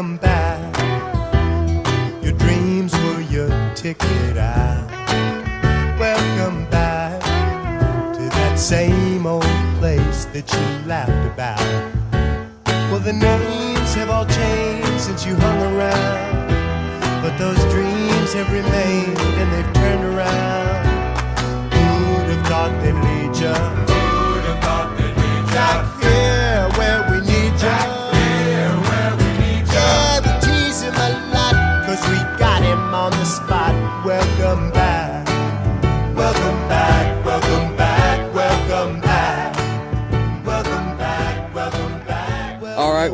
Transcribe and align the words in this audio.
welcome 0.00 0.16
back. 0.16 2.22
Your 2.22 2.32
dreams 2.32 2.90
were 2.94 3.20
your 3.20 3.50
ticket 3.74 4.38
out. 4.38 4.88
Welcome 5.98 6.64
back 6.70 7.20
to 8.14 8.22
that 8.22 8.58
same 8.58 9.26
old 9.26 9.44
place 9.78 10.24
that 10.32 10.50
you 10.50 10.88
laughed 10.88 11.26
about. 11.34 11.60
Well, 12.90 13.00
the 13.00 13.12
names 13.12 13.94
have 13.94 14.08
all 14.08 14.24
changed 14.24 15.02
since 15.02 15.26
you 15.26 15.34
hung 15.34 15.74
around, 15.74 16.48
but 17.20 17.36
those 17.36 17.62
dreams 17.70 18.32
have 18.32 18.50
remained 18.50 19.18
and 19.18 19.52
they've 19.52 19.79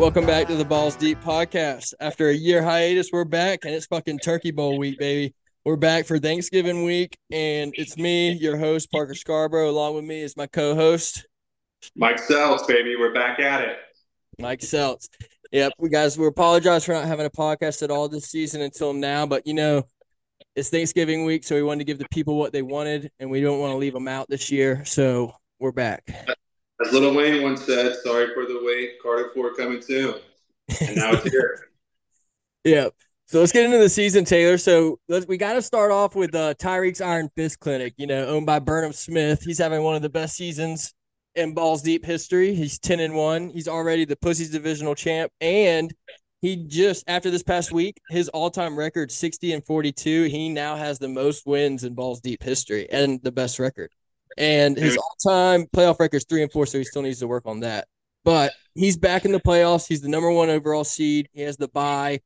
welcome 0.06 0.23
All 0.23 0.28
right, 0.28 0.37
welcome 0.37 0.46
back 0.46 0.46
to 0.46 0.56
the 0.56 0.65
Balls 0.65 0.95
Deep 0.95 1.20
podcast. 1.20 1.92
After 1.98 2.28
a 2.28 2.33
year 2.33 2.62
hiatus, 2.62 3.10
we're 3.12 3.24
back 3.24 3.65
and 3.65 3.74
it's 3.74 3.87
fucking 3.87 4.20
Turkey 4.20 4.52
Bowl 4.52 4.79
week, 4.79 5.01
baby. 5.01 5.34
We're 5.65 5.74
back 5.74 6.06
for 6.06 6.20
Thanksgiving 6.20 6.84
week, 6.84 7.19
and 7.32 7.74
it's 7.77 7.96
me, 7.96 8.30
your 8.30 8.56
host, 8.56 8.88
Parker 8.92 9.15
Scarborough. 9.15 9.69
Along 9.69 9.96
with 9.96 10.05
me 10.05 10.23
is 10.23 10.37
my 10.37 10.46
co 10.46 10.77
host, 10.77 11.27
Mike 11.96 12.20
Seltz, 12.20 12.68
baby, 12.68 12.95
we're 12.95 13.13
back 13.13 13.40
at 13.40 13.63
it. 13.63 13.79
Mike 14.38 14.60
Seltz. 14.60 15.09
Yep, 15.51 15.73
we 15.80 15.88
guys, 15.88 16.16
we 16.16 16.29
apologize 16.29 16.85
for 16.85 16.93
not 16.93 17.07
having 17.07 17.26
a 17.26 17.30
podcast 17.30 17.82
at 17.82 17.91
all 17.91 18.09
this 18.09 18.26
season 18.26 18.60
until 18.60 18.93
now, 18.93 19.26
but 19.26 19.45
you 19.45 19.54
know, 19.54 19.82
it's 20.54 20.68
Thanksgiving 20.68 21.24
week, 21.24 21.43
so 21.43 21.57
we 21.57 21.65
wanted 21.65 21.80
to 21.80 21.85
give 21.85 21.98
the 21.98 22.07
people 22.13 22.38
what 22.38 22.52
they 22.52 22.63
wanted, 22.63 23.10
and 23.18 23.29
we 23.29 23.41
don't 23.41 23.59
want 23.59 23.73
to 23.73 23.76
leave 23.76 23.95
them 23.95 24.07
out 24.07 24.29
this 24.29 24.52
year, 24.52 24.85
so 24.85 25.35
we're 25.59 25.73
back. 25.73 26.09
As 26.85 26.93
Lil 26.93 27.15
Wayne 27.15 27.43
once 27.43 27.65
said, 27.65 27.96
"Sorry 28.02 28.35
for 28.35 28.45
the 28.45 28.60
wait, 28.63 29.01
Carter 29.02 29.30
Four 29.35 29.55
coming 29.55 29.80
soon," 29.80 30.16
and 30.80 30.96
now 30.96 31.13
it's 31.13 31.30
here. 31.30 31.60
Yeah. 32.65 32.88
So 33.27 33.38
let's 33.38 33.52
get 33.52 33.65
into 33.65 33.79
the 33.79 33.88
season, 33.88 34.24
Taylor. 34.24 34.59
So 34.59 34.99
let's, 35.09 35.24
we 35.29 35.37
got 35.37 35.52
to 35.52 35.63
start 35.63 35.93
off 35.93 36.16
with 36.16 36.35
uh, 36.35 36.54
Tyreek's 36.54 37.01
Iron 37.01 37.29
Fist 37.37 37.60
Clinic, 37.60 37.95
you 37.97 38.09
know, 38.09 38.27
owned 38.27 38.45
by 38.45 38.59
Burnham 38.59 38.93
Smith. 38.93 39.43
He's 39.43 39.59
having 39.59 39.85
one 39.85 39.95
of 39.95 40.02
the 40.02 40.09
best 40.09 40.35
seasons 40.35 40.93
in 41.37 41.54
Balls 41.54 41.82
Deep 41.82 42.04
history. 42.04 42.54
He's 42.54 42.79
10 42.79 42.99
and 43.01 43.15
1. 43.15 43.51
He's 43.51 43.69
already 43.69 44.04
the 44.04 44.16
Pussies 44.16 44.51
divisional 44.51 44.95
champ. 44.95 45.30
And 45.41 45.95
he 46.41 46.66
just, 46.66 47.04
after 47.09 47.30
this 47.30 47.43
past 47.43 47.73
week, 47.73 48.01
his 48.10 48.29
all 48.30 48.51
time 48.51 48.77
record 48.77 49.10
60 49.13 49.52
and 49.52 49.65
42. 49.65 50.24
He 50.24 50.49
now 50.49 50.77
has 50.77 50.99
the 50.99 51.09
most 51.09 51.47
wins 51.47 51.85
in 51.85 51.95
Balls 51.95 52.21
Deep 52.21 52.43
history 52.43 52.88
and 52.91 53.21
the 53.23 53.32
best 53.32 53.59
record. 53.59 53.91
And 54.37 54.76
his 54.76 54.96
all 54.96 55.16
time 55.26 55.66
playoff 55.66 55.98
record 55.98 56.18
is 56.18 56.26
3 56.29 56.42
and 56.42 56.52
4. 56.52 56.66
So 56.66 56.79
he 56.79 56.84
still 56.84 57.02
needs 57.02 57.20
to 57.20 57.26
work 57.26 57.46
on 57.46 57.60
that. 57.60 57.88
But 58.24 58.52
he's 58.74 58.96
back 58.96 59.24
in 59.24 59.32
the 59.32 59.40
playoffs. 59.40 59.87
He's 59.87 60.01
the 60.01 60.09
number 60.09 60.30
one 60.30 60.51
overall 60.51 60.84
seed. 60.84 61.29
He 61.32 61.42
has 61.42 61.56
the 61.56 61.68
bye. 61.68 62.20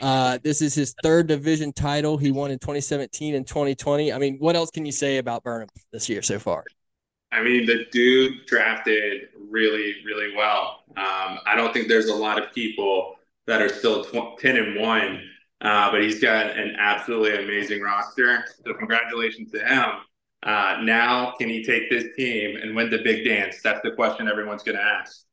Uh, 0.00 0.38
this 0.42 0.62
is 0.62 0.74
his 0.74 0.94
third 1.02 1.26
division 1.26 1.72
title 1.72 2.16
he 2.16 2.32
won 2.32 2.50
in 2.50 2.58
2017 2.58 3.34
and 3.34 3.46
2020. 3.46 4.12
I 4.12 4.18
mean, 4.18 4.36
what 4.38 4.56
else 4.56 4.70
can 4.70 4.86
you 4.86 4.92
say 4.92 5.18
about 5.18 5.44
Burnham 5.44 5.68
this 5.92 6.08
year 6.08 6.22
so 6.22 6.38
far? 6.38 6.64
I 7.30 7.42
mean, 7.42 7.66
the 7.66 7.86
dude 7.90 8.46
drafted 8.46 9.28
really, 9.50 9.96
really 10.04 10.36
well. 10.36 10.84
Um, 10.96 11.38
I 11.46 11.54
don't 11.56 11.72
think 11.72 11.88
there's 11.88 12.08
a 12.08 12.14
lot 12.14 12.42
of 12.42 12.52
people 12.52 13.16
that 13.46 13.62
are 13.62 13.68
still 13.68 14.04
tw- 14.04 14.38
ten 14.38 14.56
and 14.56 14.80
one, 14.80 15.22
uh, 15.62 15.90
but 15.90 16.02
he's 16.02 16.20
got 16.20 16.56
an 16.58 16.76
absolutely 16.78 17.42
amazing 17.42 17.80
roster. 17.80 18.44
So 18.64 18.74
congratulations 18.74 19.50
to 19.52 19.60
him. 19.60 19.90
Uh, 20.42 20.78
now, 20.82 21.34
can 21.38 21.48
he 21.48 21.64
take 21.64 21.88
this 21.88 22.16
team 22.16 22.56
and 22.56 22.74
win 22.74 22.90
the 22.90 22.98
big 23.02 23.24
dance? 23.24 23.62
That's 23.62 23.80
the 23.84 23.92
question 23.92 24.28
everyone's 24.28 24.62
going 24.62 24.76
to 24.76 24.82
ask. 24.82 25.24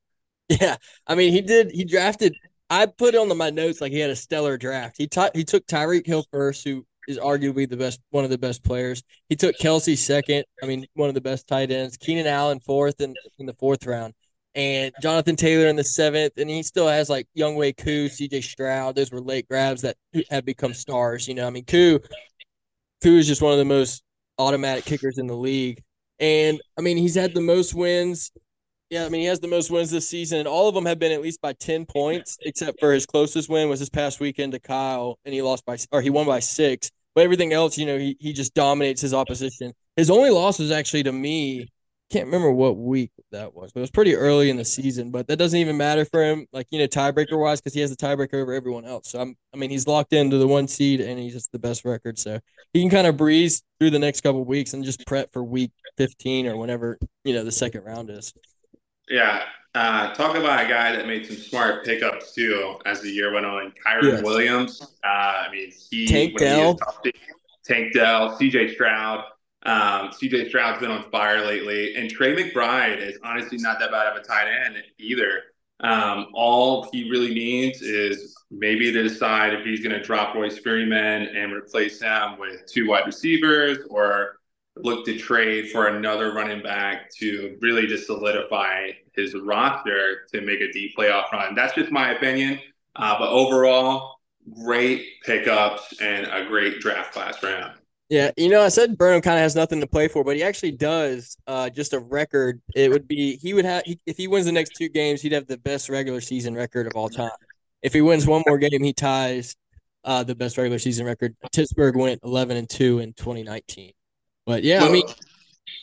Yeah, 0.49 0.77
I 1.05 1.13
mean, 1.13 1.31
he 1.31 1.41
did. 1.41 1.71
He 1.71 1.85
drafted. 1.85 2.35
I 2.71 2.87
put 2.87 3.13
it 3.13 3.17
on 3.19 3.29
the, 3.29 3.35
my 3.35 3.51
notes 3.51 3.81
like 3.81 3.91
he 3.91 3.99
had 3.99 4.09
a 4.09 4.15
stellar 4.15 4.57
draft. 4.57 4.95
He 4.97 5.07
t- 5.07 5.29
he 5.35 5.43
took 5.43 5.65
Tyreek 5.67 6.07
Hill 6.07 6.25
first, 6.31 6.63
who 6.63 6.85
is 7.07 7.17
arguably 7.17 7.69
the 7.69 7.77
best, 7.77 7.99
one 8.09 8.23
of 8.23 8.29
the 8.29 8.37
best 8.37 8.63
players. 8.63 9.03
He 9.29 9.35
took 9.35 9.55
Kelce 9.57 9.97
second. 9.97 10.45
I 10.61 10.65
mean, 10.65 10.85
one 10.93 11.09
of 11.09 11.15
the 11.15 11.21
best 11.21 11.47
tight 11.47 11.71
ends. 11.71 11.97
Keenan 11.97 12.27
Allen 12.27 12.59
fourth 12.59 12.99
in, 13.01 13.15
in 13.37 13.45
the 13.45 13.53
fourth 13.53 13.85
round, 13.85 14.13
and 14.55 14.91
Jonathan 15.01 15.35
Taylor 15.35 15.67
in 15.67 15.75
the 15.75 15.83
seventh. 15.83 16.33
And 16.37 16.49
he 16.49 16.63
still 16.63 16.87
has 16.87 17.09
like 17.09 17.27
Young 17.33 17.55
Younghoe 17.55 17.77
Koo, 17.77 18.09
C.J. 18.09 18.41
Stroud. 18.41 18.95
Those 18.95 19.11
were 19.11 19.21
late 19.21 19.47
grabs 19.47 19.81
that 19.81 19.97
have 20.29 20.45
become 20.45 20.73
stars. 20.73 21.27
You 21.27 21.35
know, 21.35 21.45
I 21.47 21.51
mean, 21.51 21.65
Koo, 21.65 21.99
Koo 23.03 23.17
is 23.17 23.27
just 23.27 23.41
one 23.41 23.53
of 23.53 23.59
the 23.59 23.65
most 23.65 24.03
automatic 24.39 24.85
kickers 24.85 25.17
in 25.17 25.27
the 25.27 25.35
league. 25.35 25.83
And 26.19 26.59
I 26.77 26.81
mean, 26.81 26.97
he's 26.97 27.15
had 27.15 27.33
the 27.33 27.41
most 27.41 27.73
wins. 27.73 28.31
Yeah, 28.89 29.05
I 29.05 29.09
mean, 29.09 29.21
he 29.21 29.27
has 29.27 29.39
the 29.39 29.47
most 29.47 29.69
wins 29.69 29.91
this 29.91 30.09
season, 30.09 30.39
and 30.39 30.47
all 30.47 30.67
of 30.67 30.73
them 30.73 30.85
have 30.87 30.97
been 30.97 31.11
at 31.11 31.21
least 31.21 31.41
by 31.41 31.53
10 31.53 31.85
points, 31.85 32.39
except 32.41 32.79
for 32.79 32.91
his 32.91 33.05
closest 33.05 33.47
win 33.47 33.69
was 33.69 33.79
this 33.79 33.89
past 33.89 34.19
weekend 34.19 34.53
to 34.53 34.59
Kyle, 34.59 35.19
and 35.25 35.33
he 35.33 35.43
lost 35.43 35.63
by, 35.63 35.77
or 35.91 36.01
he 36.01 36.09
won 36.09 36.25
by 36.25 36.39
six. 36.39 36.89
But 37.13 37.23
everything 37.23 37.53
else, 37.53 37.77
you 37.77 37.85
know, 37.85 37.99
he, 37.99 38.17
he 38.19 38.33
just 38.33 38.55
dominates 38.55 39.01
his 39.01 39.13
opposition. 39.13 39.73
His 39.95 40.09
only 40.09 40.31
loss 40.31 40.57
was 40.57 40.71
actually 40.71 41.03
to 41.03 41.11
me. 41.11 41.67
Can't 42.09 42.25
remember 42.25 42.51
what 42.51 42.75
week 42.75 43.11
that 43.31 43.53
was, 43.53 43.71
but 43.71 43.79
it 43.79 43.81
was 43.81 43.91
pretty 43.91 44.15
early 44.15 44.49
in 44.49 44.57
the 44.57 44.65
season. 44.65 45.11
But 45.11 45.27
that 45.27 45.37
doesn't 45.37 45.59
even 45.59 45.77
matter 45.77 46.05
for 46.05 46.23
him, 46.23 46.47
like, 46.51 46.65
you 46.71 46.79
know, 46.79 46.87
tiebreaker 46.87 47.39
wise, 47.39 47.61
because 47.61 47.75
he 47.75 47.81
has 47.81 47.95
the 47.95 47.95
tiebreaker 47.95 48.41
over 48.41 48.51
everyone 48.51 48.85
else. 48.85 49.09
So, 49.11 49.19
I'm, 49.19 49.35
I 49.53 49.57
mean, 49.57 49.69
he's 49.69 49.85
locked 49.85 50.13
into 50.13 50.37
the 50.39 50.47
one 50.47 50.67
seed, 50.67 51.01
and 51.01 51.19
he's 51.19 51.33
just 51.33 51.51
the 51.51 51.59
best 51.59 51.85
record. 51.85 52.17
So 52.17 52.39
he 52.73 52.81
can 52.81 52.89
kind 52.89 53.05
of 53.05 53.15
breeze 53.15 53.61
through 53.79 53.91
the 53.91 53.99
next 53.99 54.21
couple 54.21 54.43
weeks 54.43 54.73
and 54.73 54.83
just 54.83 55.05
prep 55.05 55.31
for 55.31 55.43
week 55.43 55.71
15 55.97 56.47
or 56.47 56.57
whenever, 56.57 56.97
you 57.23 57.33
know, 57.33 57.43
the 57.43 57.51
second 57.51 57.83
round 57.83 58.09
is. 58.09 58.33
Yeah. 59.07 59.43
Uh, 59.75 60.11
talk 60.15 60.35
about 60.35 60.65
a 60.65 60.67
guy 60.67 60.95
that 60.95 61.05
made 61.05 61.27
some 61.27 61.35
smart 61.35 61.85
pickups 61.85 62.33
too 62.33 62.75
as 62.87 63.01
the 63.01 63.09
year 63.11 63.31
went 63.31 63.45
on. 63.45 63.71
Kyren 63.85 64.03
Yes. 64.03 64.23
Williams. 64.23 64.81
Uh, 65.03 65.07
I 65.07 65.47
mean, 65.51 65.71
he 65.91 66.07
Tank 66.07 66.39
Dell. 66.39 66.79
Tank 67.65 67.93
Dell, 67.93 68.35
CJ 68.35 68.73
Stroud. 68.73 69.25
Um, 69.63 70.09
CJ 70.11 70.49
Stroud's 70.49 70.79
been 70.79 70.91
on 70.91 71.09
fire 71.11 71.45
lately, 71.45 71.95
and 71.95 72.09
Trey 72.09 72.35
McBride 72.35 72.99
is 72.99 73.19
honestly 73.23 73.57
not 73.57 73.79
that 73.79 73.91
bad 73.91 74.07
of 74.07 74.17
a 74.17 74.25
tight 74.25 74.47
end 74.47 74.77
either. 74.97 75.43
Um, 75.81 76.27
all 76.33 76.89
he 76.91 77.09
really 77.09 77.33
needs 77.33 77.81
is 77.81 78.35
maybe 78.51 78.91
to 78.91 79.03
decide 79.03 79.53
if 79.53 79.65
he's 79.65 79.81
going 79.81 79.95
to 79.95 80.03
drop 80.03 80.35
Royce 80.35 80.59
Freeman 80.59 81.27
and 81.27 81.53
replace 81.53 82.01
him 82.01 82.37
with 82.39 82.65
two 82.67 82.87
wide 82.87 83.05
receivers, 83.05 83.79
or 83.89 84.39
look 84.77 85.05
to 85.05 85.17
trade 85.17 85.71
for 85.71 85.87
another 85.87 86.33
running 86.33 86.63
back 86.63 87.09
to 87.15 87.57
really 87.61 87.85
just 87.85 88.05
solidify 88.05 88.91
his 89.13 89.35
roster 89.35 90.25
to 90.31 90.41
make 90.41 90.61
a 90.61 90.71
deep 90.71 90.95
playoff 90.97 91.31
run. 91.31 91.55
That's 91.55 91.73
just 91.73 91.91
my 91.91 92.11
opinion. 92.11 92.59
Uh, 92.95 93.17
but 93.19 93.29
overall, 93.29 94.19
great 94.63 95.05
pickups 95.23 95.99
and 96.01 96.27
a 96.27 96.45
great 96.45 96.79
draft 96.79 97.13
class 97.13 97.37
him. 97.39 97.71
Yeah, 98.09 98.31
you 98.37 98.49
know, 98.49 98.63
I 98.63 98.69
said 98.69 98.97
Burnham 98.97 99.21
kind 99.21 99.37
of 99.37 99.43
has 99.43 99.55
nothing 99.55 99.79
to 99.81 99.87
play 99.87 100.07
for, 100.07 100.23
but 100.23 100.35
he 100.35 100.41
actually 100.41 100.71
does. 100.71 101.37
Uh, 101.45 101.69
just 101.69 101.93
a 101.93 101.99
record. 101.99 102.59
It 102.75 102.89
would 102.89 103.07
be 103.07 103.35
he 103.35 103.53
would 103.53 103.65
have 103.65 103.83
he, 103.85 103.99
if 104.07 104.17
he 104.17 104.27
wins 104.27 104.47
the 104.47 104.51
next 104.51 104.71
two 104.75 104.89
games, 104.89 105.21
he'd 105.21 105.31
have 105.31 105.45
the 105.45 105.59
best 105.59 105.89
regular 105.89 106.19
season 106.19 106.55
record 106.55 106.87
of 106.87 106.93
all 106.95 107.09
time. 107.09 107.29
If 107.83 107.93
he 107.93 108.01
wins 108.01 108.25
one 108.25 108.43
more 108.47 108.57
game, 108.57 108.83
he 108.83 108.93
ties 108.93 109.55
uh, 110.03 110.23
the 110.23 110.33
best 110.33 110.57
regular 110.57 110.79
season 110.79 111.05
record. 111.05 111.35
Pittsburgh 111.53 111.95
went 111.95 112.19
eleven 112.23 112.57
and 112.57 112.67
two 112.67 112.97
in 112.97 113.13
2019. 113.13 113.91
But 114.47 114.63
yeah, 114.63 114.83
I 114.83 114.89
mean, 114.89 115.03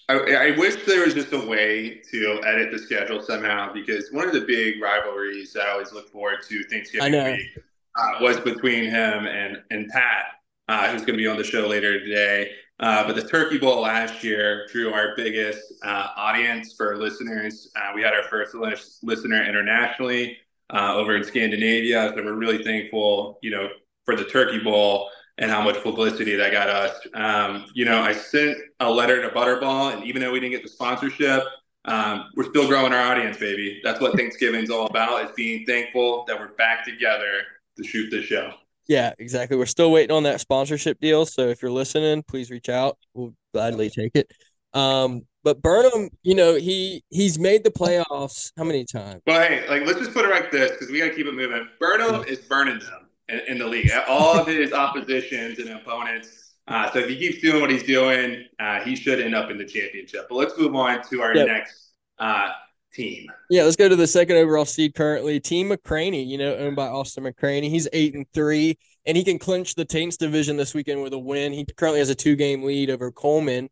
I, 0.09 0.15
I 0.15 0.51
wish 0.59 0.85
there 0.85 1.05
was 1.05 1.15
just 1.15 1.33
a 1.33 1.47
way 1.47 2.01
to 2.11 2.41
edit 2.45 2.73
the 2.73 2.79
schedule 2.79 3.23
somehow 3.23 3.73
because 3.73 4.11
one 4.13 4.27
of 4.27 4.35
the 4.35 4.41
big 4.41 4.81
rivalries 4.81 5.53
that 5.53 5.63
I 5.63 5.71
always 5.71 5.93
look 5.93 6.11
forward 6.11 6.39
to 6.49 6.65
Thanksgiving 6.65 7.13
week 7.13 7.59
uh, 7.97 8.11
was 8.21 8.41
between 8.41 8.85
him 8.85 9.27
and 9.27 9.63
and 9.71 9.89
Pat, 9.89 10.36
uh, 10.69 10.91
who's 10.91 11.03
going 11.03 11.15
to 11.15 11.23
be 11.23 11.27
on 11.27 11.37
the 11.37 11.45
show 11.45 11.67
later 11.67 11.99
today. 12.01 12.53
Uh, 12.79 13.07
but 13.07 13.17
the 13.17 13.27
Turkey 13.27 13.59
Bowl 13.59 13.81
last 13.81 14.23
year 14.23 14.67
drew 14.71 14.93
our 14.93 15.15
biggest 15.17 15.75
uh, 15.83 16.09
audience 16.17 16.75
for 16.77 16.97
listeners. 16.99 17.71
Uh, 17.75 17.93
we 17.95 18.03
had 18.03 18.13
our 18.13 18.25
first 18.25 18.55
listener 18.55 19.45
internationally 19.45 20.37
uh, 20.75 20.95
over 20.95 21.17
in 21.17 21.25
Scandinavia, 21.25 22.13
so 22.15 22.23
we're 22.23 22.35
really 22.35 22.63
thankful, 22.63 23.39
you 23.43 23.51
know, 23.51 23.69
for 24.05 24.15
the 24.15 24.25
Turkey 24.25 24.59
Bowl 24.59 25.09
and 25.39 25.51
how 25.51 25.63
much 25.63 25.83
publicity 25.83 26.35
that 26.37 26.53
got 26.53 26.69
us. 26.69 26.99
Um, 27.15 27.67
you 27.75 27.85
know, 27.85 28.01
I 28.01 28.13
sent 28.13 28.59
a 28.81 28.91
letter 28.91 29.23
to 29.23 29.35
Butterball, 29.35 29.95
and 29.95 30.05
even 30.05 30.21
though 30.21 30.33
we 30.33 30.41
didn't 30.41 30.53
get 30.53 30.63
the 30.63 30.69
sponsorship, 30.69 31.45
um, 31.87 32.31
we're 32.35 32.49
still 32.51 32.67
growing 32.67 32.93
our 32.93 33.01
audience, 33.01 33.39
baby. 33.39 33.81
That's 33.85 34.01
what 34.01 34.17
Thanksgiving's 34.17 34.71
all 34.71 34.87
about: 34.87 35.25
is 35.25 35.31
being 35.37 35.65
thankful 35.65 36.25
that 36.27 36.39
we're 36.39 36.55
back 36.57 36.85
together 36.85 37.43
to 37.79 37.85
shoot 37.85 38.11
this 38.11 38.25
show. 38.25 38.53
Yeah, 38.89 39.13
exactly. 39.19 39.57
We're 39.57 39.67
still 39.67 39.91
waiting 39.91 40.15
on 40.15 40.23
that 40.25 40.41
sponsorship 40.41 41.01
deal. 41.01 41.27
So 41.27 41.49
if 41.49 41.63
you're 41.63 41.71
listening, 41.71 42.23
please 42.23 42.51
reach 42.51 42.69
out. 42.69 42.99
We'll 43.15 43.35
gladly 43.53 43.91
take 43.91 44.13
it. 44.15 44.31
Um, 44.75 45.23
but 45.43 45.63
Burnham, 45.63 46.11
you 46.23 46.35
know, 46.35 46.55
he 46.57 47.05
he's 47.11 47.39
made 47.39 47.65
the 47.65 47.71
playoffs 47.71 48.53
how 48.57 48.65
many 48.65 48.85
times? 48.85 49.23
Well, 49.27 49.41
hey, 49.41 49.67
like 49.69 49.83
let's 49.87 49.99
just 49.99 50.13
put 50.13 50.25
it 50.25 50.31
like 50.31 50.51
this 50.51 50.73
because 50.73 50.91
we 50.91 50.99
got 50.99 51.07
to 51.07 51.15
keep 51.15 51.27
it 51.27 51.35
moving. 51.35 51.69
Burnham 51.81 52.25
is 52.25 52.41
burning 52.41 52.81
them 52.81 53.09
in, 53.29 53.41
in 53.49 53.59
the 53.59 53.67
league. 53.67 53.91
All 54.09 54.39
of 54.39 54.47
his 54.47 54.73
oppositions 54.73 55.59
and 55.59 55.71
opponents. 55.71 56.55
Uh, 56.69 56.91
so 56.91 56.99
if 56.99 57.09
he 57.09 57.17
keeps 57.17 57.41
doing 57.41 57.61
what 57.61 57.71
he's 57.71 57.85
doing, 57.85 58.45
uh, 58.59 58.81
he 58.81 58.97
should 58.97 59.21
end 59.21 59.37
up 59.37 59.51
in 59.51 59.57
the 59.57 59.65
championship. 59.65 60.27
But 60.29 60.35
let's 60.35 60.59
move 60.59 60.75
on 60.75 61.01
to 61.11 61.23
our 61.23 61.35
Yep. 61.35 61.47
next 61.47 61.93
uh, 62.19 62.51
team. 62.97 63.31
Yeah, 63.51 63.65
let's 63.65 63.77
go 63.77 63.89
to 63.89 63.97
the 63.97 64.07
second 64.07 64.37
overall 64.37 64.65
seed 64.65 64.95
currently. 64.95 65.39
Team 65.39 65.69
McCraney, 65.69 66.27
you 66.27 66.39
know, 66.39 66.57
owned 66.57 66.77
by 66.77 66.89
Austin 66.89 67.25
McCraney. 67.25 67.69
He's 67.69 67.89
eight 67.93 68.15
and 68.15 68.27
three, 68.33 68.79
and 69.05 69.17
he 69.17 69.23
can 69.23 69.39
clinch 69.39 69.75
the 69.75 69.85
Taints 69.85 70.17
division 70.17 70.57
this 70.57 70.75
weekend 70.75 71.03
with 71.03 71.13
a 71.13 71.19
win. 71.19 71.53
He 71.53 71.65
currently 71.77 72.01
has 72.01 72.11
a 72.11 72.15
two 72.15 72.37
game 72.37 72.65
lead 72.65 72.91
over 72.91 73.13
Coleman. 73.13 73.69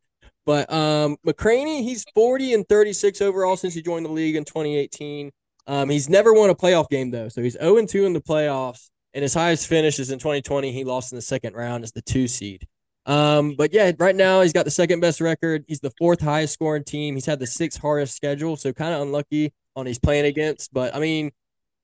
But 0.47 0.71
um 0.73 1.17
McCraney, 1.26 1.82
he's 1.82 2.05
40 2.15 2.55
and 2.55 2.69
36 2.69 3.21
overall 3.23 3.56
since 3.56 3.75
he 3.75 3.82
joined 3.82 4.05
the 4.05 4.11
league 4.11 4.37
in 4.37 4.44
2018. 4.44 5.32
Um, 5.67 5.88
he's 5.88 6.11
never 6.11 6.35
won 6.35 6.50
a 6.50 6.55
playoff 6.55 6.91
game 6.91 7.11
though, 7.11 7.29
so 7.29 7.43
he's 7.43 7.55
0 7.55 7.79
and 7.79 7.88
2 7.88 8.05
in 8.05 8.12
the 8.12 8.21
playoffs, 8.21 8.91
and 9.15 9.23
his 9.23 9.32
highest 9.32 9.67
finish 9.67 9.99
is 9.99 10.11
in 10.11 10.19
2020. 10.19 10.71
He 10.73 10.85
lost 10.85 11.12
in 11.12 11.17
the 11.17 11.23
second 11.23 11.55
round 11.55 11.85
as 11.85 11.93
the 11.93 12.03
two 12.03 12.29
seed. 12.29 12.67
Um, 13.06 13.54
but 13.56 13.72
yeah, 13.72 13.92
right 13.98 14.16
now 14.16 14.40
he's 14.40 14.52
got 14.52 14.64
the 14.64 14.70
second 14.70 15.00
best 15.00 15.20
record. 15.20 15.64
He's 15.68 15.80
the 15.80 15.92
fourth 15.98 16.20
highest 16.20 16.54
scoring 16.54 16.84
team. 16.84 17.14
He's 17.14 17.26
had 17.26 17.38
the 17.38 17.46
sixth 17.46 17.80
hardest 17.80 18.16
schedule, 18.16 18.56
so 18.56 18.72
kind 18.72 18.94
of 18.94 19.02
unlucky 19.02 19.52
on 19.76 19.86
he's 19.86 19.98
playing 19.98 20.26
against. 20.26 20.72
But 20.72 20.94
I 20.94 21.00
mean, 21.00 21.30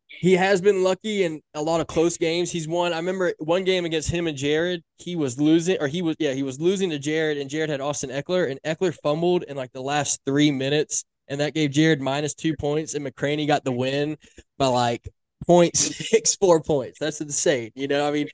he 0.08 0.34
has 0.34 0.60
been 0.60 0.82
lucky 0.82 1.22
in 1.22 1.40
a 1.54 1.62
lot 1.62 1.80
of 1.80 1.86
close 1.86 2.16
games. 2.16 2.50
He's 2.50 2.66
won. 2.66 2.92
I 2.92 2.96
remember 2.96 3.32
one 3.38 3.64
game 3.64 3.84
against 3.84 4.10
him 4.10 4.26
and 4.26 4.36
Jared. 4.36 4.82
He 4.98 5.14
was 5.14 5.40
losing, 5.40 5.76
or 5.80 5.88
he 5.88 6.02
was 6.02 6.16
yeah, 6.18 6.32
he 6.32 6.42
was 6.42 6.58
losing 6.58 6.90
to 6.90 6.98
Jared, 6.98 7.38
and 7.38 7.48
Jared 7.48 7.70
had 7.70 7.80
Austin 7.80 8.10
Ekeler, 8.10 8.50
and 8.50 8.60
Ekeler 8.64 8.94
fumbled 9.02 9.44
in 9.44 9.56
like 9.56 9.72
the 9.72 9.82
last 9.82 10.20
three 10.26 10.50
minutes, 10.50 11.04
and 11.28 11.40
that 11.40 11.54
gave 11.54 11.70
Jared 11.70 12.00
minus 12.00 12.34
two 12.34 12.56
points, 12.56 12.94
and 12.94 13.06
McCraney 13.06 13.46
got 13.46 13.64
the 13.64 13.72
win 13.72 14.16
by 14.58 14.66
like 14.66 15.08
0.64 15.48 16.66
points. 16.66 16.98
That's 16.98 17.20
insane. 17.20 17.70
You 17.74 17.88
know, 17.88 18.06
I 18.06 18.10
mean, 18.10 18.28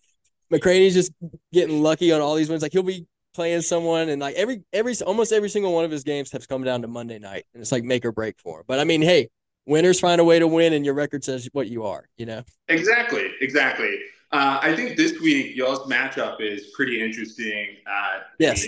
McCraney's 0.52 0.94
just 0.94 1.12
getting 1.52 1.82
lucky 1.82 2.12
on 2.12 2.20
all 2.20 2.34
these 2.34 2.48
wins. 2.48 2.62
Like 2.62 2.72
he'll 2.72 2.82
be 2.82 3.06
playing 3.34 3.62
someone, 3.62 4.08
and 4.08 4.20
like 4.20 4.34
every 4.36 4.62
every 4.72 4.94
almost 5.06 5.32
every 5.32 5.48
single 5.48 5.72
one 5.72 5.84
of 5.84 5.90
his 5.90 6.04
games 6.04 6.30
has 6.32 6.46
come 6.46 6.64
down 6.64 6.82
to 6.82 6.88
Monday 6.88 7.18
night, 7.18 7.44
and 7.54 7.60
it's 7.60 7.72
like 7.72 7.84
make 7.84 8.04
or 8.04 8.12
break 8.12 8.38
for 8.38 8.60
him. 8.60 8.64
But 8.66 8.80
I 8.80 8.84
mean, 8.84 9.02
hey, 9.02 9.28
winners 9.66 10.00
find 10.00 10.20
a 10.20 10.24
way 10.24 10.38
to 10.38 10.46
win, 10.46 10.72
and 10.72 10.84
your 10.84 10.94
record 10.94 11.24
says 11.24 11.48
what 11.52 11.68
you 11.68 11.84
are. 11.84 12.08
You 12.16 12.26
know. 12.26 12.42
Exactly, 12.68 13.30
exactly. 13.40 13.98
Uh, 14.32 14.58
I 14.60 14.74
think 14.74 14.96
this 14.96 15.20
week 15.20 15.54
y'all's 15.54 15.90
matchup 15.90 16.40
is 16.40 16.68
pretty 16.74 17.02
interesting. 17.02 17.76
Uh, 17.86 18.20
Yes. 18.38 18.66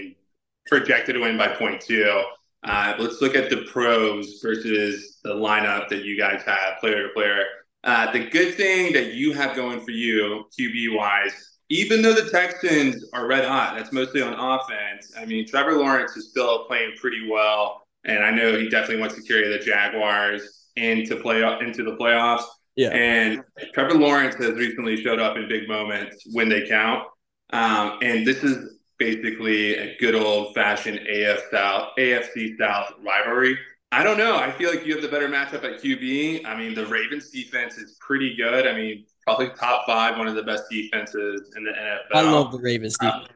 Projected 0.66 1.14
to 1.14 1.22
win 1.22 1.38
by 1.38 1.48
point 1.48 1.80
two. 1.80 2.22
Uh, 2.62 2.94
let's 2.98 3.22
look 3.22 3.34
at 3.34 3.48
the 3.48 3.64
pros 3.72 4.40
versus 4.42 5.19
the 5.22 5.30
lineup 5.30 5.88
that 5.88 6.04
you 6.04 6.19
guys 6.19 6.42
have, 6.42 6.78
player 6.78 7.06
to 7.06 7.12
player. 7.14 7.44
Uh, 7.84 8.10
the 8.12 8.28
good 8.28 8.54
thing 8.54 8.92
that 8.92 9.14
you 9.14 9.32
have 9.32 9.56
going 9.56 9.80
for 9.80 9.92
you, 9.92 10.44
QB 10.58 10.96
wise, 10.96 11.57
even 11.70 12.02
though 12.02 12.14
the 12.14 12.30
Texans 12.30 13.04
are 13.12 13.26
red 13.26 13.44
hot, 13.44 13.76
that's 13.76 13.92
mostly 13.92 14.22
on 14.22 14.34
offense. 14.34 15.12
I 15.16 15.24
mean, 15.24 15.46
Trevor 15.46 15.74
Lawrence 15.74 16.16
is 16.16 16.30
still 16.30 16.64
playing 16.64 16.92
pretty 16.96 17.28
well, 17.30 17.82
and 18.04 18.24
I 18.24 18.30
know 18.30 18.56
he 18.56 18.68
definitely 18.68 19.00
wants 19.00 19.16
to 19.16 19.22
carry 19.22 19.48
the 19.48 19.58
Jaguars 19.58 20.68
into 20.76 21.16
play 21.16 21.42
into 21.60 21.82
the 21.82 21.96
playoffs. 21.96 22.44
Yeah. 22.76 22.90
And 22.90 23.42
Trevor 23.74 23.94
Lawrence 23.94 24.36
has 24.36 24.54
recently 24.54 25.02
showed 25.02 25.18
up 25.18 25.36
in 25.36 25.48
big 25.48 25.68
moments 25.68 26.24
when 26.32 26.48
they 26.48 26.66
count. 26.66 27.08
Um, 27.50 27.98
and 28.02 28.26
this 28.26 28.44
is 28.44 28.78
basically 28.98 29.76
a 29.76 29.96
good 29.98 30.14
old 30.14 30.54
fashioned 30.54 30.98
AF 30.98 31.40
South, 31.50 31.90
AFC 31.98 32.56
South 32.56 32.92
rivalry. 33.04 33.58
I 33.90 34.02
don't 34.02 34.19
know. 34.19 34.37
I 34.37 34.52
feel 34.52 34.70
like 34.70 34.85
you 34.85 34.93
have 34.94 35.02
the 35.02 35.08
better 35.08 35.29
matchup 35.29 35.64
at 35.64 35.82
QB. 35.82 36.44
I 36.44 36.56
mean, 36.56 36.75
the 36.75 36.87
Ravens 36.87 37.31
defense 37.31 37.79
is 37.79 37.96
pretty 38.00 38.37
good. 38.37 38.67
I 38.67 38.75
mean, 38.75 39.06
probably 39.26 39.49
top 39.50 39.87
five, 39.87 40.19
one 40.19 40.29
of 40.29 40.35
the 40.35 40.43
best 40.43 40.64
defenses 40.70 41.52
in 41.56 41.64
the 41.64 41.70
NFL. 41.70 41.99
I 42.14 42.20
love 42.31 42.52
the 42.52 42.58
Ravens 42.58 42.96
Uh, 43.00 43.20
defense. 43.20 43.29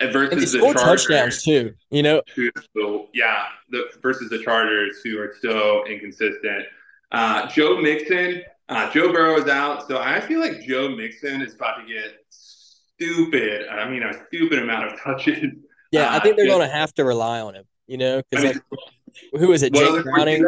and 0.00 0.08
and 0.08 0.08
they 0.08 0.12
versus 0.36 0.52
the 0.52 0.58
score 0.58 0.72
Chargers, 0.74 1.06
touchdowns 1.06 1.42
too. 1.42 1.74
You 1.90 2.02
know, 2.02 2.22
who, 2.34 2.50
who- 2.74 3.06
yeah, 3.12 3.44
the 3.70 3.84
versus 4.00 4.30
the 4.30 4.42
Chargers, 4.42 5.00
who 5.04 5.18
are 5.18 5.34
so 5.42 5.84
inconsistent. 5.86 6.64
Uh, 7.12 7.46
Joe 7.48 7.76
Mixon, 7.78 8.42
uh, 8.70 8.90
Joe 8.92 9.12
Burrow 9.12 9.36
is 9.36 9.46
out, 9.48 9.86
so 9.86 9.98
I 9.98 10.20
feel 10.20 10.40
like 10.40 10.62
Joe 10.62 10.88
Mixon 10.88 11.42
is 11.42 11.54
about 11.54 11.76
to 11.76 11.86
get 11.86 12.12
stupid. 12.30 13.68
I 13.68 13.88
mean, 13.90 14.02
a 14.02 14.12
stupid 14.28 14.58
amount 14.60 14.90
of 14.92 15.00
touches. 15.00 15.52
yeah, 15.90 16.08
I 16.08 16.16
Uh, 16.16 16.20
think 16.20 16.36
they're 16.36 16.46
going 16.46 16.66
to 16.66 16.74
have 16.74 16.94
to 16.94 17.04
rely 17.04 17.40
on 17.40 17.54
him. 17.54 17.64
You 17.92 17.98
know, 17.98 18.18
I 18.18 18.22
because 18.30 18.44
mean, 18.44 18.60
like, 18.70 19.40
who 19.40 19.52
is 19.52 19.62
it? 19.62 19.74
Jake 19.74 20.02
Browning. 20.04 20.46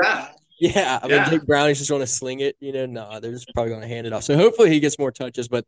Yeah, 0.59 0.99
I 1.03 1.07
mean, 1.07 1.17
Yeah. 1.17 1.29
Jake 1.31 1.45
Browning's 1.47 1.79
just 1.79 1.91
going 1.91 2.01
to 2.01 2.07
sling 2.07 2.41
it. 2.41 2.57
You 2.59 2.73
know, 2.73 2.87
no, 2.87 3.21
they're 3.21 3.33
just 3.33 3.53
probably 3.53 3.71
going 3.71 3.83
to 3.83 3.89
hand 3.89 4.07
it 4.07 4.13
off. 4.15 4.25
So 4.25 4.37
hopefully 4.37 4.71
he 4.71 4.81
gets 4.81 4.99
more 4.99 5.13
touches, 5.13 5.47
but. 5.49 5.65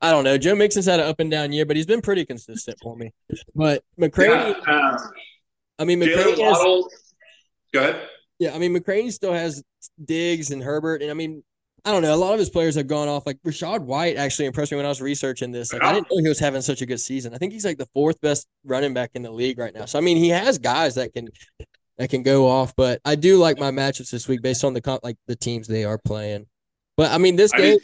I 0.00 0.10
don't 0.10 0.24
know. 0.24 0.36
Joe 0.36 0.54
Mixon's 0.54 0.84
had 0.84 1.00
an 1.00 1.06
up 1.06 1.20
and 1.20 1.30
down 1.30 1.52
year, 1.52 1.64
but 1.64 1.76
he's 1.76 1.86
been 1.86 2.02
pretty 2.02 2.26
consistent 2.26 2.76
for 2.82 2.94
me. 2.94 3.12
But 3.54 3.82
McCraney, 3.98 4.54
Yeah, 4.66 4.72
uh, 4.74 4.98
I 5.78 5.84
mean, 5.84 6.00
McCraney 6.00 6.36
has, 6.36 6.58
Go 7.72 7.80
ahead. 7.80 8.08
Yeah, 8.38 8.54
I 8.54 8.58
mean 8.58 8.76
McCraney 8.76 9.12
still 9.12 9.32
has 9.32 9.62
Diggs 10.04 10.50
and 10.50 10.62
Herbert, 10.62 11.00
and 11.00 11.10
I 11.10 11.14
mean, 11.14 11.42
I 11.84 11.92
don't 11.92 12.02
know. 12.02 12.14
A 12.14 12.16
lot 12.16 12.32
of 12.32 12.38
his 12.38 12.48
players 12.48 12.76
have 12.76 12.86
gone 12.86 13.08
off. 13.08 13.26
Like 13.26 13.38
Rachaad 13.46 13.80
White 13.80 14.16
actually 14.16 14.46
impressed 14.46 14.72
me 14.72 14.76
when 14.76 14.86
I 14.86 14.88
was 14.88 15.02
researching 15.02 15.52
this. 15.52 15.72
Like 15.72 15.82
I 15.82 15.92
didn't 15.92 16.08
know 16.10 16.22
he 16.22 16.28
was 16.28 16.38
having 16.38 16.62
such 16.62 16.80
a 16.80 16.86
good 16.86 17.00
season. 17.00 17.34
I 17.34 17.38
think 17.38 17.52
he's 17.52 17.64
like 17.64 17.76
the 17.76 17.88
fourth 17.92 18.18
best 18.22 18.46
running 18.64 18.94
back 18.94 19.10
in 19.14 19.22
the 19.22 19.30
league 19.30 19.58
right 19.58 19.74
now. 19.74 19.84
So 19.84 19.98
I 19.98 20.02
mean, 20.02 20.16
he 20.16 20.30
has 20.30 20.58
guys 20.58 20.94
that 20.94 21.12
can 21.12 21.28
that 21.98 22.08
can 22.08 22.22
go 22.22 22.48
off. 22.48 22.74
But 22.74 23.00
I 23.04 23.16
do 23.16 23.36
like 23.36 23.58
my 23.58 23.70
matchups 23.70 24.10
this 24.10 24.26
week 24.28 24.40
based 24.40 24.64
on 24.64 24.72
the 24.72 24.80
comp, 24.80 25.04
like 25.04 25.16
the 25.26 25.36
teams 25.36 25.66
they 25.66 25.84
are 25.84 25.98
playing. 25.98 26.46
But 26.96 27.12
I 27.12 27.18
mean, 27.18 27.36
this 27.36 27.52
game, 27.52 27.78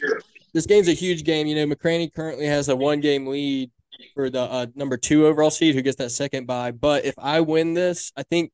this 0.55 0.67
game's 0.67 0.89
a 0.89 0.95
huge 0.95 1.25
game. 1.25 1.47
You 1.47 1.57
know, 1.57 1.75
McCraney 1.75 2.13
currently 2.13 2.47
has 2.47 2.69
a 2.69 2.77
one 2.77 3.01
game 3.01 3.27
lead 3.27 3.71
for 4.15 4.31
the 4.31 4.41
uh, 4.41 4.67
number 4.75 4.97
two 4.97 5.27
overall 5.27 5.51
seed 5.51 5.75
who 5.75 5.83
gets 5.83 5.97
that 5.97 6.11
second 6.11 6.47
bye. 6.47 6.71
But 6.71 7.05
if 7.05 7.15
I 7.19 7.41
win 7.41 7.75
this, 7.75 8.13
I 8.17 8.23
think 8.23 8.53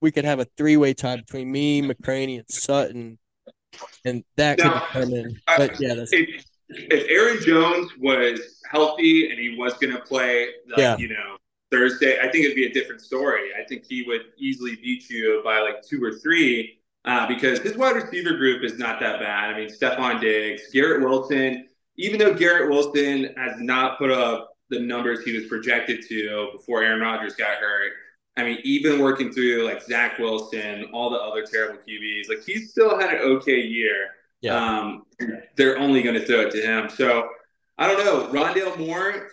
we 0.00 0.10
could 0.10 0.24
have 0.24 0.40
a 0.40 0.46
three 0.56 0.76
way 0.76 0.94
tie 0.94 1.16
between 1.16 1.50
me, 1.50 1.82
McCraney, 1.82 2.38
and 2.38 2.48
Sutton. 2.48 3.18
And 4.04 4.24
that 4.36 4.58
could 4.58 4.66
Now, 4.66 4.86
determine. 4.92 5.40
I- 5.46 5.56
But 5.58 5.80
yeah, 5.80 5.94
that's, 5.94 6.12
if, 6.12 6.44
if 6.68 7.06
Aaron 7.08 7.42
Jones 7.42 7.90
was 7.98 8.60
healthy 8.70 9.30
and 9.30 9.38
he 9.38 9.56
was 9.58 9.74
going 9.74 9.94
to 9.94 10.00
play, 10.02 10.48
like, 10.68 10.78
Yeah. 10.78 10.96
you 10.98 11.08
know, 11.08 11.36
Thursday, 11.70 12.18
I 12.18 12.30
think 12.30 12.44
it'd 12.44 12.56
be 12.56 12.66
a 12.66 12.72
different 12.72 13.00
story. 13.02 13.50
I 13.58 13.64
think 13.66 13.84
he 13.84 14.02
would 14.04 14.22
easily 14.38 14.76
beat 14.76 15.08
you 15.10 15.42
by 15.44 15.60
like 15.60 15.82
two 15.82 16.02
or 16.02 16.12
three 16.12 16.78
uh, 17.04 17.26
because 17.26 17.58
his 17.60 17.76
wide 17.76 17.96
receiver 17.96 18.36
group 18.36 18.62
is 18.64 18.78
not 18.78 19.00
that 19.00 19.20
bad. 19.20 19.54
I 19.54 19.58
mean, 19.58 19.68
Stefon 19.68 20.20
Diggs, 20.20 20.62
Garrett 20.72 21.02
Wilson, 21.02 21.68
even 21.96 22.18
though 22.18 22.32
Garrett 22.34 22.70
Wilson 22.70 23.34
has 23.36 23.60
not 23.60 23.98
put 23.98 24.10
up 24.10 24.50
the 24.70 24.78
numbers 24.80 25.24
he 25.24 25.34
was 25.34 25.46
projected 25.46 26.04
to 26.08 26.48
before 26.52 26.82
Aaron 26.82 27.00
Rodgers 27.00 27.34
got 27.34 27.56
hurt. 27.58 27.92
I 28.38 28.44
mean, 28.44 28.58
even 28.62 29.00
working 29.00 29.32
through 29.32 29.64
like 29.64 29.82
Zach 29.82 30.18
Wilson, 30.18 30.84
all 30.92 31.10
the 31.10 31.18
other 31.18 31.44
terrible 31.44 31.80
QBs, 31.86 32.28
like 32.28 32.44
he 32.44 32.60
still 32.60 32.98
had 32.98 33.12
an 33.12 33.20
okay 33.20 33.60
year. 33.60 34.10
Yeah. 34.40 34.54
Um, 34.54 35.06
they're 35.56 35.76
only 35.76 36.02
going 36.02 36.14
to 36.14 36.24
throw 36.24 36.42
it 36.42 36.52
to 36.52 36.62
him. 36.62 36.88
So 36.88 37.28
I 37.78 37.88
don't 37.88 38.04
know. 38.04 38.28
Rondale 38.32 38.78
Moore, 38.78 39.28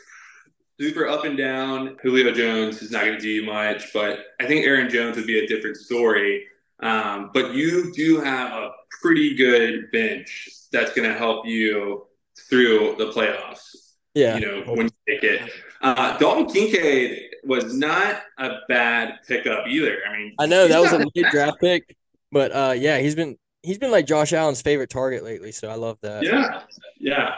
super 0.82 1.08
up 1.08 1.24
and 1.24 1.38
down. 1.38 1.98
Julio 2.02 2.32
Jones 2.32 2.82
is 2.82 2.90
not 2.90 3.06
going 3.06 3.14
to 3.14 3.20
do 3.20 3.30
you 3.30 3.46
much, 3.46 3.94
but 3.94 4.20
I 4.42 4.48
think 4.48 4.66
Aaron 4.66 4.90
Jones 4.90 5.18
would 5.18 5.28
be 5.28 5.38
a 5.38 5.48
different 5.48 5.78
story. 5.78 6.48
Um, 6.80 7.30
but 7.32 7.54
you 7.54 7.94
do 7.94 8.20
have 8.22 8.54
a 8.54 8.72
pretty 9.02 9.36
good 9.36 9.92
bench 9.92 10.50
that's 10.72 10.94
going 10.96 11.08
to 11.08 11.16
help 11.16 11.46
you 11.46 12.08
through 12.50 12.96
the 12.98 13.12
playoffs. 13.12 13.94
yeah. 14.16 14.38
You 14.38 14.46
know, 14.48 14.74
when 14.74 14.88
you 14.88 15.14
take 15.16 15.24
it. 15.24 15.52
Uh, 15.82 16.18
Dalton 16.18 16.48
Kincaid 16.48 17.25
was 17.46 17.74
not 17.74 18.22
a 18.38 18.50
bad 18.68 19.20
pickup 19.28 19.68
either. 19.68 19.98
I 20.08 20.18
mean, 20.18 20.34
I 20.40 20.46
know 20.46 20.68
that 20.68 20.80
was 20.80 20.92
a 20.94 20.98
late 21.00 21.32
draft 21.32 21.60
pick, 21.60 21.96
but 22.32 22.52
uh, 22.52 22.74
yeah, 22.76 23.00
he's 23.00 23.16
been 23.16 23.38
he's 23.64 23.78
been 23.78 23.92
like 23.92 24.06
Josh 24.06 24.34
Allen's 24.34 24.62
favorite 24.62 24.90
target 24.90 25.24
lately. 25.24 25.52
So 25.52 25.70
I 25.70 25.76
love 25.76 25.98
that. 26.02 26.24
Yeah, 26.24 26.62
yeah. 27.00 27.36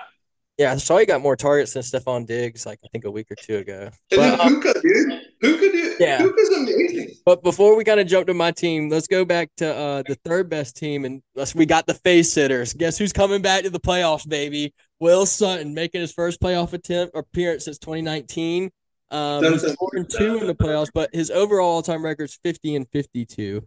Yeah, 0.58 0.72
I 0.72 0.78
saw 0.78 0.98
he 0.98 1.06
got 1.06 1.22
more 1.22 1.36
targets 1.36 1.74
than 1.74 1.84
Stefon 1.84 2.26
Diggs 2.26 2.66
like 2.66 2.80
I 2.84 2.88
think 2.92 3.06
a 3.06 3.12
week 3.12 3.30
or 3.30 3.36
two 3.36 3.58
ago. 3.58 3.92
And 4.12 4.20
But, 4.20 4.40
uh, 4.40 4.48
Puka, 4.48 4.74
dude. 4.82 5.22
Puka, 5.40 5.72
dude. 5.72 6.00
Yeah. 6.00 6.18
Puka's 6.18 6.50
amazing. 6.50 7.12
but 7.26 7.44
before 7.44 7.76
we 7.76 7.84
kind 7.84 8.00
of 8.00 8.08
jump 8.08 8.26
to 8.26 8.34
my 8.34 8.50
team, 8.50 8.90
let's 8.90 9.06
go 9.06 9.24
back 9.24 9.52
to 9.58 9.72
uh, 9.76 10.04
the 10.08 10.16
third 10.26 10.50
best 10.50 10.76
team, 10.76 11.06
and 11.06 11.22
let's, 11.36 11.54
we 11.54 11.68
got 11.68 11.86
the 11.86 11.94
face 11.94 12.34
sitters. 12.34 12.74
Guess 12.74 12.98
who's 12.98 13.14
coming 13.14 13.44
back 13.44 13.64
to 13.64 13.70
the 13.70 13.80
playoffs, 13.80 14.28
baby? 14.28 14.74
Will 15.00 15.28
Sutton 15.28 15.76
making 15.76 16.02
his 16.02 16.12
first 16.12 16.42
playoff 16.42 16.74
attempt 16.74 17.16
appearance 17.16 17.66
since 17.66 17.78
2019. 17.78 18.72
Um, 19.10 19.44
Dun, 19.44 19.54
he's 19.54 19.74
four 19.76 19.90
and 19.94 20.10
two 20.10 20.38
in 20.38 20.48
the 20.48 20.56
playoffs, 20.56 20.90
but 20.94 21.10
his 21.14 21.32
overall 21.32 21.76
all-time 21.76 22.04
record 22.04 22.26
is 22.26 22.40
50 22.44 22.76
and 22.76 22.88
52. 22.90 23.66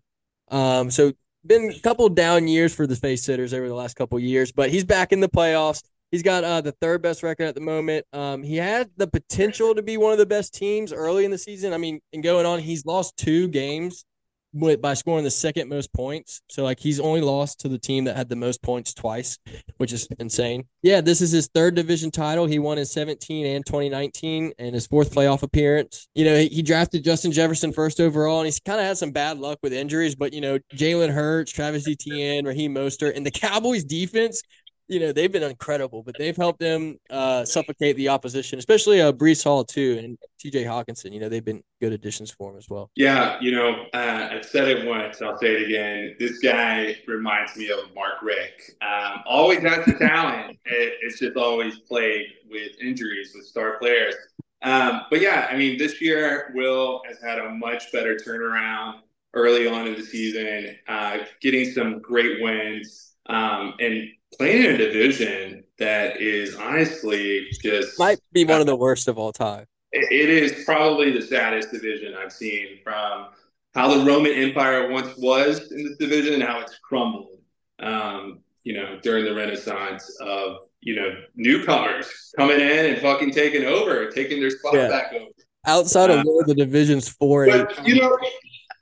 Um, 0.48 0.90
so 0.90 1.12
been 1.46 1.70
a 1.70 1.80
couple 1.80 2.08
down 2.08 2.48
years 2.48 2.74
for 2.74 2.86
the 2.86 2.96
face 2.96 3.24
sitters 3.24 3.54
over 3.54 3.68
the 3.68 3.74
last 3.74 3.94
couple 3.94 4.18
years, 4.18 4.52
but 4.52 4.70
he's 4.70 4.84
back 4.84 5.12
in 5.12 5.20
the 5.20 5.28
playoffs. 5.28 5.82
He's 6.10 6.22
got 6.22 6.42
uh, 6.42 6.60
the 6.60 6.72
third 6.72 7.02
best 7.02 7.22
record 7.22 7.44
at 7.44 7.54
the 7.54 7.60
moment. 7.60 8.04
Um, 8.12 8.42
he 8.42 8.56
had 8.56 8.90
the 8.96 9.06
potential 9.06 9.74
to 9.74 9.82
be 9.82 9.96
one 9.96 10.12
of 10.12 10.18
the 10.18 10.26
best 10.26 10.52
teams 10.52 10.92
early 10.92 11.24
in 11.24 11.30
the 11.30 11.38
season. 11.38 11.72
I 11.72 11.78
mean, 11.78 12.00
and 12.12 12.22
going 12.22 12.46
on, 12.46 12.58
he's 12.58 12.84
lost 12.84 13.16
two 13.16 13.48
games 13.48 14.04
by 14.52 14.94
scoring 14.94 15.24
the 15.24 15.30
second 15.30 15.68
most 15.68 15.92
points. 15.92 16.42
So 16.48 16.64
like 16.64 16.80
he's 16.80 17.00
only 17.00 17.20
lost 17.20 17.60
to 17.60 17.68
the 17.68 17.78
team 17.78 18.04
that 18.04 18.16
had 18.16 18.28
the 18.28 18.36
most 18.36 18.62
points 18.62 18.92
twice, 18.92 19.38
which 19.76 19.92
is 19.92 20.08
insane. 20.18 20.64
Yeah, 20.82 21.00
this 21.00 21.20
is 21.20 21.30
his 21.30 21.48
third 21.48 21.74
division 21.74 22.10
title. 22.10 22.46
He 22.46 22.58
won 22.58 22.78
in 22.78 22.86
17 22.86 23.46
and 23.46 23.64
2019 23.64 24.52
and 24.58 24.74
his 24.74 24.86
fourth 24.86 25.14
playoff 25.14 25.42
appearance. 25.42 26.08
You 26.14 26.24
know, 26.24 26.36
he, 26.36 26.48
he 26.48 26.62
drafted 26.62 27.04
Justin 27.04 27.32
Jefferson 27.32 27.72
first 27.72 28.00
overall 28.00 28.40
and 28.40 28.46
he's 28.46 28.60
kind 28.60 28.80
of 28.80 28.86
had 28.86 28.98
some 28.98 29.12
bad 29.12 29.38
luck 29.38 29.58
with 29.62 29.72
injuries, 29.72 30.14
but 30.14 30.32
you 30.32 30.40
know, 30.40 30.58
Jalen 30.74 31.12
Hurts, 31.12 31.52
Travis 31.52 31.88
Etienne, 31.88 32.44
Raheem 32.44 32.74
Mostert, 32.74 33.16
and 33.16 33.24
the 33.24 33.30
Cowboys 33.30 33.84
defense 33.84 34.42
you 34.90 34.98
know 34.98 35.12
they've 35.12 35.30
been 35.30 35.44
incredible, 35.44 36.02
but 36.02 36.16
they've 36.18 36.36
helped 36.36 36.58
them 36.58 36.98
uh, 37.10 37.44
suffocate 37.44 37.96
the 37.96 38.08
opposition, 38.08 38.58
especially 38.58 39.00
uh, 39.00 39.12
Breece 39.12 39.44
Hall 39.44 39.64
too, 39.64 40.00
and 40.02 40.18
T.J. 40.40 40.64
Hockenson. 40.64 41.12
You 41.12 41.20
know 41.20 41.28
they've 41.28 41.44
been 41.44 41.62
good 41.80 41.92
additions 41.92 42.30
for 42.32 42.50
him 42.50 42.58
as 42.58 42.68
well. 42.68 42.90
Yeah, 42.96 43.38
you 43.40 43.52
know 43.52 43.86
uh, 43.94 44.28
I've 44.32 44.44
said 44.44 44.68
it 44.68 44.86
once, 44.86 45.22
I'll 45.22 45.38
say 45.38 45.54
it 45.54 45.68
again. 45.68 46.16
This 46.18 46.38
guy 46.40 46.96
reminds 47.06 47.56
me 47.56 47.70
of 47.70 47.94
Mark 47.94 48.20
Richt. 48.22 48.72
Um, 48.82 49.22
always 49.26 49.60
has 49.60 49.86
the 49.86 49.94
talent. 49.94 50.58
It, 50.72 50.94
it's 51.02 51.18
just 51.18 51.36
always 51.36 51.78
played 51.80 52.26
with 52.48 52.72
injuries 52.80 53.32
with 53.34 53.44
star 53.44 53.78
players. 53.78 54.14
Um, 54.62 55.02
but 55.10 55.20
yeah, 55.20 55.48
I 55.50 55.56
mean 55.56 55.78
this 55.78 56.00
year 56.00 56.52
Will 56.54 57.02
has 57.08 57.20
had 57.22 57.38
a 57.38 57.50
much 57.50 57.90
better 57.92 58.16
turnaround 58.16 59.00
early 59.34 59.66
on 59.66 59.86
in 59.86 59.94
the 59.94 60.02
season, 60.02 60.76
uh, 60.88 61.18
getting 61.40 61.70
some 61.70 62.00
great 62.00 62.42
wins. 62.42 63.14
Um, 63.26 63.74
and 63.80 64.08
playing 64.36 64.64
in 64.64 64.70
a 64.72 64.78
division 64.78 65.64
that 65.78 66.20
is 66.20 66.54
honestly 66.56 67.48
just 67.62 67.98
might 67.98 68.20
be 68.32 68.44
one 68.44 68.60
of 68.60 68.66
the 68.66 68.76
worst 68.76 69.08
of 69.08 69.18
all 69.18 69.32
time. 69.32 69.66
It 69.92 70.28
is 70.28 70.64
probably 70.64 71.10
the 71.10 71.22
saddest 71.22 71.72
division 71.72 72.14
I've 72.14 72.32
seen 72.32 72.78
from 72.84 73.28
how 73.74 73.92
the 73.92 74.04
Roman 74.04 74.32
Empire 74.32 74.90
once 74.90 75.16
was 75.16 75.72
in 75.72 75.84
this 75.84 75.96
division 75.96 76.34
and 76.34 76.42
how 76.42 76.60
it's 76.60 76.78
crumbled. 76.78 77.38
Um, 77.80 78.40
you 78.62 78.74
know, 78.74 79.00
during 79.02 79.24
the 79.24 79.34
Renaissance 79.34 80.16
of 80.20 80.58
you 80.80 80.94
know 80.94 81.10
newcomers 81.34 82.06
coming 82.36 82.60
in 82.60 82.86
and 82.86 82.98
fucking 83.00 83.32
taking 83.32 83.64
over, 83.64 84.10
taking 84.10 84.40
their 84.40 84.50
spot 84.50 84.74
yeah. 84.74 84.88
back 84.88 85.12
over. 85.12 85.30
Outside 85.66 86.10
of 86.10 86.20
uh, 86.20 86.24
where 86.24 86.44
the 86.44 86.54
division's 86.54 87.08
four, 87.08 87.46
but, 87.46 87.86
you 87.86 88.00
know, 88.00 88.16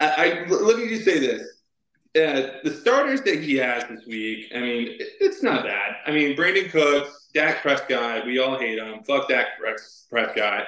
I, 0.00 0.44
I 0.46 0.48
let 0.48 0.78
me 0.78 0.88
just 0.88 1.04
say 1.04 1.18
this 1.18 1.57
uh, 2.18 2.50
the 2.64 2.70
starters 2.70 3.22
that 3.22 3.42
he 3.42 3.56
has 3.56 3.84
this 3.88 4.06
week, 4.06 4.50
I 4.54 4.60
mean, 4.60 4.88
it, 4.88 5.08
it's 5.20 5.42
not 5.42 5.64
bad. 5.64 5.96
I 6.06 6.10
mean, 6.10 6.36
Brandin 6.36 6.70
Cooks, 6.70 7.28
Dak 7.34 7.62
Prescott, 7.62 8.26
we 8.26 8.38
all 8.38 8.58
hate 8.58 8.78
him. 8.78 9.02
Fuck 9.04 9.28
Dak 9.28 9.46
Prescott. 10.10 10.64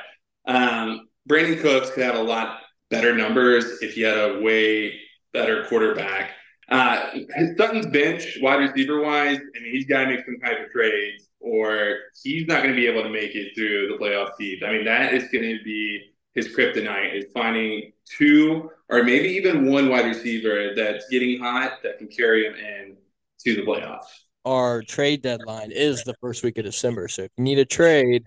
Um, 0.47 1.09
Brandin 1.28 1.61
Cooks 1.61 1.90
could 1.90 2.04
have 2.04 2.16
a 2.16 2.23
lot 2.23 2.61
better 2.90 3.14
numbers 3.16 3.83
if 3.83 3.95
he 3.95 4.02
had 4.02 4.19
a 4.19 4.40
way 4.40 4.99
better 5.33 5.64
quarterback. 5.66 6.33
Uh, 6.69 7.11
Sutton's 7.57 7.87
bench, 7.87 8.38
wide 8.40 8.61
receiver 8.61 9.00
wise, 9.00 9.38
I 9.38 9.61
mean, 9.61 9.73
he's 9.73 9.87
got 9.87 10.04
to 10.04 10.11
make 10.11 10.25
some 10.25 10.38
type 10.38 10.64
of 10.64 10.71
trades, 10.71 11.28
or 11.40 11.97
he's 12.23 12.47
not 12.47 12.62
going 12.62 12.75
to 12.75 12.80
be 12.80 12.87
able 12.87 13.02
to 13.02 13.11
make 13.11 13.35
it 13.35 13.52
through 13.57 13.88
the 13.88 14.04
playoff 14.04 14.37
seeds. 14.37 14.62
I 14.64 14.73
mean, 14.73 14.85
that 14.85 15.12
is 15.12 15.25
going 15.25 15.45
to 15.45 15.64
be 15.64 16.00
his 16.34 16.54
kryptonite 16.54 17.14
is 17.14 17.25
finding 17.32 17.92
two 18.04 18.70
or 18.88 19.02
maybe 19.02 19.28
even 19.28 19.70
one 19.70 19.88
wide 19.88 20.06
receiver 20.06 20.72
that's 20.75 21.08
getting 21.08 21.40
hot 21.40 21.82
that 21.82 21.99
can 21.99 22.08
carry 22.08 22.46
him 22.46 22.54
in 22.54 22.96
to 23.44 23.56
the 23.56 23.62
playoffs. 23.62 24.06
Our 24.44 24.82
trade 24.82 25.22
deadline 25.22 25.70
is 25.70 26.02
the 26.04 26.14
first 26.20 26.42
week 26.42 26.58
of 26.58 26.64
December, 26.64 27.08
so 27.08 27.22
if 27.22 27.30
you 27.37 27.44
need 27.44 27.58
a 27.58 27.64
trade, 27.64 28.25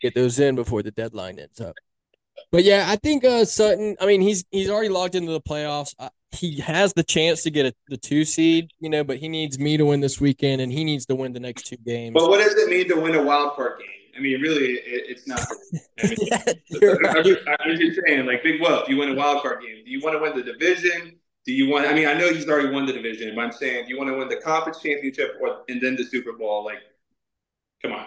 get 0.00 0.14
those 0.14 0.38
in 0.38 0.54
before 0.54 0.82
the 0.82 0.92
deadline 0.92 1.38
ends 1.38 1.60
up. 1.60 1.74
But 2.52 2.64
yeah, 2.64 2.86
I 2.88 2.96
think 2.96 3.24
uh, 3.24 3.44
Sutton. 3.44 3.96
I 4.00 4.06
mean, 4.06 4.20
he's 4.20 4.44
he's 4.50 4.70
already 4.70 4.88
logged 4.88 5.16
into 5.16 5.32
the 5.32 5.40
playoffs. 5.40 5.94
Uh, 5.98 6.10
he 6.30 6.60
has 6.60 6.92
the 6.92 7.02
chance 7.02 7.42
to 7.42 7.50
get 7.50 7.66
a, 7.66 7.74
the 7.88 7.96
two 7.96 8.24
seed, 8.24 8.70
you 8.78 8.88
know, 8.88 9.02
but 9.02 9.18
he 9.18 9.28
needs 9.28 9.58
me 9.58 9.76
to 9.76 9.84
win 9.84 10.00
this 10.00 10.20
weekend, 10.20 10.60
and 10.60 10.72
he 10.72 10.84
needs 10.84 11.06
to 11.06 11.16
win 11.16 11.32
the 11.32 11.40
next 11.40 11.66
two 11.66 11.76
games. 11.76 12.14
But 12.14 12.28
what 12.28 12.38
does 12.38 12.54
it 12.54 12.70
mean 12.70 12.88
to 12.88 13.00
win 13.00 13.16
a 13.16 13.22
wild 13.22 13.54
card 13.54 13.80
game? 13.80 13.88
I 14.18 14.20
mean, 14.20 14.40
really, 14.40 14.72
it, 14.72 15.04
it's 15.08 15.28
not. 15.28 15.40
I 16.02 16.08
mean, 16.08 16.16
yeah, 16.20 16.42
I, 17.46 17.68
am 17.68 17.76
just 17.78 18.00
saying, 18.04 18.26
like 18.26 18.42
Big 18.42 18.60
Wolf, 18.60 18.88
you 18.88 18.96
win 18.96 19.10
a 19.10 19.14
wild 19.14 19.42
card 19.42 19.62
game. 19.62 19.84
Do 19.84 19.90
you 19.90 20.00
want 20.00 20.16
to 20.16 20.20
win 20.20 20.36
the 20.36 20.42
division? 20.42 21.16
Do 21.46 21.52
you 21.52 21.68
want? 21.68 21.86
I 21.86 21.94
mean, 21.94 22.08
I 22.08 22.14
know 22.14 22.32
he's 22.32 22.48
already 22.48 22.70
won 22.70 22.84
the 22.84 22.92
division, 22.92 23.34
but 23.36 23.44
I'm 23.44 23.52
saying, 23.52 23.84
do 23.84 23.92
you 23.92 23.98
want 23.98 24.10
to 24.10 24.16
win 24.18 24.28
the 24.28 24.38
conference 24.38 24.80
championship 24.82 25.36
or 25.40 25.62
and 25.68 25.80
then 25.80 25.94
the 25.94 26.04
Super 26.04 26.32
Bowl? 26.32 26.64
Like, 26.64 26.78
come 27.80 27.92
on. 27.92 28.06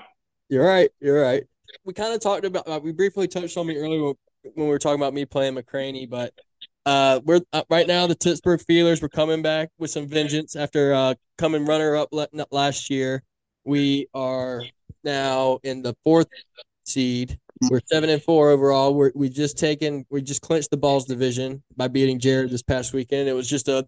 You're 0.50 0.66
right. 0.66 0.92
You're 1.00 1.22
right. 1.22 1.44
We 1.86 1.94
kind 1.94 2.14
of 2.14 2.20
talked 2.20 2.44
about. 2.44 2.68
Uh, 2.68 2.82
we 2.84 2.92
briefly 2.92 3.30
touched 3.30 3.56
on 3.58 3.68
me 3.68 3.78
earlier 3.78 4.04
when, 4.04 4.16
when 4.44 4.66
we 4.68 4.72
were 4.72 4.80
talking 4.80 5.00
about 5.00 5.14
me 5.14 5.24
playing 5.24 5.56
McCraney, 5.56 6.10
but 6.10 6.34
uh, 6.86 7.22
we're 7.24 7.40
uh, 7.54 7.64
right 7.70 7.88
now 7.88 8.06
the 8.06 8.18
Pittsburgh 8.18 8.62
Feelers. 8.62 9.02
We're 9.02 9.08
coming 9.10 9.42
back 9.42 9.70
with 9.78 9.92
some 9.92 10.08
vengeance 10.08 10.58
after 10.58 10.94
uh, 10.94 11.14
coming 11.38 11.66
runner 11.66 11.96
up 11.96 12.10
last 12.52 12.90
year. 12.90 13.24
We 13.64 14.08
are 14.14 14.64
now 15.04 15.60
in 15.64 15.82
the 15.82 15.96
fourth 16.04 16.28
seed. 16.86 17.38
We're 17.70 17.82
seven 17.86 18.10
and 18.10 18.22
four 18.22 18.50
overall. 18.50 18.96
We're 18.96 19.12
we 19.14 19.30
just 19.30 19.58
taken 19.58 20.06
we 20.10 20.22
just 20.22 20.42
clinched 20.42 20.72
the 20.72 20.78
balls 20.78 21.06
division 21.06 21.62
by 21.78 21.88
beating 21.88 22.20
Jared 22.20 22.50
this 22.50 22.64
past 22.64 22.92
weekend. 22.92 23.30
It 23.30 23.34
was 23.34 23.48
just 23.48 23.68
a 23.68 23.88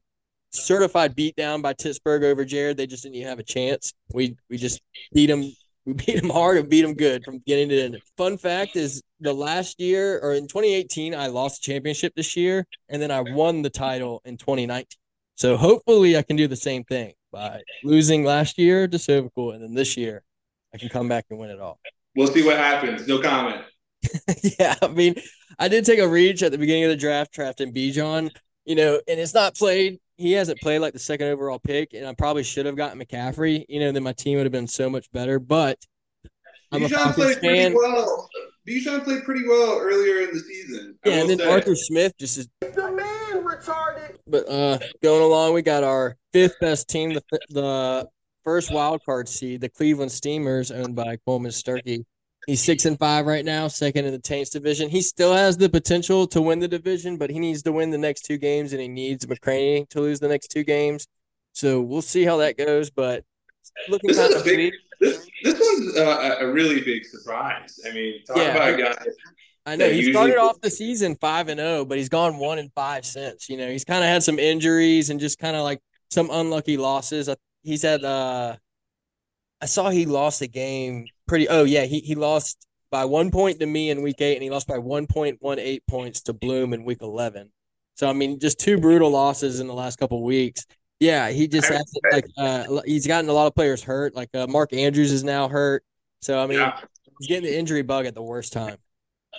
certified 0.51 1.15
beatdown 1.15 1.61
by 1.63 1.73
Pittsburgh 1.73 2.23
over 2.23 2.45
Jared. 2.45 2.77
They 2.77 2.85
just 2.85 3.03
didn't 3.03 3.15
even 3.15 3.29
have 3.29 3.39
a 3.39 3.43
chance. 3.43 3.93
We 4.13 4.37
we 4.49 4.57
just 4.57 4.81
beat 5.11 5.27
them. 5.27 5.51
We 5.85 5.93
beat 6.05 6.21
them 6.21 6.29
hard 6.29 6.57
and 6.57 6.69
beat 6.69 6.83
them 6.83 6.93
good 6.93 7.23
from 7.23 7.39
beginning 7.39 7.69
to 7.69 7.81
end. 7.81 7.97
Fun 8.15 8.37
fact 8.37 8.75
is 8.75 9.01
the 9.19 9.33
last 9.33 9.79
year 9.81 10.19
or 10.19 10.33
in 10.33 10.47
2018, 10.47 11.15
I 11.15 11.27
lost 11.27 11.61
the 11.61 11.71
championship 11.73 12.13
this 12.15 12.37
year, 12.37 12.65
and 12.89 13.01
then 13.01 13.11
I 13.11 13.21
won 13.21 13.63
the 13.63 13.69
title 13.69 14.21
in 14.23 14.37
2019. 14.37 14.85
So 15.35 15.57
hopefully 15.57 16.15
I 16.15 16.21
can 16.21 16.35
do 16.35 16.47
the 16.47 16.55
same 16.55 16.83
thing 16.83 17.13
by 17.31 17.61
losing 17.83 18.23
last 18.23 18.59
year 18.59 18.87
to 18.87 18.97
Sovacool 18.97 19.55
and 19.55 19.63
then 19.63 19.73
this 19.73 19.97
year 19.97 20.23
I 20.73 20.77
can 20.77 20.89
come 20.89 21.07
back 21.07 21.25
and 21.29 21.39
win 21.39 21.49
it 21.49 21.59
all. 21.59 21.79
We'll 22.15 22.27
see 22.27 22.43
what 22.43 22.57
happens. 22.57 23.07
No 23.07 23.19
comment. 23.19 23.63
yeah, 24.59 24.75
I 24.81 24.87
mean, 24.87 25.15
I 25.59 25.67
did 25.67 25.85
take 25.85 25.99
a 25.99 26.07
reach 26.07 26.43
at 26.43 26.51
the 26.51 26.57
beginning 26.57 26.85
of 26.85 26.89
the 26.89 26.97
draft, 26.97 27.31
drafting 27.31 27.73
Bijan, 27.73 28.29
you 28.65 28.75
know, 28.75 28.99
and 29.07 29.19
it's 29.19 29.33
not 29.33 29.55
played. 29.55 29.99
He 30.17 30.33
hasn't 30.33 30.59
played 30.59 30.79
like 30.79 30.93
the 30.93 30.99
second 30.99 31.27
overall 31.27 31.59
pick, 31.59 31.93
and 31.93 32.05
I 32.05 32.13
probably 32.13 32.43
should 32.43 32.65
have 32.65 32.75
gotten 32.75 32.99
McCaffrey. 32.99 33.65
You 33.67 33.79
know, 33.79 33.91
then 33.91 34.03
my 34.03 34.13
team 34.13 34.37
would 34.37 34.45
have 34.45 34.51
been 34.51 34.67
so 34.67 34.89
much 34.89 35.11
better. 35.11 35.39
But 35.39 35.79
I'm 36.71 36.81
Bijan 36.81 37.11
a 37.11 37.13
played 37.13 37.37
fan. 37.37 37.73
pretty 37.73 37.75
well. 37.75 38.29
Bijan 38.67 39.03
played 39.03 39.23
pretty 39.23 39.47
well 39.47 39.79
earlier 39.79 40.27
in 40.27 40.33
the 40.33 40.39
season. 40.39 40.97
Yeah, 41.05 41.13
and 41.13 41.29
then 41.29 41.39
say. 41.39 41.51
Arthur 41.51 41.75
Smith 41.75 42.13
just 42.19 42.37
is 42.37 42.47
the 42.61 42.91
man 42.91 43.43
retarded. 43.43 44.17
But 44.27 44.49
uh, 44.49 44.79
going 45.01 45.21
along, 45.21 45.53
we 45.53 45.61
got 45.61 45.83
our 45.83 46.15
fifth 46.31 46.55
best 46.61 46.89
team, 46.89 47.13
the 47.13 47.23
the 47.49 48.07
first 48.43 48.71
wild 48.71 49.03
card 49.05 49.27
seed, 49.27 49.61
the 49.61 49.69
Cleveland 49.69 50.11
Steamers, 50.11 50.71
owned 50.71 50.95
by 50.95 51.17
Coleman 51.25 51.51
Sturkey. 51.51 52.05
He's 52.45 52.61
six 52.61 52.85
and 52.85 52.99
five 52.99 53.25
right 53.25 53.45
now, 53.45 53.67
second 53.69 54.05
in 54.05 54.11
the 54.11 54.19
Taints 54.19 54.49
division. 54.49 54.89
He 54.89 55.01
still 55.01 55.33
has 55.33 55.57
the 55.57 55.69
potential 55.69 56.27
to 56.27 56.41
win 56.41 56.59
the 56.59 56.67
division, 56.67 57.17
but 57.17 57.29
he 57.29 57.39
needs 57.39 57.63
to 57.63 57.71
win 57.71 57.89
the 57.89 57.97
next 57.97 58.23
two 58.23 58.37
games, 58.37 58.73
and 58.73 58.81
he 58.81 58.89
needs 58.89 59.25
McCraney 59.25 59.87
to 59.89 60.01
lose 60.01 60.19
the 60.19 60.27
next 60.27 60.47
two 60.47 60.63
games. 60.63 61.07
So 61.53 61.81
we'll 61.81 62.01
see 62.01 62.23
how 62.23 62.37
that 62.37 62.57
goes. 62.57 62.89
But 62.89 63.23
looking 63.87 64.09
this 64.09 64.17
is 64.17 64.41
a 64.41 64.43
big. 64.43 64.73
This, 64.99 65.25
this 65.43 65.59
one's 65.59 65.97
uh, 65.97 66.37
a 66.39 66.47
really 66.47 66.81
big 66.81 67.05
surprise. 67.05 67.79
I 67.89 67.93
mean, 67.93 68.23
talk 68.25 68.37
yeah, 68.37 68.55
about 68.55 68.79
a 68.79 68.83
guy. 68.83 69.05
I 69.65 69.75
know 69.77 69.89
he 69.89 70.11
started 70.11 70.37
off 70.37 70.59
the 70.59 70.69
season 70.69 71.15
five 71.15 71.47
and 71.47 71.59
zero, 71.59 71.79
oh, 71.79 71.85
but 71.85 71.97
he's 71.97 72.09
gone 72.09 72.37
one 72.37 72.59
and 72.59 72.71
five 72.73 73.05
since. 73.05 73.49
You 73.49 73.57
know, 73.57 73.69
he's 73.69 73.85
kind 73.85 74.03
of 74.03 74.09
had 74.09 74.21
some 74.21 74.37
injuries 74.37 75.09
and 75.09 75.19
just 75.19 75.39
kind 75.39 75.55
of 75.55 75.63
like 75.63 75.79
some 76.11 76.29
unlucky 76.29 76.75
losses. 76.75 77.29
I 77.29 77.35
he's 77.63 77.81
said 77.81 78.03
uh 78.03 78.55
I 79.61 79.65
saw 79.65 79.89
he 79.89 80.05
lost 80.05 80.41
a 80.41 80.47
game 80.47 81.05
pretty 81.27 81.47
oh 81.47 81.63
yeah, 81.63 81.85
he 81.85 81.99
he 81.99 82.15
lost 82.15 82.67
by 82.91 83.05
one 83.05 83.31
point 83.31 83.59
to 83.59 83.65
me 83.65 83.89
in 83.89 84.01
week 84.01 84.21
eight, 84.21 84.35
and 84.35 84.43
he 84.43 84.49
lost 84.49 84.67
by 84.67 84.77
one 84.77 85.07
point 85.07 85.37
one 85.39 85.57
eight 85.57 85.83
points 85.87 86.21
to 86.23 86.33
Bloom 86.33 86.73
in 86.73 86.83
week 86.83 87.01
eleven. 87.01 87.51
So 87.95 88.09
I 88.09 88.13
mean, 88.13 88.39
just 88.39 88.59
two 88.59 88.77
brutal 88.77 89.09
losses 89.09 89.59
in 89.59 89.67
the 89.67 89.73
last 89.73 89.97
couple 89.97 90.21
weeks. 90.23 90.65
Yeah, 90.99 91.29
he 91.29 91.47
just 91.47 91.69
has 91.69 91.91
like 92.11 92.25
uh 92.37 92.81
he's 92.85 93.07
gotten 93.07 93.29
a 93.29 93.33
lot 93.33 93.47
of 93.47 93.55
players 93.55 93.83
hurt. 93.83 94.15
Like 94.15 94.29
uh, 94.33 94.47
Mark 94.47 94.73
Andrews 94.73 95.11
is 95.11 95.23
now 95.23 95.47
hurt. 95.47 95.83
So 96.21 96.41
I 96.41 96.47
mean, 96.47 96.59
yeah. 96.59 96.79
he's 97.19 97.27
getting 97.27 97.43
the 97.43 97.57
injury 97.57 97.81
bug 97.81 98.05
at 98.05 98.15
the 98.15 98.21
worst 98.21 98.53
time. 98.53 98.77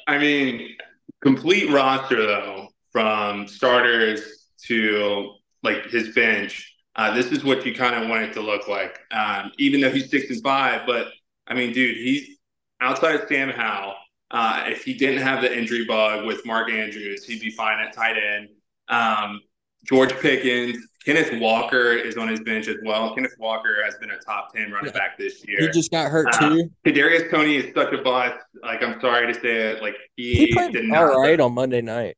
I 0.07 0.19
mean, 0.19 0.77
complete 1.23 1.71
roster 1.71 2.27
though, 2.27 2.69
from 2.91 3.47
starters 3.47 4.49
to 4.67 5.35
like 5.63 5.87
his 5.87 6.15
bench 6.15 6.74
uh, 6.97 7.15
this 7.15 7.27
is 7.27 7.45
what 7.45 7.67
you 7.67 7.75
kind 7.75 7.95
of 7.95 8.09
want 8.09 8.23
it 8.23 8.33
to 8.35 8.41
look 8.41 8.69
like. 8.69 8.99
Um, 9.11 9.53
even 9.59 9.81
though 9.81 9.91
he's 9.91 10.11
six 10.11 10.31
and 10.31 10.43
five, 10.43 10.83
but 10.87 11.09
I 11.47 11.55
mean, 11.55 11.73
dude, 11.73 11.97
he's 11.97 12.37
outside 12.81 13.17
of 13.17 13.29
Sam 13.29 13.51
Howell. 13.51 13.95
Uh, 14.31 14.65
if 14.67 14.85
he 14.85 14.95
didn't 14.95 15.23
have 15.23 15.43
the 15.43 15.57
injury 15.57 15.85
bug 15.85 16.27
with 16.27 16.45
Mark 16.47 16.71
Andrews, 16.71 17.25
he'd 17.25 17.41
be 17.41 17.51
fine 17.51 17.79
at 17.79 17.93
tight 17.93 18.17
end. 18.17 18.49
Um, 18.89 19.41
George 19.85 20.13
Pickens, 20.15 20.79
Kenneth 21.05 21.39
Walker 21.41 21.93
is 21.93 22.17
on 22.17 22.29
his 22.29 22.41
bench 22.41 22.67
as 22.69 22.77
well. 22.85 23.15
Kenneth 23.15 23.35
Walker 23.39 23.85
has 23.85 23.97
been 23.97 24.11
a 24.11 24.19
top 24.19 24.55
ten 24.55 24.73
running 24.73 24.93
back 24.93 25.19
this 25.19 25.47
year. 25.47 25.61
He 25.61 25.69
just 25.69 25.91
got 25.91 26.11
hurt 26.11 26.29
uh, 26.35 26.49
too. 26.49 26.71
Kadarius 26.87 27.31
Toney 27.31 27.57
is 27.57 27.75
such 27.75 27.93
a 27.93 28.03
bust. 28.03 28.37
Like 28.63 28.83
I'm 28.83 29.01
sorry 29.01 29.33
to 29.33 29.39
say 29.39 29.73
it. 29.73 29.83
Like 29.83 29.97
he, 30.17 30.47
he 30.47 30.53
played 30.55 30.77
all 30.91 31.21
right 31.21 31.39
on 31.39 31.53
Monday 31.53 31.83
night. 31.83 32.17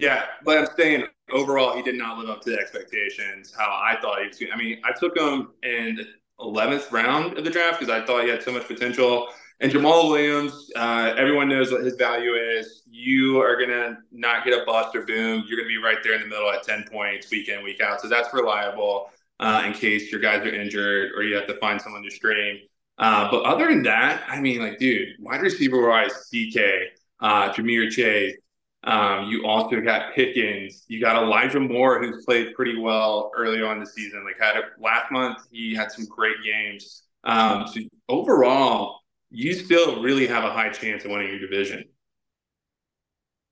Yeah, 0.00 0.24
but 0.44 0.58
I'm 0.58 0.68
saying 0.76 1.06
overall, 1.32 1.76
he 1.76 1.82
did 1.82 1.96
not 1.96 2.18
live 2.18 2.28
up 2.28 2.42
to 2.42 2.50
the 2.50 2.58
expectations. 2.58 3.52
How 3.56 3.66
I 3.66 4.00
thought 4.00 4.20
he 4.20 4.28
was. 4.28 4.38
Gonna, 4.38 4.52
I 4.52 4.56
mean, 4.56 4.80
I 4.84 4.92
took 4.92 5.16
him 5.16 5.52
in 5.62 6.06
eleventh 6.40 6.90
round 6.92 7.38
of 7.38 7.44
the 7.44 7.50
draft 7.50 7.80
because 7.80 7.92
I 7.92 8.04
thought 8.04 8.24
he 8.24 8.30
had 8.30 8.42
so 8.42 8.52
much 8.52 8.66
potential. 8.66 9.28
And 9.60 9.70
Jamaal 9.70 10.10
Williams, 10.10 10.70
uh, 10.74 11.14
everyone 11.16 11.48
knows 11.48 11.70
what 11.70 11.84
his 11.84 11.94
value 11.94 12.34
is. 12.34 12.82
You 12.90 13.40
are 13.40 13.56
gonna 13.56 13.98
not 14.10 14.44
get 14.44 14.60
a 14.60 14.64
bust 14.64 14.96
or 14.96 15.02
boom. 15.02 15.44
You're 15.46 15.58
gonna 15.58 15.68
be 15.68 15.78
right 15.78 15.98
there 16.02 16.14
in 16.14 16.20
the 16.20 16.26
middle 16.26 16.50
at 16.50 16.64
ten 16.64 16.84
points 16.90 17.30
week 17.30 17.48
in 17.48 17.62
week 17.62 17.80
out. 17.80 18.00
So 18.00 18.08
that's 18.08 18.32
reliable 18.34 19.10
uh, 19.40 19.62
in 19.66 19.72
case 19.72 20.10
your 20.10 20.20
guys 20.20 20.44
are 20.44 20.54
injured 20.54 21.12
or 21.16 21.22
you 21.22 21.36
have 21.36 21.46
to 21.46 21.56
find 21.58 21.80
someone 21.80 22.02
to 22.02 22.10
stream. 22.10 22.58
Uh, 22.98 23.30
but 23.30 23.42
other 23.44 23.68
than 23.68 23.82
that, 23.82 24.22
I 24.28 24.40
mean, 24.40 24.60
like, 24.60 24.78
dude, 24.78 25.16
wide 25.18 25.40
receiver 25.40 25.88
wise, 25.88 26.28
DK, 26.32 26.84
uh, 27.20 27.52
Ja'Marr 27.52 27.90
Chase. 27.90 28.36
Um, 28.84 29.30
you 29.30 29.46
also 29.46 29.80
got 29.80 30.14
Pickens. 30.14 30.84
You 30.88 31.00
got 31.00 31.16
Elijah 31.22 31.60
Moore, 31.60 32.02
who's 32.02 32.24
played 32.24 32.54
pretty 32.54 32.78
well 32.78 33.30
early 33.34 33.62
on 33.62 33.80
the 33.80 33.86
season. 33.86 34.24
Like 34.24 34.38
had 34.38 34.56
a, 34.56 34.62
last 34.78 35.10
month, 35.10 35.38
he 35.50 35.74
had 35.74 35.90
some 35.90 36.04
great 36.04 36.36
games. 36.44 37.02
Um, 37.24 37.66
so 37.66 37.80
overall, 38.08 39.00
you 39.30 39.54
still 39.54 40.02
really 40.02 40.26
have 40.26 40.44
a 40.44 40.50
high 40.50 40.68
chance 40.68 41.04
of 41.04 41.10
winning 41.10 41.28
your 41.28 41.38
division. 41.38 41.84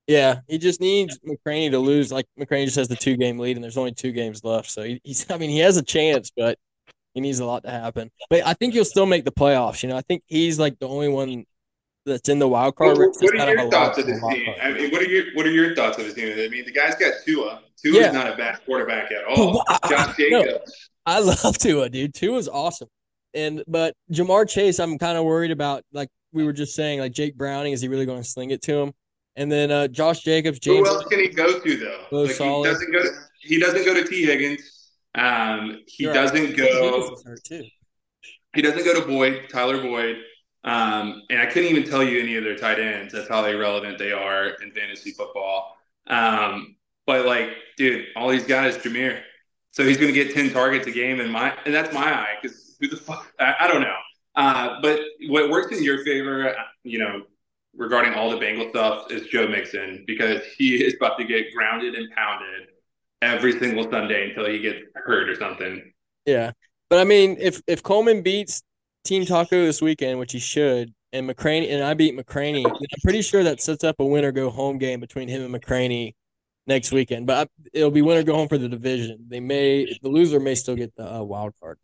Yeah, 0.07 0.41
he 0.47 0.57
just 0.57 0.81
needs 0.81 1.17
McCraney 1.19 1.71
to 1.71 1.79
lose. 1.79 2.11
Like 2.11 2.27
McCraney 2.39 2.65
just 2.65 2.75
has 2.75 2.87
the 2.87 2.95
two 2.95 3.17
game 3.17 3.39
lead, 3.39 3.57
and 3.57 3.63
there's 3.63 3.77
only 3.77 3.93
two 3.93 4.11
games 4.11 4.43
left. 4.43 4.69
So 4.69 4.83
he, 4.83 5.01
he's, 5.03 5.25
I 5.31 5.37
mean, 5.37 5.49
he 5.49 5.59
has 5.59 5.77
a 5.77 5.83
chance, 5.83 6.31
but 6.35 6.59
he 7.15 7.21
needs 7.21 7.39
a 7.39 7.45
lot 7.45 7.63
to 7.63 7.71
happen. 7.71 8.11
But 8.29 8.45
I 8.45 8.53
think 8.53 8.73
he'll 8.73 8.85
still 8.85 9.05
make 9.05 9.25
the 9.25 9.31
playoffs. 9.31 9.81
You 9.81 9.89
know, 9.89 9.97
I 9.97 10.01
think 10.01 10.23
he's 10.27 10.59
like 10.59 10.77
the 10.79 10.87
only 10.87 11.07
one 11.07 11.45
that's 12.05 12.29
in 12.29 12.39
the 12.39 12.47
wild 12.47 12.75
card. 12.75 12.97
What, 12.97 13.15
what 13.19 13.35
are 13.35 13.53
your 13.53 13.69
thoughts 13.69 13.97
of 13.97 14.05
this 14.05 14.19
team? 14.19 14.55
I 14.61 14.71
mean, 14.73 14.91
what 14.91 15.01
are 15.01 15.07
your 15.07 15.25
what 15.35 15.45
are 15.45 15.51
your 15.51 15.75
thoughts 15.75 15.97
of 15.97 16.05
this 16.05 16.13
team? 16.13 16.33
I 16.33 16.49
mean, 16.49 16.65
the 16.65 16.71
guy's 16.71 16.95
got 16.95 17.13
Tua. 17.25 17.61
Tua 17.81 17.99
yeah. 17.99 18.07
is 18.07 18.13
not 18.13 18.31
a 18.31 18.35
bad 18.35 18.59
quarterback 18.65 19.11
at 19.11 19.23
all. 19.25 19.63
Josh 19.89 20.15
Jacobs. 20.17 20.47
No, 20.47 20.59
I 21.05 21.19
love 21.19 21.57
Tua, 21.57 21.89
dude. 21.89 22.13
Tua's 22.13 22.47
awesome. 22.47 22.87
And 23.33 23.63
but 23.67 23.95
Ja'Marr 24.11 24.47
Chase, 24.47 24.79
I'm 24.79 24.97
kind 24.97 25.17
of 25.17 25.25
worried 25.25 25.51
about. 25.51 25.83
Like 25.91 26.09
we 26.31 26.43
were 26.43 26.53
just 26.53 26.75
saying, 26.75 26.99
like 26.99 27.13
Jake 27.13 27.35
Browning, 27.35 27.73
is 27.73 27.81
he 27.81 27.87
really 27.87 28.05
going 28.05 28.21
to 28.21 28.27
sling 28.27 28.51
it 28.51 28.61
to 28.63 28.75
him? 28.75 28.93
And 29.35 29.51
then 29.51 29.71
uh, 29.71 29.87
Josh 29.87 30.19
Jacobs, 30.21 30.59
James. 30.59 30.87
Who 30.87 30.93
else 30.93 31.05
can 31.05 31.19
he 31.19 31.29
go 31.29 31.59
to 31.59 31.77
though? 31.77 32.05
Like, 32.11 32.31
he 32.31 32.63
doesn't 32.63 32.91
go. 32.91 33.01
To, 33.01 33.09
he 33.39 33.59
doesn't 33.59 33.85
go 33.85 33.93
to 33.93 34.03
Tee 34.03 34.25
Higgins. 34.25 34.91
Um, 35.15 35.79
he 35.87 36.03
You're 36.03 36.13
doesn't 36.13 36.37
right. 36.37 36.57
go. 36.57 37.15
He 38.55 38.61
doesn't 38.61 38.85
go 38.85 38.99
to 38.99 39.07
Boyd, 39.07 39.47
Tyler 39.49 39.81
Boyd. 39.81 40.17
Um, 40.63 41.23
and 41.29 41.39
I 41.39 41.45
couldn't 41.45 41.69
even 41.69 41.89
tell 41.89 42.03
you 42.03 42.19
any 42.19 42.35
of 42.35 42.43
their 42.43 42.55
tight 42.55 42.79
ends. 42.79 43.13
That's 43.13 43.27
how 43.27 43.43
irrelevant 43.45 43.97
they 43.97 44.11
are 44.11 44.49
in 44.61 44.71
fantasy 44.71 45.11
football. 45.11 45.77
Um, 46.07 46.75
but 47.05 47.25
like, 47.25 47.49
dude, 47.77 48.05
all 48.15 48.29
he's 48.29 48.45
got 48.45 48.67
is 48.67 48.77
Ja'Marr. 48.77 49.21
So 49.71 49.83
he's 49.83 49.97
going 49.97 50.13
to 50.13 50.23
get 50.23 50.33
10 50.33 50.51
targets 50.51 50.87
a 50.87 50.91
game. 50.91 51.19
And 51.19 51.31
my, 51.31 51.53
and 51.65 51.73
that's 51.73 51.93
my 51.93 52.13
eye 52.13 52.35
because 52.41 52.75
who 52.79 52.87
the 52.87 52.97
fuck, 52.97 53.31
I, 53.39 53.55
I 53.61 53.67
don't 53.67 53.81
know. 53.81 53.97
Uh, 54.35 54.79
but 54.81 54.99
what 55.27 55.49
works 55.49 55.75
in 55.75 55.83
your 55.83 56.03
favor, 56.05 56.55
you 56.83 56.99
know, 56.99 57.23
regarding 57.75 58.13
all 58.13 58.29
the 58.29 58.37
Bengal 58.37 58.69
stuff 58.69 59.11
is 59.11 59.27
Joe 59.27 59.47
Mixon 59.47 60.03
because 60.07 60.41
he 60.57 60.75
is 60.83 60.95
about 60.95 61.17
to 61.17 61.25
get 61.25 61.53
grounded 61.53 61.95
and 61.95 62.09
pounded 62.11 62.69
every 63.21 63.57
single 63.59 63.89
Sunday 63.89 64.29
until 64.29 64.45
he 64.45 64.59
gets 64.59 64.79
hurt 64.95 65.29
or 65.29 65.35
something. 65.35 65.91
Yeah. 66.25 66.51
But 66.89 66.99
I 66.99 67.05
mean, 67.05 67.37
if 67.39 67.61
if 67.67 67.81
Coleman 67.81 68.21
beats 68.21 68.61
Team 69.03 69.25
Taco 69.25 69.65
this 69.65 69.81
weekend, 69.81 70.19
which 70.19 70.31
he 70.31 70.39
should, 70.39 70.93
and 71.11 71.29
McCraney 71.29 71.71
and 71.71 71.83
I 71.83 71.93
beat 71.93 72.17
McCraney, 72.17 72.65
I'm 72.65 73.01
pretty 73.03 73.21
sure 73.21 73.43
that 73.43 73.61
sets 73.61 73.83
up 73.83 73.97
a 73.99 74.05
winner 74.05 74.31
go 74.31 74.49
home 74.49 74.77
game 74.77 74.99
between 74.99 75.27
him 75.27 75.43
and 75.43 75.53
McCraney 75.53 76.13
next 76.67 76.91
weekend. 76.91 77.27
But 77.27 77.49
it'll 77.71 77.91
be 77.91 78.01
winner 78.01 78.23
go 78.23 78.33
home 78.33 78.47
for 78.47 78.57
the 78.57 78.69
division. 78.69 79.25
They 79.27 79.39
may 79.39 79.97
the 80.01 80.09
loser 80.09 80.39
may 80.39 80.55
still 80.55 80.75
get 80.75 80.95
the 80.95 81.15
uh, 81.15 81.23
wild 81.23 81.53
card. 81.61 81.77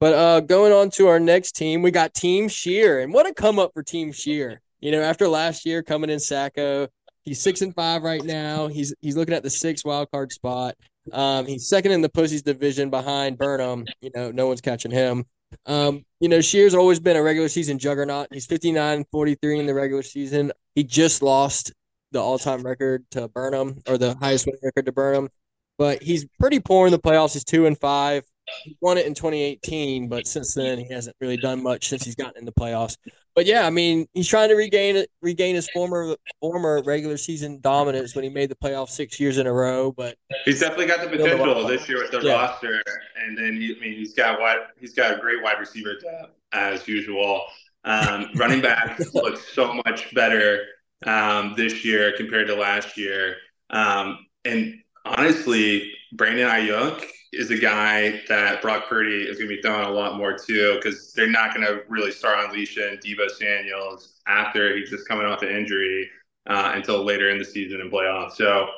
But 0.00 0.14
uh, 0.14 0.40
going 0.40 0.72
on 0.72 0.90
to 0.90 1.08
our 1.08 1.18
next 1.18 1.52
team, 1.52 1.82
we 1.82 1.90
got 1.90 2.14
Team 2.14 2.48
Sheer, 2.48 3.00
and 3.00 3.12
what 3.12 3.26
a 3.26 3.34
come 3.34 3.58
up 3.58 3.72
for 3.74 3.82
Team 3.82 4.12
Sheer. 4.12 4.60
You 4.80 4.92
know, 4.92 5.00
after 5.00 5.26
last 5.26 5.66
year 5.66 5.82
coming 5.82 6.08
in 6.10 6.18
Sacko, 6.18 6.88
he's 7.22 7.40
six 7.40 7.62
and 7.62 7.74
five 7.74 8.02
right 8.02 8.22
now. 8.22 8.68
He's 8.68 8.94
he's 9.00 9.16
looking 9.16 9.34
at 9.34 9.42
the 9.42 9.50
six 9.50 9.84
wild 9.84 10.10
card 10.10 10.30
spot. 10.32 10.74
Um, 11.12 11.46
he's 11.46 11.68
second 11.68 11.92
in 11.92 12.02
the 12.02 12.08
Pussies 12.08 12.42
division 12.42 12.90
behind 12.90 13.38
Burnham. 13.38 13.86
You 14.00 14.10
know, 14.14 14.30
no 14.30 14.46
one's 14.46 14.60
catching 14.60 14.90
him. 14.90 15.24
Um, 15.66 16.04
you 16.20 16.28
know, 16.28 16.40
Sheer's 16.40 16.74
always 16.74 17.00
been 17.00 17.16
a 17.16 17.22
regular 17.22 17.48
season 17.48 17.78
juggernaut. 17.78 18.28
He's 18.32 18.46
59 18.46 19.04
43 19.10 19.60
in 19.60 19.66
the 19.66 19.74
regular 19.74 20.02
season. 20.02 20.52
He 20.74 20.84
just 20.84 21.22
lost 21.22 21.72
the 22.12 22.20
all 22.20 22.38
time 22.38 22.62
record 22.62 23.04
to 23.12 23.28
Burnham 23.28 23.82
or 23.88 23.98
the 23.98 24.16
highest 24.16 24.46
win 24.46 24.56
record 24.62 24.86
to 24.86 24.92
Burnham, 24.92 25.28
but 25.76 26.02
he's 26.02 26.26
pretty 26.38 26.60
poor 26.60 26.86
in 26.86 26.92
the 26.92 26.98
playoffs. 26.98 27.34
He's 27.34 27.44
two 27.44 27.66
and 27.66 27.78
five 27.78 28.24
he 28.64 28.76
won 28.80 28.98
it 28.98 29.06
in 29.06 29.14
2018, 29.14 30.08
but 30.08 30.26
since 30.26 30.54
then 30.54 30.78
he 30.78 30.92
hasn't 30.92 31.16
really 31.20 31.36
done 31.36 31.62
much 31.62 31.88
since 31.88 32.04
he's 32.04 32.14
gotten 32.14 32.38
in 32.38 32.44
the 32.44 32.52
playoffs. 32.52 32.96
But 33.38 33.46
yeah, 33.46 33.68
I 33.68 33.70
mean, 33.70 34.08
he's 34.14 34.26
trying 34.26 34.48
to 34.48 34.56
regain 34.56 35.04
regain 35.22 35.54
his 35.54 35.70
former 35.70 36.16
former 36.40 36.82
regular 36.82 37.16
season 37.16 37.60
dominance 37.60 38.16
when 38.16 38.24
he 38.24 38.30
made 38.30 38.50
the 38.50 38.56
playoffs 38.56 38.88
six 38.88 39.20
years 39.20 39.38
in 39.38 39.46
a 39.46 39.52
row. 39.52 39.92
But 39.92 40.16
he's 40.44 40.58
definitely 40.58 40.86
got 40.86 41.02
the 41.02 41.16
potential 41.16 41.64
this 41.68 41.88
year 41.88 42.02
with 42.02 42.10
the 42.10 42.20
yeah. 42.20 42.32
roster, 42.32 42.82
and 43.24 43.38
then 43.38 43.54
he, 43.54 43.76
I 43.76 43.80
mean, 43.80 43.96
he's 43.96 44.12
got 44.12 44.40
wide, 44.40 44.58
he's 44.80 44.92
got 44.92 45.16
a 45.16 45.20
great 45.20 45.40
wide 45.40 45.60
receiver 45.60 45.94
depth 46.02 46.32
as 46.52 46.88
usual. 46.88 47.44
Um, 47.84 48.30
running 48.34 48.60
back 48.60 48.98
looks 49.14 49.54
so 49.54 49.72
much 49.86 50.12
better 50.16 50.64
um, 51.06 51.54
this 51.56 51.84
year 51.84 52.14
compared 52.16 52.48
to 52.48 52.56
last 52.56 52.96
year, 52.96 53.36
um, 53.70 54.18
and 54.44 54.74
honestly, 55.04 55.92
Brandon 56.12 56.48
Aiyuk 56.48 57.04
is 57.32 57.50
a 57.50 57.58
guy 57.58 58.22
that 58.28 58.62
Brock 58.62 58.88
Purdy 58.88 59.22
is 59.22 59.36
going 59.38 59.50
to 59.50 59.56
be 59.56 59.62
throwing 59.62 59.86
a 59.86 59.90
lot 59.90 60.16
more 60.16 60.32
to 60.32 60.74
because 60.76 61.12
they're 61.12 61.30
not 61.30 61.54
going 61.54 61.66
to 61.66 61.82
really 61.88 62.10
start 62.10 62.44
unleashing 62.44 62.98
Deebo 63.04 63.30
Samuels 63.30 64.14
after 64.26 64.76
he's 64.76 64.90
just 64.90 65.06
coming 65.06 65.26
off 65.26 65.42
an 65.42 65.50
injury 65.50 66.08
uh, 66.48 66.72
until 66.74 67.04
later 67.04 67.30
in 67.30 67.38
the 67.38 67.44
season 67.44 67.80
and 67.80 67.92
playoffs. 67.92 68.32
So. 68.32 68.68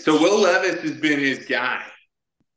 So 0.00 0.22
Will 0.22 0.40
Levis 0.40 0.80
has 0.82 0.92
been 0.92 1.18
his 1.18 1.44
guy, 1.44 1.82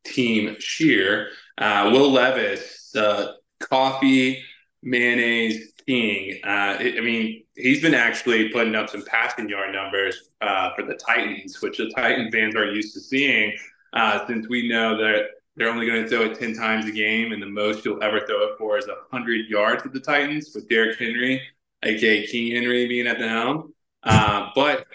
Team 0.05 0.55
Sheer. 0.59 1.29
Uh, 1.57 1.89
Will 1.91 2.09
Levis, 2.09 2.91
the 2.93 3.35
coffee 3.59 4.41
mayonnaise 4.83 5.73
king. 5.85 6.39
Uh, 6.43 6.77
I 6.79 6.99
mean, 7.01 7.43
he's 7.61 7.81
been 7.81 7.93
actually 7.93 8.49
putting 8.49 8.75
up 8.75 8.89
some 8.89 9.03
passing 9.05 9.47
yard 9.49 9.73
numbers 9.73 10.29
uh, 10.41 10.73
for 10.75 10.83
the 10.83 10.95
Titans, 10.95 11.61
which 11.61 11.77
the 11.77 11.91
Titan 11.95 12.31
fans 12.31 12.55
are 12.55 12.71
used 12.71 12.93
to 12.93 12.99
seeing, 12.99 13.57
uh, 13.93 14.25
since 14.27 14.47
we 14.49 14.67
know 14.67 14.97
that 14.97 15.25
they're 15.55 15.69
only 15.69 15.85
going 15.85 16.03
to 16.03 16.09
throw 16.09 16.21
it 16.21 16.39
10 16.39 16.55
times 16.55 16.85
a 16.85 16.91
game, 16.91 17.33
and 17.33 17.41
the 17.41 17.47
most 17.47 17.85
you'll 17.85 18.01
ever 18.03 18.21
throw 18.21 18.43
it 18.47 18.57
for 18.57 18.77
is 18.77 18.87
100 18.87 19.49
yards 19.49 19.83
with 19.83 19.93
the 19.93 19.99
Titans, 19.99 20.51
with 20.55 20.67
Derrick 20.69 20.97
Henry, 20.97 21.41
aka 21.83 22.25
King 22.27 22.55
Henry, 22.55 22.87
being 22.87 23.07
at 23.07 23.19
the 23.19 23.27
helm. 23.27 23.73
Uh, 24.03 24.49
but 24.55 24.85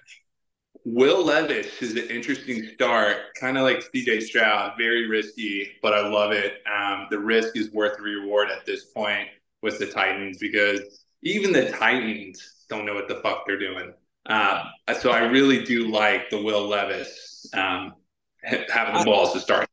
Will 0.85 1.25
Levis 1.25 1.83
is 1.83 1.93
an 1.93 2.09
interesting 2.11 2.69
start, 2.75 3.17
kind 3.39 3.59
of 3.59 3.65
like 3.65 3.85
CJ 3.93 4.23
Stroud, 4.23 4.73
very 4.79 5.09
risky, 5.09 5.73
but 5.83 5.93
I 5.93 6.09
love 6.09 6.33
it. 6.33 6.63
Um, 6.67 7.09
the 7.11 7.19
risk 7.19 7.57
is 7.57 7.71
worth 7.73 7.97
the 7.97 8.03
reward 8.03 8.51
at 8.51 8.65
this 8.65 8.85
point 8.85 9.29
with 9.63 9.79
the 9.79 9.87
Titans 9.87 10.39
because 10.39 11.05
even 11.23 11.53
the 11.53 11.71
Titans 11.73 12.56
don't 12.69 12.85
know 12.85 12.95
what 12.95 13.09
the 13.09 13.17
fuck 13.17 13.47
they're 13.47 13.59
doing. 13.59 13.93
Uh, 14.27 14.65
so 15.01 15.11
I 15.11 15.21
really 15.21 15.65
do 15.65 15.89
like 15.89 16.31
the 16.31 16.43
Will 16.43 16.67
Levis 16.67 17.49
um, 17.55 17.95
having 18.43 18.99
the 18.99 19.05
balls 19.05 19.33
to 19.33 19.41
start. 19.41 19.69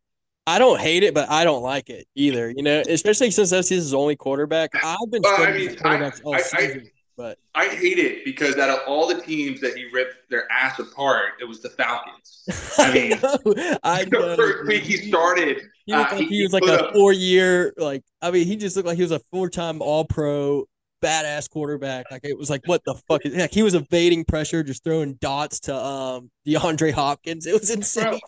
I 0.46 0.60
don't 0.60 0.80
hate 0.80 1.04
it, 1.04 1.14
but 1.14 1.30
I 1.30 1.44
don't 1.44 1.64
like 1.64 1.90
it 1.90 2.06
either. 2.16 2.50
You 2.50 2.64
know, 2.64 2.84
especially 2.88 3.32
since 3.32 3.50
that's 3.50 3.70
his 3.70 3.94
only 3.94 4.16
quarterback. 4.16 4.72
I've 4.76 5.10
been 5.10 5.22
well, 5.22 5.42
I 5.42 5.54
mean, 5.54 5.70
quarterbacks 5.70 6.20
I, 6.20 6.24
all 6.24 6.36
I, 6.36 6.42
season. 6.42 6.90
But 7.16 7.38
I 7.54 7.68
hate 7.68 8.00
it 8.00 8.26
because 8.26 8.58
out 8.58 8.72
of 8.72 8.80
all 8.88 9.08
the 9.08 9.22
teams 9.22 9.62
that 9.62 9.78
he 9.78 9.88
ripped 9.94 10.30
their 10.32 10.52
ass 10.52 10.80
apart, 10.80 11.34
it 11.40 11.46
was 11.46 11.62
the 11.62 11.70
Falcons. 11.70 12.44
I 12.80 12.94
mean, 12.94 13.14
I 13.84 14.06
know, 14.12 14.30
the 14.30 14.36
first 14.36 14.68
week 14.68 14.84
he 14.84 14.98
started, 14.98 15.62
he, 15.86 15.94
uh, 15.94 16.00
like 16.00 16.18
he, 16.18 16.26
he 16.26 16.44
was 16.44 16.54
like 16.54 16.64
a 16.64 16.92
four 16.92 17.14
year, 17.14 17.74
like 17.78 18.04
I 18.22 18.32
mean, 18.32 18.48
he 18.48 18.56
just 18.56 18.76
looked 18.76 18.88
like 18.88 18.96
he 18.96 19.04
was 19.04 19.12
a 19.12 19.22
four 19.32 19.48
time 19.50 19.82
All 19.82 20.06
Pro, 20.06 20.66
badass 21.04 21.50
quarterback. 21.50 22.10
Like 22.10 22.24
it 22.24 22.38
was 22.38 22.50
like, 22.50 22.62
what 22.66 22.84
the 22.86 22.96
fuck? 23.08 23.26
Is, 23.26 23.36
like 23.36 23.54
he 23.54 23.64
was 23.64 23.76
evading 23.76 24.26
pressure, 24.26 24.64
just 24.64 24.84
throwing 24.84 25.16
dots 25.16 25.60
to 25.62 25.76
um 25.76 26.32
DeAndre 26.48 26.92
Hopkins. 26.92 27.46
It 27.46 27.60
was 27.60 27.70
insane. 27.70 28.20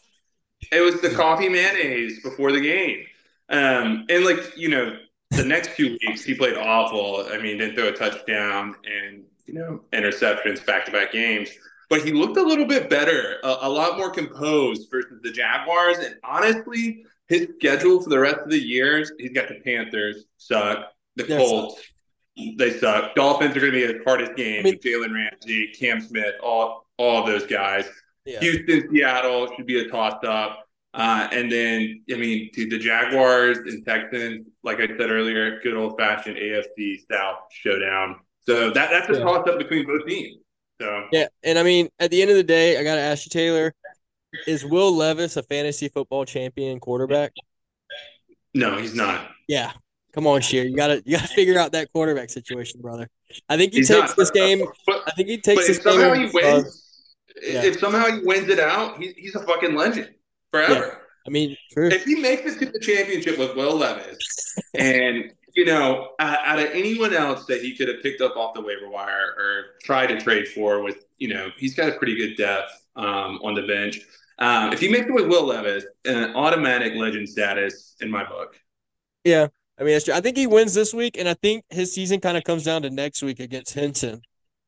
It 0.72 0.82
was 0.82 1.02
the 1.02 1.10
coffee 1.10 1.50
mayonnaise 1.50 2.22
before 2.24 2.52
the 2.52 2.62
game, 2.62 3.06
um, 3.50 4.06
and 4.10 4.26
like 4.26 4.58
you 4.58 4.70
know 4.70 4.98
the 5.32 5.46
next 5.46 5.70
few 5.70 5.98
weeks 6.02 6.24
he 6.24 6.34
played 6.34 6.58
awful. 6.58 7.28
I 7.32 7.38
mean, 7.38 7.58
didn't 7.58 7.76
throw 7.76 7.88
a 7.88 7.92
touchdown 7.92 8.76
and 8.86 9.24
you 9.46 9.54
know 9.54 9.82
interceptions 9.94 10.66
back 10.66 10.86
to 10.86 10.92
back 10.92 11.12
games. 11.12 11.50
But 11.88 12.04
he 12.04 12.12
looked 12.12 12.38
a 12.38 12.42
little 12.42 12.66
bit 12.66 12.90
better, 12.90 13.38
a, 13.44 13.58
a, 13.62 13.70
lot 13.70 13.96
more 13.96 14.10
composed 14.10 14.90
versus 14.90 15.20
the 15.22 15.32
Jaguars. 15.32 16.00
And 16.00 16.16
honestly, 16.24 17.06
his 17.28 17.48
schedule 17.60 18.02
for 18.02 18.10
the 18.10 18.18
rest 18.18 18.40
of 18.40 18.50
the 18.50 18.60
years, 18.60 19.12
he's 19.20 19.34
got 19.34 19.50
the 19.50 19.60
Panthers 19.64 20.26
suck, 20.38 20.88
the 21.16 21.26
Colts 21.26 21.80
they 22.58 22.78
suck. 22.80 23.16
Dolphins 23.16 23.56
are 23.56 23.60
going 23.62 23.72
to 23.74 23.88
be 23.88 23.94
the 23.98 24.04
hardest 24.06 24.36
game. 24.36 24.60
I 24.62 24.64
mean- 24.64 24.80
Jalen 24.80 25.14
Ramsey, 25.14 25.68
Cam 25.80 26.02
Smith, 26.02 26.36
all 26.44 26.86
all 26.98 27.26
those 27.26 27.46
guys. 27.46 27.86
Yeah. 28.26 28.40
Houston, 28.40 28.90
Seattle 28.92 29.54
should 29.56 29.66
be 29.68 29.80
a 29.82 29.90
toss 29.90 30.24
up. 30.26 30.62
Uh, 30.94 31.28
and 31.34 31.52
then, 31.52 32.02
I 32.10 32.16
mean, 32.16 32.50
to 32.54 32.70
the 32.70 32.80
Jaguars 32.80 33.58
and 33.58 33.86
Texans, 33.86 34.48
like 34.64 34.78
I 34.80 34.88
said 34.88 35.12
earlier, 35.12 35.60
good 35.62 35.76
old 35.76 35.98
fashioned 36.00 36.38
AFC 36.38 37.00
South 37.12 37.40
showdown. 37.52 38.16
So 38.40 38.72
that 38.72 38.90
that's 38.92 39.10
a 39.10 39.14
Yeah. 39.14 39.20
toss 39.26 39.48
up 39.50 39.58
between 39.58 39.86
both 39.86 40.08
teams. 40.08 40.38
So 40.82 41.08
Yeah, 41.12 41.28
and 41.44 41.60
I 41.60 41.64
mean, 41.64 41.90
at 42.00 42.12
the 42.12 42.22
end 42.22 42.32
of 42.32 42.38
the 42.38 42.44
day, 42.44 42.78
I 42.80 42.84
got 42.84 42.96
to 42.96 43.02
ask 43.02 43.26
you, 43.26 43.30
Taylor, 43.30 43.74
is 44.48 44.64
Will 44.66 44.94
Levis 44.96 45.36
a 45.38 45.44
fantasy 45.44 45.90
football 45.90 46.24
champion 46.26 46.80
quarterback? 46.80 47.34
no, 48.54 48.78
he's 48.78 48.96
not. 48.96 49.30
Yeah. 49.50 49.74
Come 50.16 50.28
on, 50.28 50.40
Sheer. 50.42 50.64
You 50.64 50.76
gotta 50.76 51.04
you 51.06 51.18
gotta 51.18 51.28
figure 51.28 51.60
out 51.60 51.74
that 51.74 51.92
quarterback 51.92 52.30
situation, 52.30 52.82
brother. 52.82 53.10
I 53.50 53.58
think 53.58 53.74
he 53.74 53.80
He's 53.80 53.90
takes 53.90 54.08
not. 54.10 54.18
this 54.18 54.32
game. 54.32 54.64
But, 54.88 55.04
I 55.06 55.12
think 55.12 55.28
he 55.28 55.38
takes 55.40 55.68
this 55.68 55.78
game. 55.78 55.94
somehow 55.94 56.08
over 56.08 56.16
he 56.16 56.30
wins, 56.34 56.84
Yeah. 57.44 57.64
if 57.66 57.80
somehow 57.80 58.06
he 58.06 58.20
wins 58.24 58.48
it 58.48 58.60
out, 58.60 58.98
he, 58.98 59.14
he's 59.18 59.36
a 59.36 59.42
fucking 59.46 59.76
legend 59.76 60.12
forever. 60.52 61.02
I 61.28 61.32
mean, 61.32 61.58
true. 61.74 61.90
if 61.90 62.06
he 62.06 62.16
makes 62.16 62.44
it 62.56 62.60
to 62.60 62.66
the 62.72 62.80
championship 62.80 63.38
with 63.38 63.56
Will 63.58 63.76
Levis, 63.76 64.18
and 64.76 65.32
you 65.56 65.66
know, 65.66 66.12
uh, 66.20 66.38
out 66.46 66.60
of 66.60 66.66
anyone 66.72 67.14
else 67.14 67.46
that 67.48 67.62
he 67.62 67.76
could 67.76 67.88
have 67.90 68.02
picked 68.02 68.22
up 68.22 68.38
off 68.38 68.54
the 68.54 68.62
waiver 68.62 68.90
wire 68.90 69.34
or 69.38 69.64
tried 69.84 70.08
to 70.08 70.20
trade 70.22 70.48
for, 70.48 70.82
with 70.82 71.06
you 71.18 71.28
know, 71.30 71.50
he's 71.58 71.76
got 71.76 71.90
a 71.90 71.94
pretty 71.94 72.16
good 72.16 72.36
depth 72.38 72.72
um, 72.96 73.40
on 73.44 73.54
the 73.54 73.64
bench. 73.68 74.00
Um, 74.40 74.72
if 74.74 74.80
he 74.80 74.88
makes 74.90 75.08
it 75.08 75.14
with 75.14 75.28
Will 75.28 75.46
Levis, 75.46 75.86
an 76.06 76.36
automatic 76.36 76.94
legend 76.96 77.28
status 77.28 77.96
in 78.02 78.10
my 78.12 78.24
book. 78.24 78.56
Yeah, 79.24 79.48
I 79.80 79.84
mean. 79.84 80.00
I 80.14 80.22
think 80.22 80.38
he 80.38 80.48
wins 80.48 80.74
this 80.74 80.94
week, 80.94 81.18
and 81.18 81.28
I 81.28 81.34
think 81.36 81.66
his 81.70 81.94
season 81.94 82.20
kind 82.20 82.38
of 82.38 82.44
comes 82.44 82.64
down 82.64 82.84
to 82.84 82.90
next 82.90 83.22
week 83.22 83.40
against 83.40 83.74
Henson. 83.74 84.22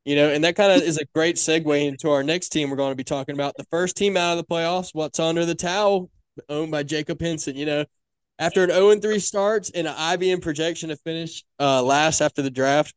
You 0.06 0.16
know, 0.16 0.30
and 0.30 0.44
that 0.46 0.56
kind 0.56 0.72
of 0.72 0.88
is 0.88 0.98
a 0.98 1.06
great 1.14 1.36
segue 1.36 1.86
into 1.86 2.10
our 2.10 2.24
next 2.24 2.50
team 2.50 2.70
we're 2.70 2.78
going 2.78 2.94
to 2.94 2.96
be 2.96 3.04
talking 3.04 3.36
about. 3.36 3.56
The 3.58 3.66
first 3.66 3.98
team 3.98 4.16
out 4.16 4.38
of 4.38 4.38
the 4.38 4.46
playoffs, 4.46 4.92
what's 4.94 5.20
under 5.20 5.46
the 5.46 5.56
towel, 5.56 6.10
owned 6.48 6.72
by 6.72 6.84
Jacob 6.84 7.20
Henson. 7.20 7.56
You 7.58 7.66
know, 7.66 7.86
after 8.40 8.64
an 8.64 8.70
0 8.70 9.00
3 9.00 9.20
starts 9.20 9.70
and 9.72 9.88
an 9.88 9.94
IBM 9.94 10.42
projection 10.42 10.90
to 10.90 10.96
finish 10.98 11.44
uh, 11.60 11.84
last 11.84 12.22
after 12.22 12.42
the 12.42 12.50
draft, 12.50 12.94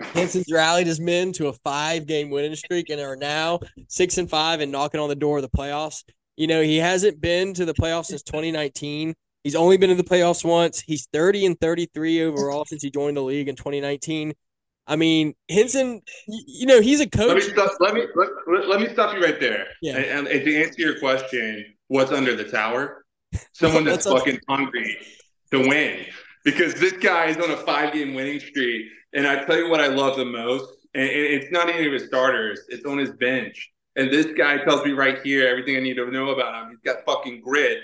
Henson's 0.00 0.50
rallied 0.50 0.86
his 0.86 1.00
men 1.00 1.32
to 1.32 1.48
a 1.48 1.52
five 1.52 2.06
game 2.06 2.30
winning 2.30 2.54
streak 2.54 2.90
and 2.90 3.00
are 3.00 3.16
now 3.16 3.60
six 3.88 4.18
and 4.18 4.28
five 4.28 4.60
and 4.60 4.70
knocking 4.70 5.00
on 5.00 5.08
the 5.08 5.14
door 5.14 5.38
of 5.38 5.42
the 5.42 5.48
playoffs. 5.48 6.04
You 6.36 6.46
know, 6.46 6.62
he 6.62 6.76
hasn't 6.76 7.20
been 7.20 7.54
to 7.54 7.64
the 7.64 7.74
playoffs 7.74 8.06
since 8.06 8.22
2019. 8.22 9.14
He's 9.46 9.54
only 9.54 9.76
been 9.76 9.90
in 9.90 9.96
the 9.96 10.02
playoffs 10.02 10.44
once. 10.44 10.80
He's 10.80 11.06
30 11.12 11.46
and 11.46 11.60
33 11.60 12.24
overall 12.24 12.64
since 12.64 12.82
he 12.82 12.90
joined 12.90 13.16
the 13.16 13.22
league 13.22 13.48
in 13.48 13.54
2019. 13.54 14.34
I 14.88 14.96
mean, 14.96 15.34
Henson, 15.48 16.02
you 16.26 16.66
know, 16.66 16.80
he's 16.80 16.98
a 16.98 17.04
Let 17.16 17.36
me 17.36 17.40
coach. 17.40 17.42
stop. 17.44 17.70
Let 17.78 17.94
me 17.94 18.06
let, 18.16 18.66
let- 18.66 18.80
me 18.80 18.88
stop 18.92 19.14
you 19.14 19.22
right 19.22 19.38
there. 19.38 19.68
Yeah. 19.80 19.98
And, 19.98 20.26
and 20.26 20.44
to 20.44 20.62
answer 20.64 20.82
your 20.82 20.98
question, 20.98 21.64
what's 21.86 22.10
under 22.10 22.34
the 22.34 22.42
tower? 22.42 23.04
Someone 23.52 23.84
that's 23.84 24.04
fucking 24.04 24.40
hungry 24.48 24.96
to 25.52 25.60
win. 25.60 26.06
Because 26.44 26.74
this 26.74 26.94
guy 26.94 27.26
is 27.26 27.36
on 27.36 27.52
a 27.52 27.56
five 27.58 27.92
game 27.92 28.14
winning 28.14 28.40
streak. 28.40 28.86
And 29.12 29.28
I 29.28 29.44
tell 29.44 29.58
you 29.58 29.70
what 29.70 29.80
I 29.80 29.86
love 29.86 30.16
the 30.16 30.24
most, 30.24 30.72
and 30.94 31.08
it's 31.08 31.52
not 31.52 31.68
any 31.68 31.86
of 31.86 31.92
his 31.92 32.06
starters, 32.06 32.62
it's 32.68 32.84
on 32.84 32.98
his 32.98 33.12
bench. 33.12 33.70
And 33.94 34.10
this 34.10 34.26
guy 34.36 34.58
tells 34.64 34.84
me 34.84 34.90
right 34.90 35.22
here 35.22 35.46
everything 35.46 35.76
I 35.76 35.80
need 35.80 35.94
to 35.98 36.10
know 36.10 36.30
about 36.30 36.64
him. 36.64 36.70
He's 36.70 36.80
got 36.80 37.04
fucking 37.04 37.42
grit. 37.42 37.78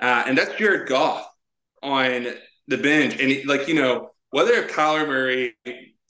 Uh, 0.00 0.24
and 0.26 0.36
that's 0.38 0.54
Jared 0.56 0.88
Goff 0.88 1.28
on 1.82 2.28
the 2.66 2.78
bench. 2.78 3.18
And 3.20 3.46
like, 3.46 3.68
you 3.68 3.74
know, 3.74 4.10
whether 4.30 4.52
if 4.52 4.70
Kyler 4.72 5.06
Murray 5.06 5.56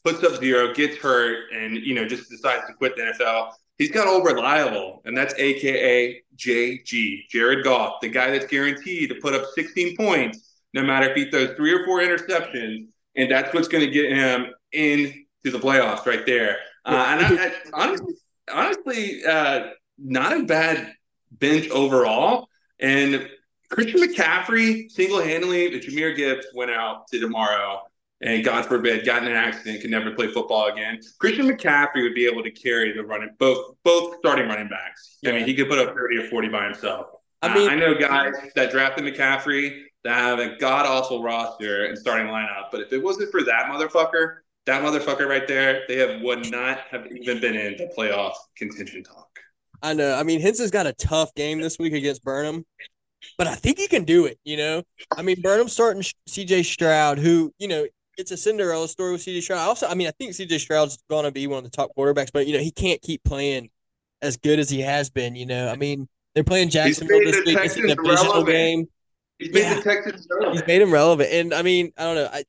puts 0.05 0.23
up 0.25 0.37
zero, 0.41 0.75
gets 0.75 0.97
hurt, 0.97 1.53
and 1.53 1.77
you 1.77 1.95
know, 1.95 2.07
just 2.07 2.29
decides 2.29 2.67
to 2.67 2.75
quit 2.75 2.97
the 2.97 3.03
NFL, 3.03 3.53
he's 3.79 3.91
got 3.91 4.07
old 4.07 4.25
reliable, 4.25 5.03
and 5.05 5.17
that's 5.17 5.35
AKA 5.35 6.23
JG, 6.37 7.29
Jared 7.31 7.65
Goff, 7.65 8.01
the 8.01 8.09
guy 8.09 8.31
that's 8.31 8.47
guaranteed 8.47 9.09
to 9.11 9.17
put 9.17 9.35
up 9.35 9.45
16 9.55 9.97
points, 9.97 10.57
no 10.75 10.83
matter 10.83 11.11
if 11.11 11.17
he 11.17 11.31
throws 11.31 11.55
three 11.57 11.73
or 11.73 11.85
four 11.85 12.01
interceptions, 12.01 12.87
and 13.17 13.31
that's 13.31 13.53
what's 13.55 13.69
going 13.69 13.85
to 13.85 13.91
get 13.91 14.13
him 14.13 14.47
into 14.73 15.15
the 15.45 15.59
playoffs 15.59 16.07
right 16.07 16.25
there. 16.27 16.59
Uh, 16.85 17.05
and 17.09 17.39
I, 17.41 17.47
I, 17.47 17.53
honestly, 17.73 18.15
honestly, 18.53 19.25
uh, 19.25 19.71
not 19.99 20.37
a 20.37 20.45
bad 20.45 20.93
bench 21.33 21.69
overall. 21.71 22.49
And 22.81 23.29
Christian 23.71 24.01
McCaffrey 24.01 24.91
single-handedly, 24.91 25.67
if 25.75 25.87
Jahmyr 25.87 26.17
Gibbs 26.17 26.47
went 26.55 26.71
out 26.71 27.07
to 27.09 27.21
tomorrow 27.21 27.83
and 28.21 28.43
God 28.45 28.65
forbid 28.67 29.05
got 29.05 29.23
in 29.23 29.29
an 29.29 29.37
accident, 29.37 29.81
could 29.83 29.91
never 29.91 30.11
play 30.13 30.29
football 30.33 30.67
again. 30.67 30.99
Christian 31.19 31.47
McCaffrey 31.49 32.03
would 32.03 32.15
be 32.15 32.27
able 32.27 32.43
to 32.43 32.51
carry 32.51 32.93
the 32.93 33.05
running 33.05 33.31
both 33.39 33.75
both 33.85 34.17
starting 34.19 34.49
running 34.49 34.69
backs. 34.69 35.19
I 35.27 35.33
mean, 35.33 35.45
he 35.47 35.55
could 35.55 35.69
put 35.69 35.79
up 35.79 35.95
30 35.95 36.19
or 36.19 36.29
40 36.29 36.49
by 36.49 36.65
himself. 36.65 37.07
I 37.43 37.49
Uh, 37.51 37.55
mean- 37.55 37.71
I 37.71 37.75
know 37.77 37.95
guys 37.95 38.35
that 38.57 38.71
drafted 38.73 39.05
McCaffrey 39.05 39.83
that 40.05 40.15
have 40.15 40.39
a 40.39 40.57
god 40.57 40.87
awful 40.87 41.23
roster 41.23 41.85
and 41.85 41.99
starting 41.99 42.27
lineup, 42.29 42.71
but 42.73 42.81
if 42.81 42.93
it 42.93 42.99
wasn't 42.99 43.31
for 43.31 43.43
that 43.45 43.67
motherfucker, 43.67 44.37
that 44.67 44.83
motherfucker 44.83 45.29
right 45.29 45.47
there, 45.47 45.83
they 45.89 45.97
have 45.97 46.21
would 46.23 46.51
not 46.51 46.81
have 46.91 47.07
even 47.13 47.41
been 47.41 47.55
in 47.55 47.77
the 47.77 47.91
playoff 47.97 48.35
contention 48.57 49.03
talk. 49.05 49.27
I 49.83 49.95
know. 49.95 50.15
I 50.15 50.25
mean, 50.25 50.41
Henson's 50.41 50.71
got 50.73 50.87
a 50.87 50.93
tough 50.95 51.33
game 51.35 51.61
this 51.61 51.79
week 51.79 51.93
against 51.93 52.23
Burnham, 52.25 52.65
but 53.37 53.47
I 53.47 53.55
think 53.55 53.79
he 53.79 53.89
can 53.89 54.05
do 54.05 54.27
it. 54.27 54.39
You 54.45 54.57
know, 54.57 54.83
I 55.17 55.23
mean, 55.23 55.41
Burnham's 55.41 55.73
starting 55.73 56.03
C.J. 56.27 56.63
Stroud, 56.63 57.19
who 57.19 57.53
you 57.59 57.69
know 57.69 57.87
it's 58.17 58.31
a 58.31 58.37
Cinderella 58.37 58.89
story 58.89 59.13
with 59.13 59.23
C.J. 59.23 59.41
Stroud. 59.43 59.61
Also, 59.61 59.87
I 59.87 59.95
mean, 59.95 60.09
I 60.09 60.13
think 60.13 60.35
C.J. 60.35 60.59
Stroud's 60.59 60.99
going 61.09 61.25
to 61.25 61.31
be 61.31 61.47
one 61.47 61.59
of 61.59 61.65
the 61.65 61.71
top 61.71 61.91
quarterbacks, 61.97 62.31
but 62.33 62.47
you 62.47 62.53
know, 62.53 62.59
he 62.63 62.71
can't 62.71 63.01
keep 63.03 63.23
playing 63.25 63.71
as 64.23 64.37
good 64.37 64.59
as 64.59 64.69
he 64.69 64.81
has 64.81 65.11
been. 65.11 65.37
You 65.37 65.47
know, 65.47 65.69
I 65.69 65.77
mean, 65.77 66.09
they're 66.35 66.45
playing 66.45 66.71
Jacksonville 66.71 67.21
this 67.25 67.45
week. 67.47 67.59
It's 67.61 67.77
a 67.77 67.95
divisional 67.95 68.45
game. 68.45 68.89
He's 69.39 69.53
made 69.53 69.61
Yeah. 69.61 69.75
the 69.75 69.83
Texans 69.83 70.27
He's 70.53 70.67
made 70.67 70.83
him 70.83 70.93
relevant, 70.93 71.31
and 71.33 71.55
I 71.55 71.63
mean, 71.63 71.93
I 71.97 72.03
don't 72.05 72.15
know. 72.17 72.29
I, 72.33 72.45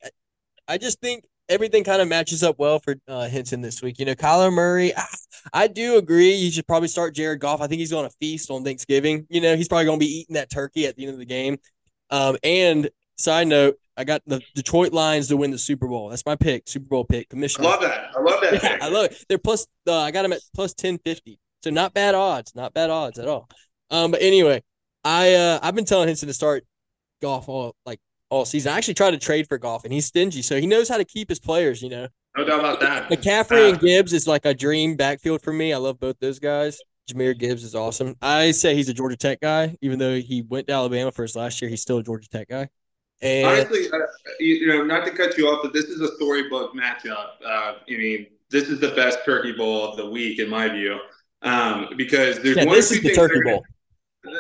I 0.67 0.77
just 0.77 0.99
think 1.01 1.23
everything 1.49 1.83
kind 1.83 2.01
of 2.01 2.07
matches 2.07 2.43
up 2.43 2.57
well 2.59 2.79
for 2.79 2.95
uh, 3.07 3.27
Henson 3.27 3.61
this 3.61 3.81
week. 3.81 3.99
You 3.99 4.05
know, 4.05 4.15
Kyler 4.15 4.53
Murray. 4.53 4.95
I, 4.95 5.05
I 5.53 5.67
do 5.67 5.97
agree. 5.97 6.33
You 6.33 6.51
should 6.51 6.67
probably 6.67 6.87
start 6.87 7.15
Jared 7.15 7.39
Goff. 7.39 7.61
I 7.61 7.67
think 7.67 7.79
he's 7.79 7.91
going 7.91 8.07
to 8.07 8.15
feast 8.19 8.51
on 8.51 8.63
Thanksgiving. 8.63 9.25
You 9.29 9.41
know, 9.41 9.55
he's 9.55 9.67
probably 9.67 9.85
going 9.85 9.99
to 9.99 10.05
be 10.05 10.11
eating 10.19 10.35
that 10.35 10.49
turkey 10.49 10.85
at 10.85 10.95
the 10.95 11.03
end 11.05 11.13
of 11.13 11.19
the 11.19 11.25
game. 11.25 11.57
Um, 12.09 12.37
and 12.43 12.89
side 13.17 13.47
note, 13.47 13.77
I 13.97 14.03
got 14.05 14.21
the 14.25 14.41
Detroit 14.55 14.93
Lions 14.93 15.27
to 15.27 15.37
win 15.37 15.51
the 15.51 15.57
Super 15.57 15.87
Bowl. 15.87 16.09
That's 16.09 16.25
my 16.25 16.35
pick, 16.35 16.67
Super 16.67 16.87
Bowl 16.87 17.03
pick. 17.03 17.27
I 17.29 17.31
Commissioner. 17.31 17.67
love 17.67 17.81
that. 17.81 18.11
I 18.15 18.21
love 18.21 18.41
that. 18.41 18.53
Yeah. 18.63 18.77
I 18.81 18.89
love 18.89 19.05
it. 19.05 19.25
They're 19.27 19.37
plus. 19.37 19.67
Uh, 19.85 19.99
I 19.99 20.11
got 20.11 20.23
them 20.23 20.33
at 20.33 20.41
plus 20.55 20.73
ten 20.73 20.97
fifty. 20.99 21.39
So 21.63 21.69
not 21.69 21.93
bad 21.93 22.15
odds. 22.15 22.55
Not 22.55 22.73
bad 22.73 22.89
odds 22.89 23.19
at 23.19 23.27
all. 23.27 23.49
Um, 23.91 24.11
but 24.11 24.21
anyway, 24.21 24.63
I 25.03 25.33
uh, 25.35 25.59
I've 25.61 25.75
been 25.75 25.85
telling 25.85 26.07
Henson 26.07 26.27
to 26.27 26.33
start 26.33 26.65
Goff 27.21 27.49
all 27.49 27.75
like 27.85 27.99
all 28.29 28.45
season. 28.45 28.71
I 28.73 28.77
actually 28.77 28.93
tried 28.93 29.11
to 29.11 29.17
trade 29.17 29.47
for 29.47 29.57
Goff, 29.57 29.83
and 29.83 29.93
he's 29.93 30.05
stingy, 30.05 30.41
so 30.41 30.59
he 30.59 30.67
knows 30.67 30.87
how 30.89 30.97
to 30.97 31.05
keep 31.05 31.29
his 31.29 31.39
players. 31.39 31.81
You 31.81 31.89
know, 31.89 32.07
No 32.37 32.45
doubt 32.45 32.59
about 32.59 32.79
that. 32.81 33.09
McCaffrey 33.09 33.69
and 33.69 33.77
Uh, 33.77 33.79
Gibbs 33.79 34.13
is 34.13 34.27
like 34.27 34.45
a 34.45 34.53
dream 34.53 34.95
backfield 34.95 35.41
for 35.41 35.51
me. 35.53 35.73
I 35.73 35.77
love 35.77 35.99
both 35.99 36.17
those 36.19 36.39
guys. 36.39 36.79
Jahmyr 37.11 37.37
Gibbs 37.37 37.63
is 37.63 37.73
awesome. 37.73 38.15
I 38.21 38.51
say 38.51 38.75
he's 38.75 38.87
a 38.89 38.93
Georgia 38.93 39.17
Tech 39.17 39.41
guy, 39.41 39.75
even 39.81 39.97
though 39.97 40.19
he 40.19 40.43
went 40.43 40.67
to 40.67 40.73
Alabama 40.73 41.11
for 41.11 41.23
his 41.23 41.35
last 41.35 41.59
year. 41.61 41.69
He's 41.69 41.81
still 41.81 41.97
a 41.97 42.03
Georgia 42.03 42.29
Tech 42.29 42.47
guy. 42.47 42.69
And 43.21 43.47
Honestly, 43.47 43.87
uh, 43.91 43.97
you, 44.39 44.55
you 44.55 44.67
know, 44.67 44.83
not 44.83 45.05
to 45.05 45.11
cut 45.11 45.35
you 45.37 45.47
off, 45.47 45.61
but 45.63 45.73
this 45.73 45.85
is 45.85 45.99
a 46.01 46.15
storybook 46.15 46.73
matchup. 46.75 47.29
Uh, 47.43 47.73
I 47.79 47.81
mean, 47.89 48.27
this 48.51 48.69
is 48.69 48.79
the 48.79 48.89
best 48.91 49.19
Turkey 49.25 49.51
Bowl 49.53 49.83
of 49.89 49.97
the 49.97 50.07
week, 50.09 50.39
in 50.39 50.47
my 50.49 50.69
view, 50.69 50.99
um, 51.41 51.87
because 51.97 52.39
there's 52.39 52.55
yeah, 52.57 52.65
one 52.65 52.77
or 52.77 52.81
two 52.81 52.95
the 52.95 53.01
things 53.01 53.15
Turkey 53.17 53.39
gonna- 53.41 53.55
Bowl. 53.55 53.65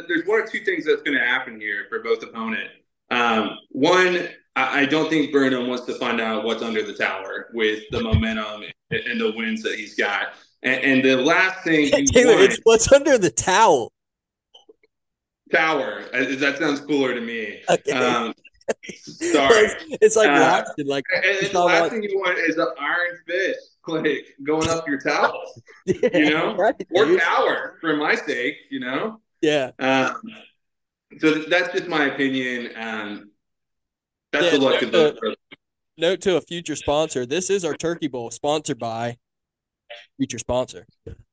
there's 0.07 0.25
one 0.27 0.41
or 0.41 0.47
two 0.47 0.59
things 0.59 0.85
that's 0.85 1.01
going 1.01 1.17
to 1.17 1.25
happen 1.25 1.59
here 1.59 1.87
for 1.89 1.99
both 2.03 2.21
opponent. 2.23 2.69
Um, 3.11 3.57
one, 3.71 4.29
I, 4.55 4.81
I 4.81 4.85
don't 4.85 5.09
think 5.09 5.31
Burnham 5.31 5.67
wants 5.67 5.85
to 5.85 5.93
find 5.95 6.19
out 6.21 6.43
what's 6.43 6.61
under 6.61 6.83
the 6.83 6.93
tower 6.93 7.49
with 7.53 7.83
the 7.91 8.01
momentum 8.01 8.63
and, 8.91 8.99
and 9.01 9.19
the 9.21 9.31
wins 9.35 9.63
that 9.63 9.75
he's 9.75 9.95
got. 9.95 10.29
And, 10.63 10.83
and 10.83 11.03
the 11.05 11.15
last 11.17 11.63
thing 11.63 11.85
you 11.97 12.05
Taylor, 12.07 12.33
want, 12.35 12.43
it's 12.51 12.59
what's 12.63 12.91
under 12.91 13.17
the 13.17 13.31
towel. 13.31 13.91
tower. 15.51 16.03
uh, 16.13 16.35
That 16.37 16.57
sounds 16.59 16.81
cooler 16.81 17.13
to 17.13 17.21
me. 17.21 17.61
Okay. 17.69 17.91
Um, 17.91 18.33
sorry. 18.93 19.69
It's 20.01 20.15
like 20.15 20.29
Uh, 20.29 20.63
like 20.85 21.03
And, 21.13 21.49
the 21.51 21.59
last 21.59 21.81
like- 21.81 21.91
thing 21.91 22.03
you 22.03 22.17
want 22.19 22.37
is 22.37 22.57
an 22.57 22.67
iron 22.79 23.17
fist 23.27 23.77
like 23.87 24.27
going 24.45 24.69
up 24.69 24.87
your 24.87 24.99
towel 24.99 25.41
you 25.85 26.29
know? 26.29 26.55
right, 26.55 26.75
or 26.91 27.05
dude. 27.05 27.19
power 27.21 27.75
for 27.81 27.95
my 27.95 28.13
sake, 28.13 28.55
you 28.69 28.79
know. 28.79 29.19
yeah. 29.41 29.71
Um, 29.79 30.21
so 31.17 31.43
that's 31.49 31.73
just 31.73 31.87
my 31.87 32.05
opinion. 32.05 32.71
Um, 32.75 33.31
that's 34.31 34.53
Yeah, 34.53 34.59
luck 34.59 34.81
of 34.81 34.89
uh, 34.89 34.91
the. 34.91 35.35
Note 35.97 36.21
to 36.21 36.37
a 36.37 36.41
future 36.41 36.75
sponsor: 36.75 37.25
This 37.25 37.49
is 37.49 37.65
our 37.65 37.75
Turkey 37.75 38.07
Bowl, 38.07 38.31
sponsored 38.31 38.79
by 38.79 39.17
future 40.17 40.39
sponsor. 40.39 40.85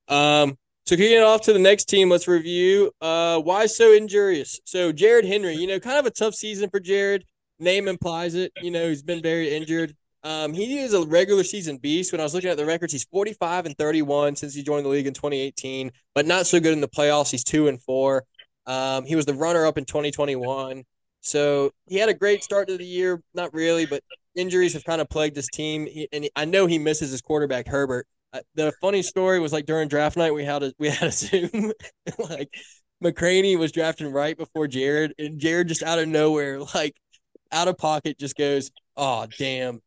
Um, 0.08 0.56
so 0.86 0.96
getting 0.96 1.22
off 1.22 1.42
to 1.42 1.52
the 1.52 1.58
next 1.58 1.86
team, 1.86 2.08
let's 2.08 2.28
review. 2.28 2.92
Uh, 3.00 3.40
why 3.40 3.66
so 3.66 3.92
injurious? 3.92 4.60
So 4.64 4.92
Jared 4.92 5.24
Henry, 5.24 5.54
you 5.54 5.66
know, 5.66 5.80
kind 5.80 5.98
of 5.98 6.06
a 6.06 6.10
tough 6.10 6.34
season 6.34 6.70
for 6.70 6.80
Jared. 6.80 7.24
Name 7.58 7.88
implies 7.88 8.34
it. 8.34 8.52
You 8.62 8.70
know, 8.70 8.88
he's 8.88 9.02
been 9.02 9.22
very 9.22 9.54
injured. 9.54 9.96
Um, 10.22 10.52
he 10.52 10.78
is 10.78 10.92
a 10.92 11.06
regular 11.06 11.44
season 11.44 11.78
beast. 11.78 12.12
When 12.12 12.20
I 12.20 12.24
was 12.24 12.34
looking 12.34 12.50
at 12.50 12.56
the 12.56 12.66
records, 12.66 12.92
he's 12.92 13.04
45 13.04 13.66
and 13.66 13.78
31 13.78 14.36
since 14.36 14.54
he 14.54 14.62
joined 14.62 14.84
the 14.84 14.90
league 14.90 15.06
in 15.06 15.14
2018, 15.14 15.92
but 16.14 16.26
not 16.26 16.46
so 16.46 16.58
good 16.60 16.72
in 16.72 16.80
the 16.80 16.88
playoffs. 16.88 17.30
He's 17.30 17.44
two 17.44 17.68
and 17.68 17.80
four. 17.80 18.24
Um, 18.66 19.04
he 19.04 19.16
was 19.16 19.26
the 19.26 19.34
runner 19.34 19.66
up 19.66 19.78
in 19.78 19.84
2021. 19.84 20.84
So 21.20 21.72
he 21.88 21.96
had 21.96 22.08
a 22.08 22.14
great 22.14 22.44
start 22.44 22.68
to 22.68 22.76
the 22.76 22.84
year. 22.84 23.20
Not 23.34 23.52
really, 23.52 23.86
but 23.86 24.02
injuries 24.34 24.74
have 24.74 24.84
kind 24.84 25.00
of 25.00 25.08
plagued 25.08 25.36
his 25.36 25.48
team. 25.52 25.86
He, 25.86 26.08
and 26.12 26.28
I 26.36 26.44
know 26.44 26.66
he 26.66 26.78
misses 26.78 27.10
his 27.10 27.20
quarterback, 27.20 27.66
Herbert. 27.66 28.06
Uh, 28.32 28.40
the 28.54 28.72
funny 28.80 29.02
story 29.02 29.40
was 29.40 29.52
like 29.52 29.66
during 29.66 29.88
draft 29.88 30.16
night, 30.16 30.34
we 30.34 30.44
had 30.44 30.62
a, 30.62 30.72
we 30.78 30.88
had 30.88 31.08
a 31.08 31.12
Zoom. 31.12 31.72
like 32.18 32.48
McCraney 33.02 33.58
was 33.58 33.72
drafting 33.72 34.12
right 34.12 34.36
before 34.36 34.68
Jared, 34.68 35.14
and 35.18 35.38
Jared 35.38 35.68
just 35.68 35.82
out 35.82 35.98
of 35.98 36.08
nowhere, 36.08 36.60
like 36.74 36.94
out 37.52 37.68
of 37.68 37.78
pocket, 37.78 38.18
just 38.18 38.36
goes, 38.36 38.70
Oh, 38.96 39.26
damn. 39.38 39.80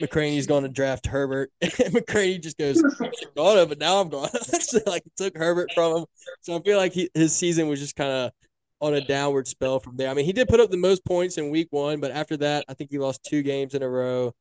McCraney's 0.00 0.46
going 0.46 0.62
to 0.62 0.68
draft 0.68 1.06
Herbert. 1.06 1.50
and 1.60 1.72
McCraney 1.72 2.42
just 2.42 2.58
goes, 2.58 2.82
gone 3.36 3.68
but 3.68 3.78
now 3.78 4.00
I'm 4.00 4.08
gone. 4.08 4.28
so 4.60 4.80
like 4.86 5.04
he 5.04 5.10
took 5.16 5.36
Herbert 5.36 5.70
from 5.74 5.98
him. 5.98 6.04
So 6.42 6.56
I 6.56 6.62
feel 6.62 6.78
like 6.78 6.92
he, 6.92 7.10
his 7.14 7.34
season 7.34 7.68
was 7.68 7.80
just 7.80 7.96
kind 7.96 8.10
of 8.10 8.32
on 8.80 8.94
a 8.94 9.00
downward 9.00 9.48
spell 9.48 9.80
from 9.80 9.96
there. 9.96 10.10
I 10.10 10.14
mean, 10.14 10.26
he 10.26 10.32
did 10.32 10.48
put 10.48 10.60
up 10.60 10.70
the 10.70 10.76
most 10.76 11.04
points 11.04 11.38
in 11.38 11.50
week 11.50 11.68
one, 11.70 12.00
but 12.00 12.10
after 12.10 12.36
that, 12.38 12.64
I 12.68 12.74
think 12.74 12.90
he 12.90 12.98
lost 12.98 13.24
two 13.24 13.42
games 13.42 13.74
in 13.74 13.82
a 13.82 13.88
row. 13.88 14.32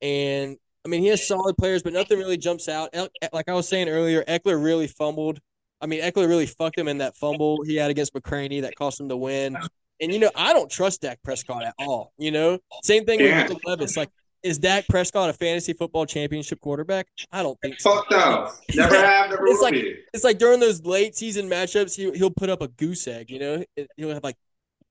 And 0.00 0.56
I 0.84 0.88
mean, 0.88 1.02
he 1.02 1.08
has 1.08 1.26
solid 1.26 1.56
players, 1.56 1.82
but 1.82 1.92
nothing 1.92 2.18
really 2.18 2.38
jumps 2.38 2.68
out. 2.68 2.94
Like 3.32 3.48
I 3.48 3.54
was 3.54 3.68
saying 3.68 3.88
earlier, 3.88 4.24
Ekeler 4.24 4.62
really 4.62 4.86
fumbled. 4.86 5.40
I 5.80 5.86
mean, 5.86 6.02
Ekeler 6.02 6.28
really 6.28 6.46
fucked 6.46 6.78
him 6.78 6.88
in 6.88 6.98
that 6.98 7.16
fumble 7.16 7.62
he 7.64 7.76
had 7.76 7.90
against 7.90 8.14
McCraney 8.14 8.62
that 8.62 8.76
cost 8.76 9.00
him 9.00 9.08
the 9.08 9.16
win. 9.16 9.56
And 10.00 10.12
you 10.12 10.18
know, 10.18 10.30
I 10.34 10.52
don't 10.52 10.70
trust 10.70 11.02
Dak 11.02 11.18
Prescott 11.22 11.64
at 11.64 11.74
all. 11.78 12.12
You 12.16 12.30
know, 12.30 12.58
same 12.82 13.04
thing 13.04 13.20
yeah. 13.20 13.48
with 13.48 13.58
Levis. 13.66 13.96
Like 13.96 14.10
is 14.42 14.58
Dak 14.58 14.86
Prescott 14.88 15.30
a 15.30 15.32
fantasy 15.32 15.72
football 15.72 16.06
championship 16.06 16.60
quarterback? 16.60 17.06
I 17.30 17.42
don't 17.42 17.58
think 17.60 17.80
so. 17.80 17.96
Fuck 17.96 18.10
no. 18.10 18.50
Never 18.74 18.96
have, 18.96 19.30
never 19.30 19.46
it's 19.46 19.62
like, 19.62 19.74
be. 19.74 19.96
It's 20.14 20.24
like 20.24 20.38
during 20.38 20.60
those 20.60 20.82
late 20.84 21.16
season 21.16 21.48
matchups, 21.48 21.94
he, 21.94 22.16
he'll 22.16 22.30
put 22.30 22.50
up 22.50 22.62
a 22.62 22.68
goose 22.68 23.06
egg, 23.06 23.30
you 23.30 23.38
know? 23.38 23.64
He'll 23.96 24.14
have 24.14 24.24
like 24.24 24.36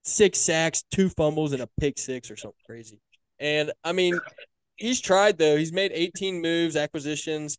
six 0.03 0.39
sacks, 0.39 0.83
two 0.91 1.09
fumbles, 1.09 1.53
and 1.53 1.61
a 1.61 1.69
pick 1.79 1.97
six 1.97 2.29
or 2.29 2.35
something 2.35 2.59
crazy. 2.65 2.99
And 3.39 3.71
I 3.83 3.93
mean, 3.93 4.19
he's 4.75 5.01
tried 5.01 5.37
though. 5.37 5.57
He's 5.57 5.73
made 5.73 5.91
18 5.93 6.41
moves, 6.41 6.75
acquisitions. 6.75 7.57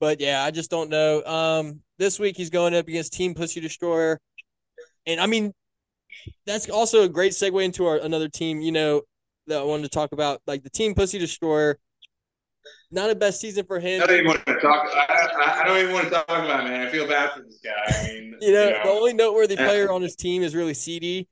But 0.00 0.20
yeah, 0.20 0.42
I 0.42 0.50
just 0.50 0.70
don't 0.70 0.90
know. 0.90 1.22
Um, 1.24 1.80
this 1.98 2.18
week 2.18 2.36
he's 2.36 2.50
going 2.50 2.74
up 2.74 2.88
against 2.88 3.12
Team 3.12 3.34
Pussy 3.34 3.60
Destroyer. 3.60 4.18
And 5.06 5.20
I 5.20 5.26
mean, 5.26 5.52
that's 6.46 6.68
also 6.68 7.02
a 7.02 7.08
great 7.08 7.32
segue 7.32 7.64
into 7.64 7.86
our 7.86 7.96
another 7.96 8.28
team. 8.28 8.60
You 8.60 8.72
know, 8.72 9.02
that 9.46 9.60
I 9.60 9.64
wanted 9.64 9.84
to 9.84 9.88
talk 9.88 10.12
about, 10.12 10.40
like 10.46 10.62
the 10.62 10.70
Team 10.70 10.94
Pussy 10.94 11.18
Destroyer. 11.18 11.78
Not 12.92 13.10
a 13.10 13.14
best 13.14 13.40
season 13.40 13.64
for 13.64 13.80
him. 13.80 14.02
I 14.02 14.06
don't 14.06 14.16
even 14.16 14.26
want 14.28 14.46
to 14.46 14.54
talk. 14.60 14.86
I, 14.94 15.62
I, 15.62 15.66
don't 15.66 15.78
even 15.78 15.92
want 15.92 16.04
to 16.04 16.10
talk 16.10 16.28
about 16.28 16.60
it, 16.60 16.68
man. 16.68 16.86
I 16.86 16.90
feel 16.90 17.08
bad 17.08 17.32
for 17.32 17.42
this 17.42 17.58
guy. 17.64 17.72
I 17.88 18.06
mean, 18.06 18.36
you, 18.40 18.52
know, 18.52 18.66
you 18.66 18.70
know, 18.70 18.82
the 18.84 18.88
only 18.90 19.12
noteworthy 19.14 19.56
player 19.56 19.90
on 19.90 20.02
his 20.02 20.14
team 20.14 20.42
is 20.42 20.54
really 20.54 20.74
CD. 20.74 21.26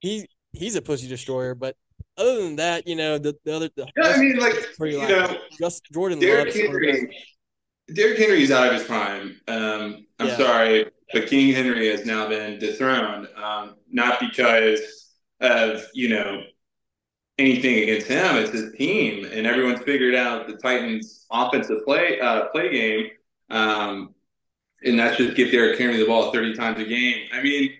He 0.00 0.28
he's 0.52 0.76
a 0.76 0.82
pussy 0.82 1.08
destroyer, 1.08 1.54
but 1.54 1.76
other 2.18 2.42
than 2.42 2.56
that, 2.56 2.86
you 2.86 2.96
know, 2.96 3.16
the, 3.16 3.36
the 3.44 3.54
other. 3.54 3.70
The 3.76 3.86
yeah, 3.96 4.08
I 4.08 4.18
mean, 4.18 4.38
like 4.38 4.54
you 4.80 5.08
know, 5.08 5.38
just 5.58 5.84
Jordan 5.92 6.18
Derrick 6.18 6.54
Henry. 6.54 7.16
Derrick 7.94 8.18
Henry's 8.18 8.50
out 8.50 8.66
of 8.66 8.74
his 8.74 8.84
prime. 8.84 9.40
Um, 9.48 10.06
I'm 10.18 10.26
yeah. 10.26 10.36
sorry, 10.36 10.90
but 11.12 11.26
King 11.28 11.54
Henry 11.54 11.88
has 11.88 12.04
now 12.04 12.28
been 12.28 12.58
dethroned. 12.58 13.28
Um, 13.36 13.76
not 13.90 14.20
because 14.20 14.80
of 15.40 15.82
you 15.94 16.08
know 16.08 16.42
anything 17.38 17.82
against 17.82 18.08
him. 18.08 18.36
It's 18.36 18.52
his 18.52 18.74
team, 18.74 19.24
and 19.24 19.46
everyone's 19.46 19.80
figured 19.80 20.14
out 20.14 20.46
the 20.46 20.56
Titans' 20.56 21.26
offensive 21.30 21.84
play 21.84 22.20
uh, 22.20 22.46
play 22.46 22.70
game, 22.70 23.10
um, 23.50 24.14
and 24.82 24.98
that's 24.98 25.16
just 25.16 25.36
get 25.36 25.50
there 25.50 25.76
carrying 25.76 25.98
the 25.98 26.06
ball 26.06 26.32
thirty 26.32 26.54
times 26.54 26.80
a 26.80 26.84
game. 26.84 27.28
I 27.32 27.42
mean, 27.42 27.70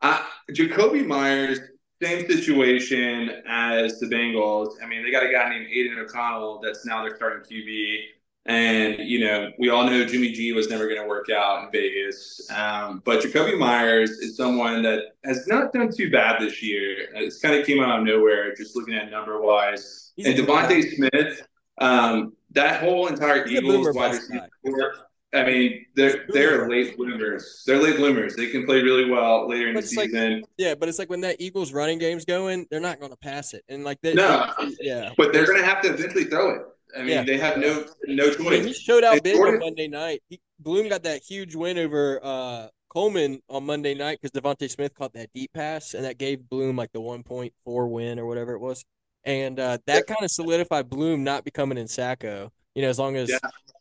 I, 0.00 0.26
Jakobi 0.50 1.06
Meyers, 1.06 1.60
same 2.02 2.26
situation 2.26 3.42
as 3.46 3.98
the 4.00 4.06
Bengals. 4.06 4.74
I 4.82 4.86
mean, 4.86 5.02
they 5.02 5.10
got 5.10 5.24
a 5.24 5.32
guy 5.32 5.50
named 5.50 5.66
Aidan 5.70 5.98
O'Connell 5.98 6.60
that's 6.62 6.86
now 6.86 7.02
their 7.02 7.16
starting 7.16 7.42
QB. 7.44 7.98
And, 8.46 8.98
you 9.00 9.20
know, 9.20 9.50
we 9.58 9.68
all 9.68 9.84
know 9.84 10.04
Jimmy 10.04 10.32
G 10.32 10.52
was 10.52 10.68
never 10.70 10.88
going 10.88 11.00
to 11.00 11.06
work 11.06 11.28
out 11.30 11.64
in 11.64 11.70
Vegas. 11.70 12.50
Um, 12.50 13.02
but 13.04 13.22
Jakobi 13.22 13.58
Meyers 13.58 14.10
is 14.10 14.36
someone 14.36 14.82
that 14.82 15.14
has 15.24 15.46
not 15.46 15.72
done 15.72 15.92
too 15.94 16.10
bad 16.10 16.40
this 16.40 16.62
year. 16.62 17.08
It's 17.14 17.38
kind 17.38 17.54
of 17.54 17.66
came 17.66 17.82
out 17.82 18.00
of 18.00 18.06
nowhere, 18.06 18.54
just 18.54 18.74
looking 18.74 18.94
at 18.94 19.10
number 19.10 19.40
wise. 19.40 20.12
And 20.18 20.36
DeVonta 20.36 20.94
Smith, 20.96 21.46
um, 21.78 22.32
that 22.52 22.82
whole 22.82 23.08
entire 23.08 23.46
He's 23.46 23.60
Eagles 23.60 23.94
wide 23.94 24.14
receiver 24.14 24.94
I 25.32 25.44
mean, 25.44 25.86
they're 25.94 26.24
they're 26.28 26.68
late 26.68 26.96
bloomers. 26.96 27.62
They're 27.64 27.80
late 27.80 27.96
bloomers. 27.96 28.34
They 28.34 28.48
can 28.48 28.66
play 28.66 28.82
really 28.82 29.08
well 29.08 29.48
later 29.48 29.68
in 29.68 29.76
the 29.76 29.82
season. 29.82 30.40
Like, 30.40 30.44
yeah, 30.56 30.74
but 30.74 30.88
it's 30.88 30.98
like 30.98 31.08
when 31.08 31.20
that 31.20 31.36
Eagles 31.38 31.72
running 31.72 31.98
game's 31.98 32.24
going, 32.24 32.66
they're 32.70 32.80
not 32.80 32.98
going 32.98 33.12
to 33.12 33.16
pass 33.16 33.54
it, 33.54 33.62
and 33.68 33.84
like 33.84 34.00
they, 34.02 34.14
no, 34.14 34.52
they, 34.58 34.76
yeah. 34.80 35.10
But 35.16 35.32
they're 35.32 35.46
going 35.46 35.60
to 35.60 35.64
have 35.64 35.82
to 35.82 35.92
eventually 35.94 36.24
throw 36.24 36.50
it. 36.50 36.62
I 36.96 37.00
mean, 37.00 37.08
yeah. 37.08 37.22
they 37.24 37.38
have 37.38 37.58
no 37.58 37.84
no 38.06 38.30
choice. 38.30 38.46
I 38.46 38.50
mean, 38.50 38.66
he 38.66 38.72
showed 38.72 39.04
out 39.04 39.22
big 39.22 39.36
on 39.36 39.58
Monday 39.58 39.88
night. 39.88 40.22
He, 40.28 40.40
Bloom 40.58 40.88
got 40.88 41.02
that 41.04 41.22
huge 41.22 41.54
win 41.54 41.78
over 41.78 42.20
uh, 42.22 42.68
Coleman 42.88 43.40
on 43.48 43.64
Monday 43.64 43.94
night 43.94 44.18
because 44.20 44.38
DeVonta 44.38 44.70
Smith 44.70 44.94
caught 44.94 45.12
that 45.14 45.30
deep 45.34 45.52
pass, 45.52 45.94
and 45.94 46.04
that 46.04 46.18
gave 46.18 46.48
Bloom 46.48 46.76
like 46.76 46.92
the 46.92 47.00
one 47.00 47.22
point 47.22 47.52
four 47.64 47.88
win 47.88 48.18
or 48.18 48.26
whatever 48.26 48.54
it 48.54 48.60
was, 48.60 48.84
and 49.24 49.58
uh, 49.58 49.78
that 49.86 50.06
kind 50.06 50.22
of 50.22 50.30
solidified 50.30 50.90
Bloom 50.90 51.24
not 51.24 51.44
becoming 51.44 51.78
in 51.78 51.86
Sacko. 51.86 52.50
You 52.74 52.82
know, 52.82 52.88
as 52.88 52.98
long 52.98 53.16
as 53.16 53.28
yeah. 53.30 53.38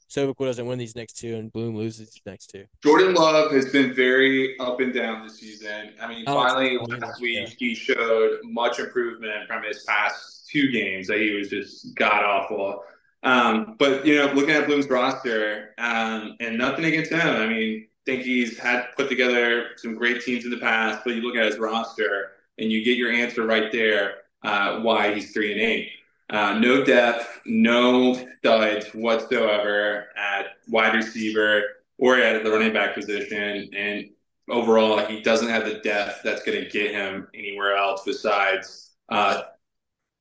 Sovacool 0.09 0.45
doesn't 0.45 0.65
win 0.65 0.79
these 0.79 0.95
next 0.95 1.13
two 1.13 1.35
and 1.35 1.53
Bloom 1.53 1.75
loses 1.77 2.09
these 2.09 2.21
next 2.25 2.47
two. 2.47 2.65
Jordan 2.83 3.13
Love 3.13 3.51
has 3.51 3.71
been 3.71 3.93
very 3.93 4.57
up 4.59 4.79
and 4.79 4.91
down 4.93 5.23
this 5.23 5.39
season. 5.39 5.93
I 6.01 6.07
mean, 6.07 6.25
finally 6.25 6.77
last 6.77 7.21
week 7.21 7.37
yeah. 7.47 7.55
he 7.57 7.75
showed 7.75 8.39
much 8.43 8.79
improvement 8.79 9.47
from 9.47 9.63
his 9.63 9.83
past 9.83 10.49
two 10.49 10.71
games 10.71 11.07
that 11.07 11.19
he 11.19 11.31
was 11.31 11.49
just 11.49 11.95
god 11.95 12.23
awful. 12.23 12.83
Um, 13.23 13.75
but 13.77 14.05
you 14.05 14.17
know, 14.17 14.31
looking 14.33 14.55
at 14.55 14.67
Bloom's 14.67 14.89
roster, 14.89 15.73
um, 15.77 16.35
and 16.39 16.57
nothing 16.57 16.85
against 16.85 17.11
him. 17.11 17.27
I 17.27 17.47
mean, 17.47 17.85
I 17.85 18.11
think 18.11 18.23
he's 18.23 18.57
had 18.57 18.87
put 18.95 19.09
together 19.09 19.69
some 19.77 19.95
great 19.95 20.21
teams 20.21 20.45
in 20.45 20.51
the 20.51 20.57
past, 20.57 21.01
but 21.03 21.15
you 21.15 21.21
look 21.21 21.35
at 21.35 21.45
his 21.45 21.59
roster 21.59 22.31
and 22.57 22.71
you 22.71 22.83
get 22.83 22.97
your 22.97 23.11
answer 23.11 23.45
right 23.45 23.71
there. 23.71 24.15
Uh, 24.41 24.79
why 24.79 25.13
he's 25.13 25.33
three 25.33 25.51
and 25.51 25.59
eight. 25.59 25.89
Uh, 26.29 26.57
no 26.59 26.83
depth, 26.83 27.41
no 27.45 28.13
studs 28.37 28.85
whatsoever 28.93 30.07
at 30.15 30.51
wide 30.69 30.95
receiver 30.95 31.63
or 31.97 32.17
at 32.17 32.43
the 32.43 32.49
running 32.49 32.71
back 32.71 32.95
position. 32.95 33.69
And 33.75 34.09
overall, 34.47 35.05
he 35.05 35.21
doesn't 35.21 35.49
have 35.49 35.65
the 35.65 35.79
depth 35.79 36.21
that's 36.23 36.43
going 36.43 36.63
to 36.63 36.69
get 36.69 36.91
him 36.91 37.27
anywhere 37.33 37.75
else 37.75 38.03
besides 38.05 38.91
uh, 39.09 39.41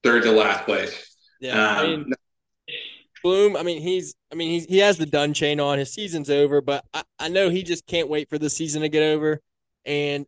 third 0.02 0.24
to 0.24 0.32
last 0.32 0.64
place. 0.64 1.14
Yeah. 1.40 1.52
Um, 1.52 1.76
I 1.76 1.86
mean, 1.86 2.12
Bloom, 3.22 3.56
I 3.56 3.62
mean, 3.62 3.82
he's, 3.82 4.14
I 4.32 4.34
mean, 4.34 4.50
he's, 4.50 4.66
he 4.66 4.78
has 4.78 4.96
the 4.96 5.06
done 5.06 5.34
chain 5.34 5.60
on. 5.60 5.78
His 5.78 5.92
season's 5.92 6.30
over, 6.30 6.60
but 6.60 6.84
I, 6.94 7.02
I 7.18 7.28
know 7.28 7.50
he 7.50 7.62
just 7.62 7.86
can't 7.86 8.08
wait 8.08 8.28
for 8.28 8.38
the 8.38 8.50
season 8.50 8.82
to 8.82 8.88
get 8.88 9.02
over. 9.02 9.40
And 9.84 10.26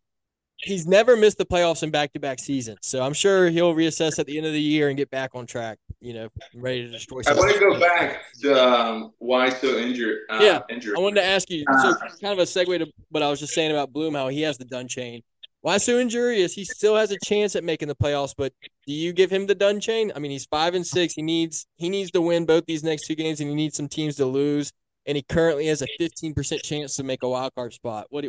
he's 0.62 0.86
never 0.86 1.16
missed 1.16 1.38
the 1.38 1.46
playoffs 1.46 1.82
in 1.82 1.90
back 1.90 2.12
to 2.12 2.20
back 2.20 2.38
seasons. 2.38 2.78
So 2.82 3.02
I'm 3.02 3.12
sure 3.12 3.48
he'll 3.50 3.74
reassess 3.74 4.18
at 4.18 4.26
the 4.26 4.36
end 4.36 4.46
of 4.46 4.52
the 4.52 4.60
year 4.60 4.88
and 4.88 4.96
get 4.96 5.10
back 5.10 5.30
on 5.34 5.46
track, 5.46 5.78
you 6.00 6.14
know, 6.14 6.28
ready 6.54 6.82
to 6.82 6.90
destroy. 6.90 7.22
Something. 7.22 7.42
I 7.42 7.46
want 7.46 7.54
to 7.54 7.60
go 7.60 7.80
back 7.80 8.22
to 8.42 8.62
um, 8.62 9.12
why 9.18 9.50
so 9.50 9.78
injured. 9.78 10.18
Uh, 10.28 10.40
yeah. 10.42 10.60
Injured. 10.68 10.96
I 10.96 11.00
wanted 11.00 11.16
to 11.16 11.26
ask 11.26 11.50
you, 11.50 11.64
so 11.82 11.88
uh, 11.88 11.94
kind 12.20 12.32
of 12.32 12.38
a 12.38 12.42
segue 12.42 12.78
to 12.78 12.86
what 13.10 13.22
I 13.22 13.30
was 13.30 13.40
just 13.40 13.54
saying 13.54 13.70
about 13.70 13.92
Bloom, 13.92 14.14
how 14.14 14.28
he 14.28 14.42
has 14.42 14.58
the 14.58 14.64
done 14.64 14.88
chain. 14.88 15.22
Why 15.62 15.76
so 15.76 15.98
injurious? 15.98 16.54
He 16.54 16.64
still 16.64 16.96
has 16.96 17.10
a 17.10 17.18
chance 17.22 17.54
at 17.54 17.64
making 17.64 17.88
the 17.88 17.94
playoffs, 17.94 18.34
but 18.36 18.52
do 18.86 18.94
you 18.94 19.12
give 19.12 19.30
him 19.30 19.46
the 19.46 19.54
done 19.54 19.78
chain? 19.78 20.10
I 20.14 20.18
mean, 20.18 20.30
he's 20.30 20.46
five 20.46 20.74
and 20.74 20.86
six. 20.86 21.14
He 21.14 21.22
needs 21.22 21.66
he 21.76 21.90
needs 21.90 22.10
to 22.12 22.20
win 22.22 22.46
both 22.46 22.64
these 22.66 22.82
next 22.82 23.06
two 23.06 23.14
games, 23.14 23.40
and 23.40 23.50
he 23.50 23.54
needs 23.54 23.76
some 23.76 23.88
teams 23.88 24.16
to 24.16 24.26
lose. 24.26 24.72
And 25.06 25.16
he 25.16 25.22
currently 25.22 25.66
has 25.66 25.82
a 25.82 25.86
fifteen 25.98 26.32
percent 26.32 26.62
chance 26.62 26.96
to 26.96 27.02
make 27.02 27.22
a 27.22 27.28
wild 27.28 27.54
card 27.54 27.74
spot. 27.74 28.06
What 28.08 28.24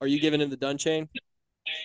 are 0.00 0.06
you 0.06 0.20
giving 0.20 0.40
him 0.40 0.50
the 0.50 0.56
done 0.56 0.76
chain? 0.76 1.08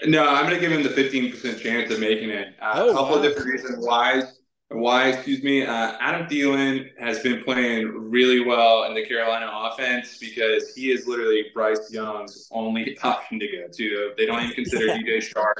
No, 0.05 0.27
I'm 0.27 0.45
going 0.45 0.55
to 0.55 0.59
give 0.59 0.71
him 0.71 0.83
the 0.83 0.89
15% 0.89 1.61
chance 1.61 1.89
of 1.89 1.99
making 1.99 2.29
it. 2.29 2.53
Uh, 2.61 2.73
oh, 2.75 2.89
a 2.89 2.93
couple 2.93 3.09
wow. 3.11 3.15
of 3.15 3.23
different 3.23 3.47
reasons 3.47 3.85
why. 3.85 4.23
Why, 4.71 5.07
excuse 5.07 5.41
me, 5.41 5.65
uh, 5.65 5.97
Adam 5.99 6.27
Thielen 6.27 6.89
has 6.99 7.19
been 7.19 7.43
playing 7.43 7.87
really 7.87 8.39
well 8.45 8.83
in 8.83 8.93
the 8.93 9.03
Carolina 9.03 9.49
offense 9.51 10.19
because 10.19 10.75
he 10.75 10.91
is 10.91 11.07
literally 11.07 11.45
Bryce 11.55 11.91
Young's 11.91 12.47
only 12.51 12.95
option 13.03 13.39
to 13.39 13.47
go 13.47 13.67
to. 13.67 14.11
They 14.15 14.27
don't 14.27 14.43
even 14.43 14.53
consider 14.53 14.85
DJ 14.87 15.17
Chark, 15.17 15.53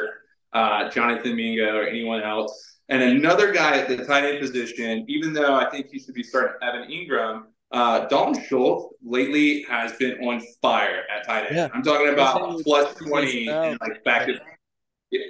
uh, 0.54 0.90
Jonathan 0.92 1.36
Mingo, 1.36 1.76
or 1.76 1.84
anyone 1.84 2.22
else. 2.22 2.78
And 2.90 3.02
another 3.02 3.52
guy 3.52 3.78
at 3.78 3.88
the 3.88 4.06
tight 4.06 4.26
end 4.26 4.42
position, 4.42 5.06
even 5.08 5.34
though 5.34 5.56
I 5.56 5.68
think 5.72 5.88
he 5.90 6.00
should 6.00 6.14
be 6.14 6.24
starting 6.24 6.56
Evan 6.62 6.88
Engram, 6.90 7.46
uh, 7.72 8.08
Dalton 8.08 8.44
Schultz 8.44 8.94
lately 9.04 9.64
has 9.64 9.94
been 9.94 10.20
on 10.24 10.42
fire 10.62 11.04
at 11.16 11.26
tight 11.26 11.48
end. 11.48 11.56
Yeah. 11.56 11.68
I'm 11.74 11.84
talking 11.84 12.10
about 12.10 12.62
plus 12.62 12.94
20 12.96 13.48
and 13.48 13.78
like 13.82 14.04
back 14.04 14.28
to 14.28 14.40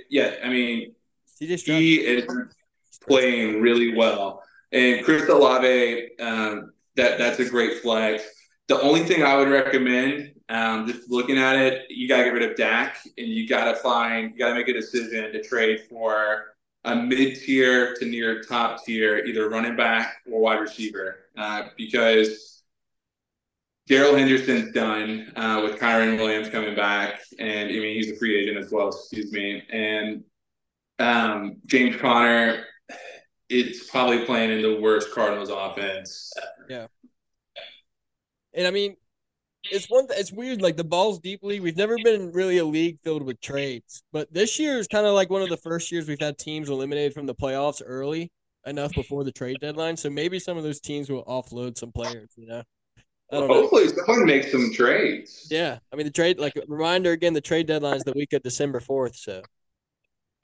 yeah, 0.09 0.35
I 0.43 0.49
mean 0.49 0.95
he 1.37 1.95
is 2.05 2.25
playing 3.09 3.61
really 3.61 3.95
well. 3.95 4.43
And 4.71 5.03
Chris 5.03 5.27
Olave, 5.27 6.11
um, 6.19 6.71
that 6.95 7.17
that's 7.17 7.39
a 7.39 7.49
great 7.49 7.81
flex. 7.81 8.23
The 8.67 8.79
only 8.81 9.03
thing 9.03 9.23
I 9.23 9.35
would 9.35 9.49
recommend, 9.49 10.33
um, 10.47 10.87
just 10.87 11.09
looking 11.09 11.39
at 11.39 11.55
it, 11.55 11.85
you 11.89 12.07
got 12.07 12.17
to 12.17 12.25
get 12.25 12.33
rid 12.33 12.51
of 12.51 12.55
Dak, 12.55 12.97
and 13.17 13.27
you 13.27 13.47
got 13.47 13.65
to 13.71 13.75
find, 13.77 14.31
you 14.31 14.37
got 14.37 14.49
to 14.49 14.55
make 14.55 14.67
a 14.67 14.73
decision 14.73 15.31
to 15.33 15.41
trade 15.41 15.81
for 15.89 16.53
a 16.83 16.95
mid 16.95 17.37
tier 17.37 17.95
to 17.95 18.05
near 18.05 18.43
top 18.43 18.85
tier, 18.85 19.17
either 19.25 19.49
running 19.49 19.75
back 19.75 20.17
or 20.31 20.39
wide 20.39 20.59
receiver, 20.59 21.17
uh, 21.35 21.63
because 21.77 22.61
Darrell 23.87 24.15
Henderson's 24.15 24.71
done 24.71 25.33
uh, 25.35 25.61
with 25.63 25.79
Kyren 25.79 26.17
Williams 26.17 26.49
coming 26.49 26.75
back, 26.75 27.21
and 27.39 27.69
I 27.69 27.73
mean 27.73 27.95
he's 27.95 28.11
a 28.11 28.15
free 28.15 28.39
agent 28.39 28.57
as 28.63 28.71
well. 28.71 28.89
Excuse 28.89 29.31
me, 29.31 29.63
and 29.71 30.23
um, 30.99 31.57
James 31.65 31.95
Conner, 31.95 32.65
it's 33.49 33.89
probably 33.89 34.25
playing 34.25 34.51
in 34.51 34.61
the 34.61 34.79
worst 34.79 35.11
Cardinals 35.13 35.49
offense. 35.49 36.31
Yeah, 36.69 36.87
and 38.53 38.67
I 38.67 38.71
mean 38.71 38.95
it's 39.63 39.87
one. 39.87 40.07
It's 40.11 40.31
weird. 40.31 40.61
Like 40.61 40.77
the 40.77 40.83
balls 40.83 41.19
deeply. 41.19 41.59
We've 41.59 41.77
never 41.77 41.97
been 42.03 42.31
really 42.31 42.57
a 42.57 42.65
league 42.65 42.99
filled 43.03 43.23
with 43.23 43.41
trades, 43.41 44.03
but 44.11 44.31
this 44.33 44.59
year 44.59 44.77
is 44.77 44.87
kind 44.87 45.05
of 45.05 45.13
like 45.13 45.29
one 45.29 45.41
of 45.41 45.49
the 45.49 45.57
first 45.57 45.91
years 45.91 46.07
we've 46.07 46.19
had 46.19 46.37
teams 46.37 46.69
eliminated 46.69 47.13
from 47.13 47.25
the 47.25 47.35
playoffs 47.35 47.81
early 47.85 48.31
enough 48.65 48.93
before 48.93 49.23
the 49.23 49.31
trade 49.31 49.57
deadline. 49.59 49.97
So 49.97 50.09
maybe 50.09 50.39
some 50.39 50.57
of 50.57 50.63
those 50.63 50.79
teams 50.79 51.09
will 51.09 51.25
offload 51.25 51.77
some 51.77 51.91
players. 51.91 52.29
You 52.37 52.47
know. 52.47 52.63
Hopefully, 53.31 53.85
know. 53.85 53.93
someone 54.05 54.25
makes 54.25 54.51
some 54.51 54.71
trades. 54.73 55.47
Yeah, 55.51 55.79
I 55.91 55.95
mean 55.95 56.05
the 56.05 56.11
trade. 56.11 56.39
Like 56.39 56.53
reminder 56.67 57.11
again, 57.11 57.33
the 57.33 57.41
trade 57.41 57.67
deadline 57.67 57.97
is 57.97 58.03
the 58.03 58.13
week 58.13 58.33
of 58.33 58.41
December 58.41 58.79
fourth. 58.79 59.15
So 59.15 59.41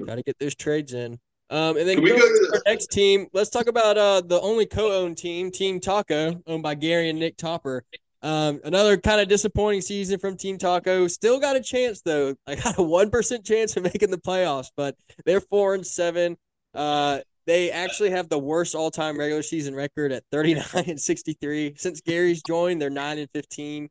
got 0.05 0.15
to 0.15 0.23
get 0.23 0.37
those 0.39 0.55
trades 0.55 0.93
in. 0.93 1.19
Um, 1.49 1.77
and 1.77 1.87
then 1.87 2.01
we 2.01 2.09
go 2.09 2.17
to 2.17 2.49
our 2.53 2.61
next 2.65 2.91
team. 2.91 3.27
Let's 3.33 3.49
talk 3.49 3.67
about 3.67 3.97
uh 3.97 4.21
the 4.21 4.39
only 4.41 4.65
co-owned 4.65 5.17
team, 5.17 5.51
Team 5.51 5.79
Taco, 5.79 6.41
owned 6.47 6.63
by 6.63 6.75
Gary 6.75 7.09
and 7.09 7.19
Nick 7.19 7.37
Topper. 7.37 7.83
Um, 8.21 8.59
another 8.63 8.97
kind 8.97 9.21
of 9.21 9.27
disappointing 9.27 9.81
season 9.81 10.17
from 10.19 10.35
Team 10.35 10.57
Taco. 10.57 11.07
Still 11.07 11.39
got 11.39 11.55
a 11.55 11.61
chance 11.61 12.01
though. 12.01 12.35
I 12.47 12.55
got 12.55 12.79
a 12.79 12.81
one 12.81 13.11
percent 13.11 13.45
chance 13.45 13.77
of 13.77 13.83
making 13.93 14.09
the 14.09 14.17
playoffs, 14.17 14.71
but 14.75 14.95
they're 15.25 15.41
four 15.41 15.75
and 15.75 15.85
seven. 15.85 16.37
Uh, 16.73 17.19
they 17.45 17.69
actually 17.69 18.09
have 18.09 18.27
the 18.27 18.39
worst 18.39 18.73
all-time 18.73 19.19
regular 19.19 19.43
season 19.43 19.75
record 19.75 20.11
at 20.11 20.23
39 20.31 20.65
and 20.87 20.99
63. 20.99 21.75
Since 21.77 22.01
Gary's 22.01 22.41
joined, 22.41 22.81
they're 22.81 22.89
nine 22.89 23.19
and 23.19 23.29
15. 23.31 23.89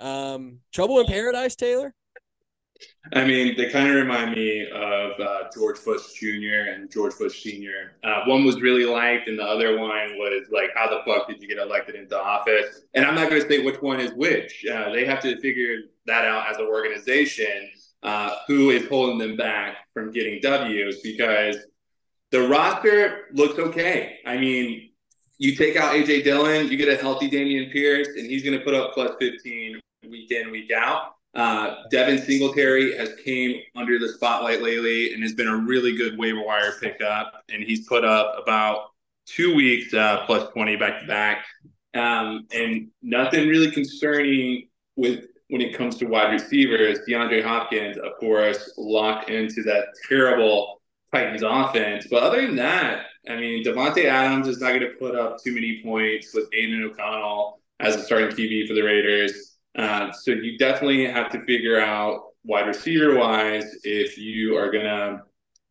Um, 0.00 0.60
trouble 0.72 1.00
in 1.00 1.06
paradise, 1.06 1.54
Taylor. 1.54 1.94
I 3.12 3.24
mean, 3.24 3.56
they 3.56 3.70
kind 3.70 3.88
of 3.88 3.94
remind 3.94 4.32
me 4.32 4.66
of 4.70 5.20
uh, 5.20 5.44
George 5.54 5.84
Bush 5.84 6.12
Jr. 6.14 6.70
and 6.72 6.90
George 6.90 7.16
Bush 7.18 7.42
Sr. 7.42 7.96
Uh, 8.02 8.24
one 8.26 8.44
was 8.44 8.60
really 8.60 8.84
liked, 8.86 9.28
and 9.28 9.38
the 9.38 9.44
other 9.44 9.78
one 9.78 10.16
was 10.16 10.48
like, 10.50 10.70
"How 10.74 10.88
the 10.88 11.00
fuck 11.06 11.28
did 11.28 11.40
you 11.40 11.48
get 11.48 11.58
elected 11.58 11.94
into 11.94 12.18
office?" 12.18 12.82
And 12.94 13.04
I'm 13.04 13.14
not 13.14 13.28
going 13.28 13.42
to 13.42 13.48
say 13.48 13.62
which 13.62 13.80
one 13.80 14.00
is 14.00 14.12
which. 14.14 14.64
Uh, 14.70 14.90
they 14.90 15.04
have 15.04 15.20
to 15.22 15.38
figure 15.40 15.82
that 16.06 16.24
out 16.24 16.50
as 16.50 16.56
an 16.58 16.66
organization. 16.66 17.70
Uh, 18.02 18.36
who 18.46 18.68
is 18.68 18.86
holding 18.88 19.16
them 19.16 19.34
back 19.34 19.76
from 19.94 20.12
getting 20.12 20.38
W's? 20.42 21.00
Because 21.00 21.56
the 22.32 22.48
roster 22.48 23.28
looks 23.32 23.58
okay. 23.58 24.18
I 24.26 24.36
mean, 24.36 24.90
you 25.38 25.56
take 25.56 25.76
out 25.76 25.94
AJ 25.94 26.24
Dillon, 26.24 26.68
you 26.68 26.76
get 26.76 26.88
a 26.88 27.00
healthy 27.00 27.30
Dameon 27.30 27.72
Pierce, 27.72 28.08
and 28.08 28.26
he's 28.26 28.42
going 28.42 28.58
to 28.58 28.64
put 28.64 28.74
up 28.74 28.92
plus 28.92 29.12
15 29.18 29.80
week 30.10 30.30
in, 30.30 30.50
week 30.50 30.70
out. 30.70 31.14
Uh, 31.34 31.74
Devin 31.90 32.18
Singletary 32.18 32.96
has 32.96 33.14
came 33.24 33.60
under 33.74 33.98
the 33.98 34.08
spotlight 34.08 34.62
lately 34.62 35.12
and 35.12 35.22
has 35.22 35.34
been 35.34 35.48
a 35.48 35.56
really 35.56 35.96
good 35.96 36.16
waiver 36.16 36.42
wire 36.42 36.72
pickup, 36.80 37.32
and 37.48 37.62
he's 37.62 37.86
put 37.88 38.04
up 38.04 38.36
about 38.40 38.90
two 39.26 39.54
weeks 39.54 39.92
uh, 39.92 40.24
plus 40.26 40.50
twenty 40.52 40.76
back 40.76 41.00
to 41.00 41.06
back, 41.06 41.44
um, 41.94 42.46
and 42.52 42.88
nothing 43.02 43.48
really 43.48 43.70
concerning 43.70 44.68
with 44.96 45.24
when 45.48 45.60
it 45.60 45.76
comes 45.76 45.96
to 45.96 46.06
wide 46.06 46.32
receivers. 46.32 47.00
DeAndre 47.08 47.42
Hopkins, 47.42 47.96
of 47.98 48.12
course, 48.20 48.72
locked 48.76 49.28
into 49.28 49.62
that 49.64 49.86
terrible 50.08 50.80
Titans 51.12 51.42
offense, 51.42 52.06
but 52.08 52.22
other 52.22 52.46
than 52.46 52.56
that, 52.56 53.06
I 53.28 53.36
mean, 53.36 53.64
Davante 53.64 54.04
Adams 54.04 54.46
is 54.46 54.60
not 54.60 54.68
going 54.68 54.80
to 54.80 54.96
put 54.98 55.16
up 55.16 55.42
too 55.42 55.54
many 55.54 55.80
points 55.82 56.34
with 56.34 56.48
Aidan 56.52 56.84
O'Connell 56.84 57.60
as 57.80 57.96
a 57.96 58.02
starting 58.04 58.36
QB 58.36 58.68
for 58.68 58.74
the 58.74 58.82
Raiders. 58.82 59.53
Uh, 59.76 60.12
so 60.12 60.30
you 60.30 60.56
definitely 60.58 61.06
have 61.06 61.30
to 61.32 61.44
figure 61.44 61.80
out 61.80 62.26
wide 62.44 62.66
receiver 62.66 63.16
wise 63.16 63.64
if 63.82 64.16
you 64.18 64.56
are 64.56 64.70
going 64.70 64.84
to 64.84 65.22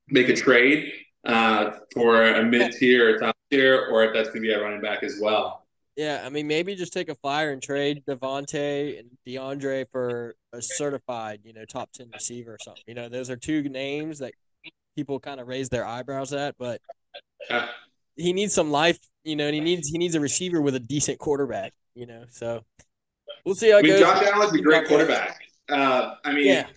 make 0.09 0.29
a 0.29 0.35
trade 0.35 0.91
uh, 1.25 1.71
for 1.93 2.23
a 2.25 2.43
mid 2.43 2.73
tier 2.73 3.15
or 3.15 3.19
top 3.19 3.37
tier, 3.49 3.87
or 3.89 4.03
if 4.03 4.13
that's 4.13 4.29
going 4.29 4.41
to 4.41 4.47
be 4.47 4.53
a 4.53 4.61
running 4.61 4.81
back 4.81 5.03
as 5.03 5.19
well. 5.21 5.65
Yeah, 5.95 6.23
I 6.25 6.29
mean, 6.29 6.47
maybe 6.47 6.75
just 6.75 6.91
take 6.91 7.09
a 7.09 7.15
flyer 7.15 7.51
and 7.51 7.61
trade 7.61 8.03
Davante 8.07 8.99
and 8.99 9.09
DeAndre 9.27 9.85
for 9.91 10.35
a 10.51 10.61
certified, 10.61 11.41
you 11.43 11.53
know, 11.53 11.65
top 11.65 11.91
ten 11.91 12.09
receiver 12.11 12.55
or 12.55 12.57
something. 12.59 12.83
You 12.87 12.95
know, 12.95 13.09
those 13.09 13.29
are 13.29 13.37
two 13.37 13.69
names 13.69 14.19
that 14.19 14.33
people 14.95 15.19
kind 15.19 15.39
of 15.39 15.47
raise 15.47 15.69
their 15.69 15.85
eyebrows 15.85 16.33
at, 16.33 16.55
but 16.57 16.81
he 18.15 18.33
needs 18.33 18.53
some 18.53 18.71
life, 18.71 18.97
you 19.23 19.35
know, 19.35 19.45
and 19.45 19.53
he 19.53 19.61
needs 19.61 19.87
he 19.87 19.99
needs 19.99 20.15
a 20.15 20.19
receiver 20.19 20.61
with 20.61 20.75
a 20.75 20.79
decent 20.79 21.19
quarterback, 21.19 21.73
you 21.93 22.07
know. 22.07 22.23
So 22.31 22.63
We'll 23.45 23.55
see 23.55 23.71
how 23.71 23.77
it 23.77 23.79
I 23.79 23.81
mean, 23.83 23.91
goes. 23.93 24.01
Josh 24.01 24.23
Allen's 24.25 24.53
a 24.53 24.61
great 24.61 24.87
quarterback. 24.87 25.41
Uh, 25.69 26.15
I 26.23 26.33
mean, 26.33 26.47
yeah. 26.47 26.67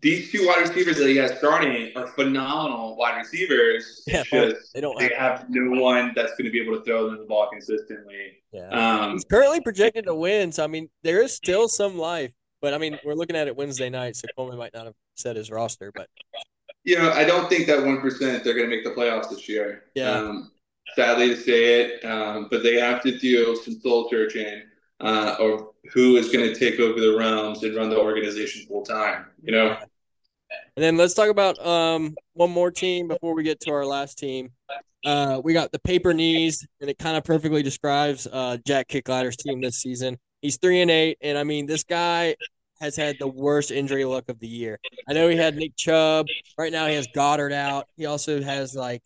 these 0.00 0.32
two 0.32 0.46
wide 0.46 0.68
receivers 0.68 0.96
that 0.98 1.08
he 1.08 1.16
has 1.16 1.38
starting 1.38 1.92
are 1.96 2.06
phenomenal 2.08 2.96
wide 2.96 3.18
receivers. 3.18 4.02
Yeah, 4.06 4.22
just, 4.24 4.74
they 4.74 4.80
don't. 4.80 4.98
They 4.98 5.10
have, 5.16 5.40
have 5.40 5.46
no 5.50 5.80
one 5.80 6.12
that's 6.16 6.32
going 6.32 6.46
to 6.46 6.50
be 6.50 6.60
able 6.60 6.78
to 6.78 6.84
throw 6.84 7.10
them 7.10 7.18
the 7.18 7.24
ball 7.24 7.48
consistently. 7.50 8.38
Yeah. 8.52 8.68
Um, 8.68 9.12
He's 9.12 9.24
currently 9.24 9.60
projected 9.60 10.06
to 10.06 10.14
win, 10.14 10.50
so 10.52 10.64
I 10.64 10.66
mean, 10.66 10.88
there 11.02 11.22
is 11.22 11.34
still 11.34 11.68
some 11.68 11.98
life. 11.98 12.32
But 12.60 12.74
I 12.74 12.78
mean, 12.78 12.98
we're 13.04 13.14
looking 13.14 13.36
at 13.36 13.46
it 13.46 13.56
Wednesday 13.56 13.88
night, 13.88 14.16
so 14.16 14.26
Coleman 14.36 14.58
might 14.58 14.74
not 14.74 14.86
have 14.86 14.94
set 15.16 15.36
his 15.36 15.50
roster. 15.50 15.92
But 15.94 16.08
you 16.82 16.98
know, 16.98 17.12
I 17.12 17.24
don't 17.24 17.48
think 17.48 17.66
that 17.68 17.84
one 17.84 18.00
percent 18.00 18.42
they're 18.42 18.54
going 18.54 18.68
to 18.68 18.74
make 18.74 18.84
the 18.84 18.90
playoffs 18.90 19.30
this 19.30 19.48
year. 19.48 19.84
Yeah. 19.94 20.10
Um, 20.10 20.50
sadly 20.96 21.28
to 21.28 21.36
say 21.36 21.82
it, 21.82 22.04
um, 22.04 22.48
but 22.50 22.62
they 22.62 22.76
have 22.80 23.02
to 23.02 23.16
do 23.18 23.54
some 23.56 23.78
soul 23.80 24.08
searching 24.10 24.62
uh, 25.00 25.36
or 25.40 25.70
who 25.92 26.16
is 26.16 26.30
going 26.30 26.52
to 26.52 26.58
take 26.58 26.80
over 26.80 27.00
the 27.00 27.16
realms 27.16 27.62
and 27.62 27.74
run 27.76 27.88
the 27.88 27.98
organization 27.98 28.66
full 28.66 28.84
time. 28.84 29.26
You 29.42 29.52
know. 29.52 29.76
And 30.76 30.84
then 30.84 30.96
let's 30.96 31.14
talk 31.14 31.28
about 31.28 31.64
um, 31.64 32.14
one 32.34 32.50
more 32.50 32.70
team 32.70 33.08
before 33.08 33.34
we 33.34 33.42
get 33.42 33.60
to 33.60 33.72
our 33.72 33.84
last 33.84 34.18
team. 34.18 34.50
Uh, 35.04 35.40
we 35.42 35.52
got 35.52 35.72
the 35.72 35.78
paper 35.78 36.14
knees, 36.14 36.66
and 36.80 36.88
it 36.88 36.98
kind 36.98 37.16
of 37.16 37.24
perfectly 37.24 37.62
describes 37.62 38.26
uh, 38.32 38.56
Jack 38.66 38.88
Kickladder's 38.88 39.36
team 39.36 39.60
this 39.60 39.78
season. 39.78 40.18
He's 40.42 40.56
three 40.56 40.80
and 40.80 40.90
eight, 40.90 41.18
and 41.20 41.36
I 41.36 41.44
mean 41.44 41.66
this 41.66 41.84
guy 41.84 42.36
has 42.80 42.96
had 42.96 43.16
the 43.18 43.26
worst 43.26 43.70
injury 43.70 44.04
luck 44.04 44.28
of 44.28 44.38
the 44.38 44.46
year. 44.46 44.78
I 45.08 45.12
know 45.12 45.28
he 45.28 45.36
had 45.36 45.56
Nick 45.56 45.76
Chubb. 45.76 46.26
Right 46.56 46.72
now 46.72 46.86
he 46.86 46.94
has 46.94 47.08
Goddard 47.12 47.52
out. 47.52 47.88
He 47.96 48.06
also 48.06 48.40
has 48.40 48.74
like 48.74 49.02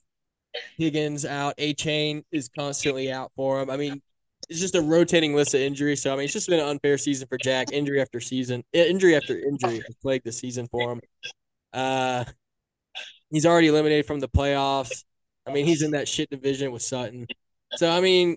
Higgins 0.77 1.25
out. 1.25 1.57
Achane 1.57 2.25
is 2.31 2.49
constantly 2.49 3.11
out 3.11 3.33
for 3.35 3.61
him. 3.61 3.71
I 3.71 3.77
mean, 3.77 4.03
it's 4.49 4.61
just 4.61 4.75
a 4.75 4.83
rotating 4.83 5.35
list 5.35 5.55
of 5.55 5.61
injuries. 5.61 6.03
So 6.03 6.13
I 6.13 6.17
mean, 6.17 6.25
it's 6.25 6.33
just 6.33 6.49
been 6.49 6.61
an 6.61 6.69
unfair 6.69 6.99
season 6.99 7.29
for 7.29 7.39
Jack. 7.39 7.73
Injury 7.73 8.01
after 8.01 8.21
season, 8.21 8.65
injury 8.73 9.17
after 9.17 9.39
injury 9.39 9.77
has 9.77 9.95
plagued 10.01 10.25
the 10.25 10.33
season 10.33 10.69
for 10.69 10.93
him. 10.93 11.01
Uh, 11.73 12.25
he's 13.31 13.47
already 13.47 13.69
eliminated 13.69 14.07
from 14.07 14.21
the 14.21 14.29
playoffs. 14.29 15.05
I 15.47 15.53
mean, 15.53 15.67
he's 15.67 15.83
in 15.83 15.93
that 15.93 16.09
shit 16.09 16.31
division 16.31 16.73
with 16.73 16.83
Sutton. 16.83 17.27
So 17.77 17.91
I 17.91 18.01
mean, 18.01 18.37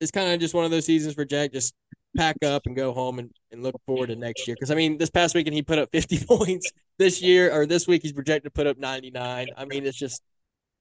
it's 0.00 0.10
kind 0.10 0.32
of 0.32 0.40
just 0.40 0.54
one 0.54 0.64
of 0.64 0.70
those 0.70 0.86
seasons 0.86 1.14
for 1.14 1.24
Jack. 1.24 1.52
Just 1.52 1.74
pack 2.16 2.36
up 2.44 2.62
and 2.66 2.74
go 2.74 2.92
home 2.92 3.18
and, 3.18 3.30
and 3.52 3.62
look 3.62 3.74
forward 3.86 4.08
to 4.08 4.16
next 4.16 4.46
year. 4.46 4.54
Because 4.54 4.70
I 4.70 4.74
mean, 4.74 4.98
this 4.98 5.10
past 5.10 5.34
weekend 5.34 5.54
he 5.54 5.62
put 5.62 5.78
up 5.78 5.90
50 5.92 6.24
points. 6.28 6.70
This 6.98 7.20
year 7.20 7.52
or 7.52 7.66
this 7.66 7.86
week 7.86 8.02
he's 8.02 8.12
projected 8.12 8.44
to 8.44 8.50
put 8.50 8.66
up 8.66 8.78
99. 8.78 9.48
I 9.56 9.64
mean, 9.66 9.84
it's 9.84 9.98
just 9.98 10.22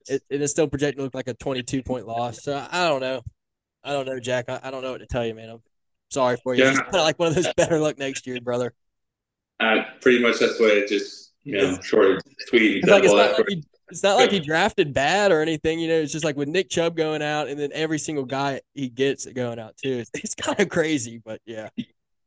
it, 0.07 0.23
it 0.29 0.41
is 0.41 0.51
still 0.51 0.67
projected 0.67 0.97
to 0.97 1.03
look 1.03 1.15
like 1.15 1.27
a 1.27 1.33
22 1.33 1.83
point 1.83 2.07
loss. 2.07 2.43
So 2.43 2.65
I 2.71 2.87
don't 2.87 3.01
know. 3.01 3.21
I 3.85 3.93
don't 3.93 4.05
know, 4.05 4.19
Jack. 4.19 4.49
I, 4.49 4.59
I 4.63 4.71
don't 4.71 4.81
know 4.81 4.91
what 4.91 4.99
to 4.99 5.07
tell 5.07 5.25
you, 5.25 5.35
man. 5.35 5.49
I'm 5.49 5.61
sorry 6.09 6.37
for 6.43 6.55
you. 6.55 6.63
Yeah. 6.63 6.79
It's 6.79 6.93
like 6.93 7.19
one 7.19 7.29
of 7.29 7.35
those 7.35 7.53
better 7.57 7.79
luck 7.79 7.97
next 7.97 8.25
year, 8.27 8.39
brother. 8.41 8.73
Uh, 9.59 9.83
pretty 10.01 10.19
much 10.21 10.39
that's 10.39 10.59
what 10.59 10.71
it 10.71 10.89
just 10.89 11.31
you 11.43 11.57
know 11.57 11.79
short 11.81 12.21
tweet. 12.49 12.83
It's, 12.83 12.87
like 12.87 13.03
it's, 13.03 13.13
not 13.13 13.37
like 13.37 13.45
he, 13.47 13.63
it's 13.89 14.03
not 14.03 14.15
like 14.17 14.31
he 14.31 14.39
drafted 14.39 14.93
bad 14.93 15.31
or 15.31 15.41
anything. 15.41 15.79
You 15.79 15.87
know, 15.87 16.01
it's 16.01 16.11
just 16.11 16.25
like 16.25 16.35
with 16.35 16.49
Nick 16.49 16.69
Chubb 16.69 16.97
going 16.97 17.21
out, 17.21 17.47
and 17.47 17.59
then 17.59 17.69
every 17.73 17.99
single 17.99 18.25
guy 18.25 18.61
he 18.73 18.89
gets 18.89 19.25
going 19.27 19.59
out 19.59 19.77
too. 19.77 19.99
It's, 19.99 20.11
it's 20.15 20.35
kind 20.35 20.59
of 20.59 20.69
crazy, 20.69 21.21
but 21.23 21.39
yeah. 21.45 21.69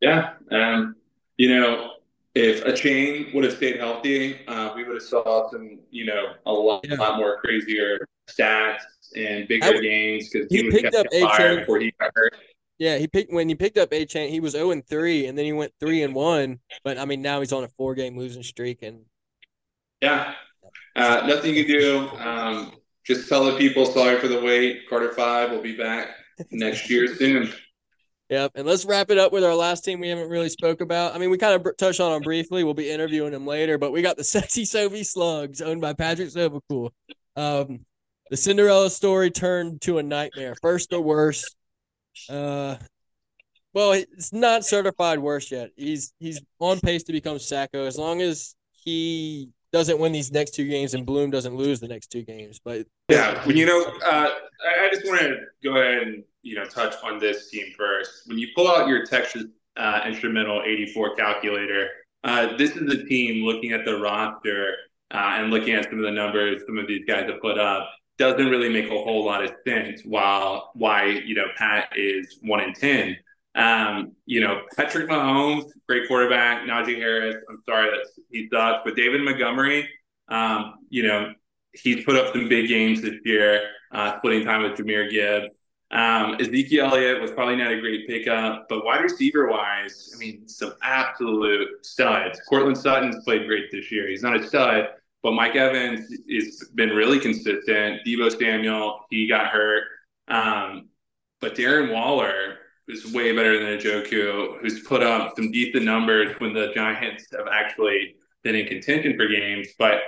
Yeah, 0.00 0.34
um, 0.52 0.94
you 1.36 1.48
know, 1.48 1.90
if 2.34 2.64
Achane 2.64 3.34
would 3.34 3.44
have 3.44 3.54
stayed 3.54 3.80
healthy, 3.80 4.46
uh, 4.46 4.72
we 4.76 4.84
would 4.84 4.94
have 4.94 5.02
saw 5.02 5.50
some, 5.50 5.80
you 5.90 6.06
know, 6.06 6.34
a 6.46 6.52
lot, 6.52 6.88
yeah. 6.88 6.94
lot 6.94 7.18
more 7.18 7.40
crazier 7.40 8.06
stats 8.30 8.82
and 9.16 9.48
bigger 9.48 9.80
games 9.80 10.30
because 10.30 10.48
he, 10.50 10.62
he 10.62 10.70
picked 10.70 10.94
up 10.94 11.06
Achane 11.12 11.61
before 11.61 11.80
he 11.80 11.92
got 11.98 12.11
hurt. 12.14 12.34
Yeah, 12.78 12.96
he 12.96 13.09
picked 13.09 13.32
when 13.32 13.48
he 13.48 13.54
picked 13.54 13.76
up 13.76 13.90
Achane. 13.90 14.30
He 14.30 14.40
was 14.40 14.52
zero 14.52 14.68
oh 14.68 14.70
and 14.70 14.86
three, 14.86 15.26
and 15.26 15.36
then 15.36 15.44
he 15.44 15.52
went 15.52 15.72
three 15.80 16.02
and 16.02 16.14
one. 16.14 16.61
But 16.84 16.98
I 16.98 17.04
mean, 17.04 17.22
now 17.22 17.40
he's 17.40 17.52
on 17.52 17.64
a 17.64 17.68
four 17.68 17.94
game 17.94 18.16
losing 18.16 18.42
streak, 18.42 18.82
and 18.82 19.00
yeah, 20.00 20.34
uh, 20.94 21.26
nothing 21.26 21.54
you 21.54 21.64
can 21.64 21.78
do. 21.78 22.09
Um, 22.18 22.72
just 23.04 23.28
tell 23.28 23.44
the 23.44 23.56
people 23.56 23.84
sorry 23.86 24.20
for 24.20 24.28
the 24.28 24.40
wait. 24.40 24.88
Carter 24.88 25.12
Five 25.12 25.50
will 25.50 25.62
be 25.62 25.76
back 25.76 26.09
next 26.50 26.88
year 26.88 27.14
soon. 27.16 27.52
Yep, 28.30 28.52
and 28.56 28.66
let's 28.66 28.84
wrap 28.84 29.11
it 29.11 29.16
up 29.16 29.32
with 29.32 29.42
our 29.42 29.54
last 29.54 29.84
team 29.84 30.00
we 30.00 30.09
haven't 30.09 30.28
really 30.28 30.50
spoke 30.50 30.82
about. 30.82 31.14
I 31.14 31.18
mean, 31.18 31.30
we 31.30 31.38
kind 31.38 31.54
of 31.54 31.62
br- 31.62 31.70
touched 31.70 31.98
on 31.98 32.12
them 32.12 32.22
briefly. 32.22 32.62
We'll 32.62 32.74
be 32.74 32.90
interviewing 32.90 33.32
them 33.32 33.46
later, 33.46 33.78
but 33.78 33.90
we 33.90 34.02
got 34.02 34.18
the 34.18 34.24
sexy 34.24 34.66
Sophie 34.66 35.02
Slugs, 35.02 35.62
owned 35.62 35.80
by 35.80 35.94
Patrick 35.94 36.28
Sovacool. 36.28 36.90
Um, 37.36 37.86
the 38.31 38.37
Cinderella 38.37 38.91
story 38.91 39.31
turned 39.31 39.81
to 39.83 39.99
a 39.99 40.03
nightmare. 40.03 40.55
First 40.61 40.93
or 40.93 41.01
worst. 41.01 41.57
Uh, 42.29 42.76
well, 43.74 43.93
it's 43.93 44.33
not 44.33 44.64
certified 44.64 45.18
worse 45.18 45.51
yet. 45.51 45.70
He's 45.76 46.12
he's 46.18 46.41
on 46.59 46.81
pace 46.81 47.05
to 47.05 47.12
become 47.12 47.37
Sacko 47.37 47.87
as 47.87 47.97
long 47.97 48.22
as 48.22 48.55
he 48.72 49.51
doesn't 49.72 49.99
win 49.99 50.12
these 50.12 50.33
next 50.33 50.53
two 50.55 50.66
games 50.66 50.95
and 50.95 51.05
Bloom 51.05 51.31
doesn't 51.31 51.55
lose 51.55 51.81
the 51.81 51.89
next 51.89 52.09
two 52.09 52.22
games. 52.22 52.59
But 52.64 52.87
Yeah, 53.11 53.45
when 53.47 53.57
you 53.57 53.66
know, 53.66 53.85
uh, 54.05 54.29
I 54.66 54.89
just 54.93 55.07
want 55.07 55.20
to 55.20 55.41
go 55.62 55.76
ahead 55.76 56.03
and 56.09 56.24
you 56.43 56.55
know 56.55 56.64
touch 56.64 56.95
on 57.05 57.18
this 57.18 57.51
team 57.51 57.72
first. 57.76 58.22
When 58.26 58.39
you 58.39 58.49
pull 58.55 58.68
out 58.68 58.89
your 58.89 59.05
Texas 59.05 59.45
uh, 59.76 60.01
Instrumental 60.07 60.62
84 60.66 61.16
calculator, 61.16 61.89
uh, 62.24 62.57
this 62.57 62.76
is 62.76 62.93
a 62.93 63.05
team 63.05 63.45
looking 63.45 63.72
at 63.72 63.85
the 63.85 63.99
roster 63.99 64.74
uh, 65.12 65.37
and 65.37 65.51
looking 65.51 65.74
at 65.74 65.85
some 65.85 65.99
of 65.99 66.05
the 66.05 66.11
numbers 66.11 66.62
some 66.66 66.79
of 66.79 66.87
these 66.87 67.05
guys 67.07 67.29
have 67.31 67.41
put 67.41 67.59
up. 67.59 67.89
Doesn't 68.19 68.49
really 68.49 68.69
make 68.69 68.87
a 68.87 68.89
whole 68.89 69.25
lot 69.25 69.45
of 69.45 69.53
sense. 69.66 70.03
While 70.05 70.71
why 70.75 71.05
you 71.07 71.35
know 71.35 71.47
Pat 71.57 71.89
is 71.97 72.39
one 72.43 72.61
in 72.61 72.75
ten. 72.75 73.16
Um, 73.55 74.12
you 74.27 74.41
know 74.41 74.62
Patrick 74.77 75.09
Mahomes, 75.09 75.71
great 75.89 76.07
quarterback. 76.09 76.66
Najee 76.66 76.97
Harris, 76.97 77.37
I'm 77.49 77.62
sorry 77.64 77.91
that 77.91 78.07
he 78.31 78.49
sucks, 78.53 78.83
but 78.85 78.97
David 78.97 79.23
Montgomery, 79.23 79.89
um, 80.29 80.75
you 80.91 81.05
know 81.05 81.33
he's 81.73 82.05
put 82.05 82.16
up 82.16 82.33
some 82.33 82.49
big 82.49 82.69
games 82.69 83.03
this 83.03 83.14
year, 83.25 83.71
uh, 83.93 84.19
splitting 84.19 84.45
time 84.45 84.62
with 84.62 84.79
Jahmyr 84.79 85.11
Gibbs. 85.11 85.51
Um, 85.91 86.37
Ezekiel 86.39 86.87
Elliott 86.87 87.21
was 87.21 87.31
probably 87.31 87.57
not 87.57 87.73
a 87.73 87.81
great 87.81 88.07
pickup, 88.07 88.66
but 88.69 88.85
wide 88.85 89.01
receiver 89.01 89.49
wise, 89.49 90.12
I 90.14 90.19
mean, 90.19 90.47
some 90.47 90.75
absolute 90.83 91.85
studs. 91.85 92.39
Courtland 92.49 92.77
Sutton's 92.77 93.25
played 93.25 93.47
great 93.47 93.71
this 93.71 93.91
year. 93.91 94.07
He's 94.07 94.23
not 94.23 94.37
a 94.37 94.47
stud, 94.47 94.89
but 95.23 95.33
Mike 95.33 95.57
Evans 95.57 96.09
has 96.31 96.71
been 96.75 96.91
really 96.91 97.19
consistent. 97.19 98.01
Deebo 98.07 98.39
Samuel, 98.39 99.01
he 99.11 99.29
got 99.29 99.49
hurt. 99.49 99.85
Um, 100.29 100.89
but 101.41 101.55
Darren 101.55 101.93
Waller 101.93 102.57
is 102.89 103.12
way 103.12 103.35
better 103.35 103.59
than 103.59 103.79
Njoku, 103.79 104.61
who's 104.61 104.81
put 104.81 105.03
up 105.03 105.35
some 105.37 105.51
decent 105.51 105.85
numbers 105.85 106.35
when 106.39 106.53
the 106.53 106.73
Giants 106.75 107.27
have 107.37 107.47
actually 107.51 108.16
been 108.43 108.55
in 108.55 108.66
contention 108.66 109.16
for 109.16 109.27
games. 109.29 109.69
But 109.79 110.01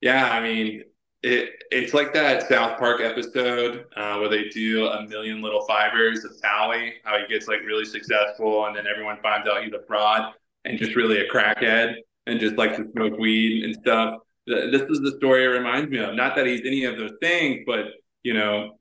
yeah, 0.00 0.30
I 0.30 0.40
mean, 0.40 0.84
it 1.22 1.50
it's 1.70 1.94
like 1.94 2.12
that 2.14 2.48
South 2.48 2.78
Park 2.78 3.00
episode 3.00 3.86
uh, 3.96 4.18
where 4.18 4.28
they 4.28 4.48
do 4.48 4.86
a 4.86 5.06
million 5.08 5.42
little 5.42 5.64
fibers 5.66 6.24
of 6.24 6.32
Towelie, 6.40 6.92
how 7.04 7.18
he 7.18 7.26
gets 7.26 7.48
like 7.48 7.60
really 7.64 7.84
successful, 7.84 8.66
and 8.66 8.76
then 8.76 8.86
everyone 8.86 9.18
finds 9.22 9.48
out 9.48 9.64
he's 9.64 9.72
a 9.72 9.84
fraud 9.86 10.32
and 10.64 10.78
just 10.78 10.94
really 10.94 11.20
a 11.20 11.28
crackhead 11.28 11.96
and 12.26 12.38
just 12.38 12.56
likes 12.56 12.76
to 12.76 12.90
smoke 12.92 13.18
weed 13.18 13.64
and 13.64 13.74
stuff. 13.74 14.20
Th- 14.48 14.72
This 14.72 14.82
is 14.82 15.00
the 15.00 15.14
story 15.18 15.44
it 15.44 15.48
reminds 15.48 15.90
me 15.90 15.98
of. 15.98 16.14
Not 16.14 16.36
that 16.36 16.46
he's 16.46 16.62
any 16.64 16.84
of 16.84 16.96
those 16.96 17.12
things, 17.20 17.64
but 17.66 17.86
you 18.22 18.34
know 18.34 18.78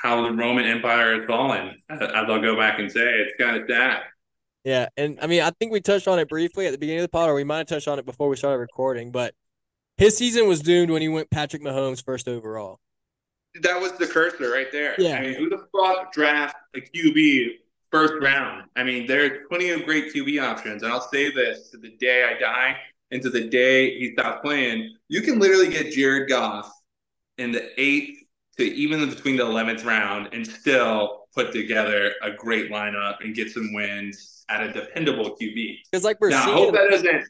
how 0.00 0.22
the 0.22 0.30
Roman 0.32 0.64
Empire 0.64 1.18
has 1.18 1.26
fallen. 1.26 1.76
As 1.88 2.00
I'll 2.14 2.40
go 2.40 2.56
back 2.56 2.78
and 2.78 2.90
say, 2.90 3.00
it's 3.00 3.32
kind 3.40 3.56
of 3.56 3.68
sad. 3.68 4.02
Yeah, 4.64 4.88
and 4.96 5.18
I 5.20 5.26
mean, 5.26 5.42
I 5.42 5.50
think 5.50 5.72
we 5.72 5.80
touched 5.80 6.06
on 6.06 6.18
it 6.20 6.28
briefly 6.28 6.66
at 6.66 6.72
the 6.72 6.78
beginning 6.78 7.00
of 7.00 7.04
the 7.04 7.08
pod, 7.08 7.28
or 7.28 7.34
we 7.34 7.42
might 7.44 7.58
have 7.58 7.66
touched 7.66 7.88
on 7.88 7.98
it 7.98 8.06
before 8.06 8.28
we 8.28 8.36
started 8.36 8.58
recording. 8.58 9.10
But 9.10 9.34
his 9.96 10.16
season 10.16 10.46
was 10.46 10.60
doomed 10.60 10.90
when 10.90 11.02
he 11.02 11.08
went 11.08 11.30
Patrick 11.30 11.62
Mahomes 11.62 12.04
first 12.04 12.28
overall. 12.28 12.78
That 13.62 13.80
was 13.80 13.92
the 13.92 14.06
cursor 14.06 14.50
right 14.50 14.70
there. 14.70 14.94
Yeah. 14.98 15.16
I 15.16 15.20
mean, 15.22 15.34
who 15.34 15.48
the 15.48 15.66
fuck 15.76 16.12
draft 16.12 16.56
a 16.76 16.80
QB 16.80 17.48
first 17.90 18.14
round? 18.22 18.68
I 18.76 18.84
mean, 18.84 19.06
there 19.06 19.24
are 19.26 19.38
plenty 19.50 19.70
of 19.70 19.84
great 19.84 20.14
QB 20.14 20.40
options, 20.42 20.82
and 20.84 20.92
I'll 20.92 21.08
say 21.12 21.32
this 21.32 21.70
to 21.70 21.76
the 21.78 21.90
day 21.96 22.24
I 22.24 22.38
die 22.38 22.76
and 23.12 23.22
to 23.22 23.30
the 23.30 23.48
day 23.48 23.96
he 23.98 24.12
stopped 24.12 24.42
playing. 24.42 24.96
You 25.08 25.20
can 25.22 25.38
literally 25.38 25.68
get 25.68 25.92
Jared 25.92 26.28
Goff 26.28 26.72
in 27.38 27.52
the 27.52 27.68
eighth 27.80 28.18
to 28.58 28.64
even 28.64 29.08
between 29.08 29.36
the 29.36 29.44
eleventh 29.44 29.84
round 29.84 30.30
and 30.32 30.46
still 30.46 31.26
put 31.34 31.52
together 31.52 32.12
a 32.22 32.32
great 32.32 32.70
lineup 32.70 33.16
and 33.20 33.34
get 33.34 33.50
some 33.50 33.72
wins 33.72 34.44
at 34.48 34.62
a 34.62 34.72
dependable 34.72 35.36
QB. 35.40 35.76
Because 35.90 36.04
like 36.04 36.20
we're 36.20 36.30
Now, 36.30 36.42
I 36.42 36.44
seeing, 36.46 36.56
hope 36.56 36.72
that 36.74 36.90
doesn't. 36.90 37.24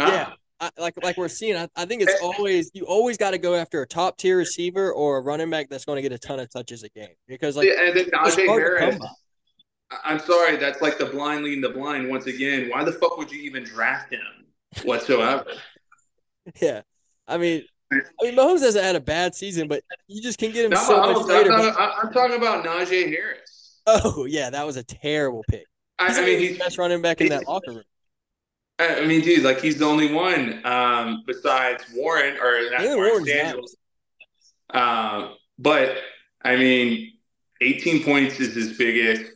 Huh? 0.00 0.08
yeah, 0.10 0.32
I, 0.60 0.70
like 0.80 0.94
like 1.02 1.16
we're 1.16 1.28
seeing, 1.28 1.56
I, 1.56 1.68
I 1.76 1.84
think 1.84 2.02
it's 2.02 2.20
always 2.22 2.70
you 2.74 2.84
always 2.84 3.16
got 3.18 3.32
to 3.32 3.38
go 3.38 3.54
after 3.54 3.82
a 3.82 3.86
top 3.86 4.16
tier 4.18 4.38
receiver 4.38 4.92
or 4.92 5.18
a 5.18 5.20
running 5.20 5.50
back 5.50 5.68
that's 5.68 5.84
going 5.84 5.96
to 5.96 6.02
get 6.02 6.12
a 6.12 6.18
ton 6.18 6.40
of 6.40 6.50
touches 6.50 6.82
a 6.82 6.88
game 6.88 7.14
because 7.28 7.56
like 7.56 7.68
and 7.68 7.96
then 7.96 8.06
Najee 8.06 8.46
Harris. 8.46 8.98
I- 9.00 9.08
I'm 10.04 10.18
sorry, 10.20 10.56
that's 10.56 10.80
like 10.80 10.96
the 10.96 11.04
blind 11.04 11.44
leading 11.44 11.60
the 11.60 11.68
blind 11.68 12.08
once 12.08 12.26
again. 12.26 12.70
Why 12.70 12.82
the 12.82 12.92
fuck 12.92 13.18
would 13.18 13.30
you 13.30 13.42
even 13.42 13.62
draft 13.62 14.10
him 14.10 14.41
whatsoever? 14.84 15.46
Yeah, 16.60 16.82
I 17.28 17.38
mean, 17.38 17.62
I 17.92 17.96
mean 18.22 18.34
Mahomes 18.36 18.60
hasn't 18.60 18.84
had 18.84 18.96
a 18.96 19.00
bad 19.00 19.34
season, 19.34 19.68
but 19.68 19.82
you 20.08 20.20
just 20.22 20.38
can 20.38 20.50
get 20.52 20.64
him 20.64 20.70
No, 20.72 20.78
so 20.82 21.00
I'm, 21.00 21.12
much 21.12 21.22
I'm, 21.22 21.28
later. 21.28 21.52
I'm- 21.52 21.92
I'm 22.02 22.12
talking 22.12 22.36
about 22.36 22.64
Najee 22.64 23.08
Harris. 23.08 23.80
oh 23.86 24.24
yeah, 24.26 24.50
that 24.50 24.66
was 24.66 24.76
a 24.76 24.82
terrible 24.82 25.44
pick. 25.48 25.64
I, 25.98 26.08
He's 26.08 26.18
I 26.18 26.24
mean, 26.24 26.38
he's. 26.38 26.58
best 26.58 26.78
running 26.78 27.00
back 27.02 27.20
in 27.20 27.28
that 27.28 27.46
locker 27.46 27.72
room. 27.72 27.82
I 28.78 29.00
I 29.02 29.06
mean, 29.06 29.20
dude, 29.20 29.44
like 29.44 29.60
he's 29.60 29.78
the 29.78 29.84
only 29.84 30.12
one 30.12 30.64
um, 30.66 31.22
besides 31.26 31.84
Warren 31.94 32.36
or 32.38 32.70
not 32.70 32.80
Jalen 32.80 32.96
Warren 32.96 33.24
Daniels. 33.24 33.76
Um, 34.70 35.34
but 35.58 35.96
I 36.42 36.56
mean, 36.56 37.12
18 37.60 38.02
points 38.04 38.40
is 38.40 38.54
his 38.54 38.76
biggest 38.76 39.30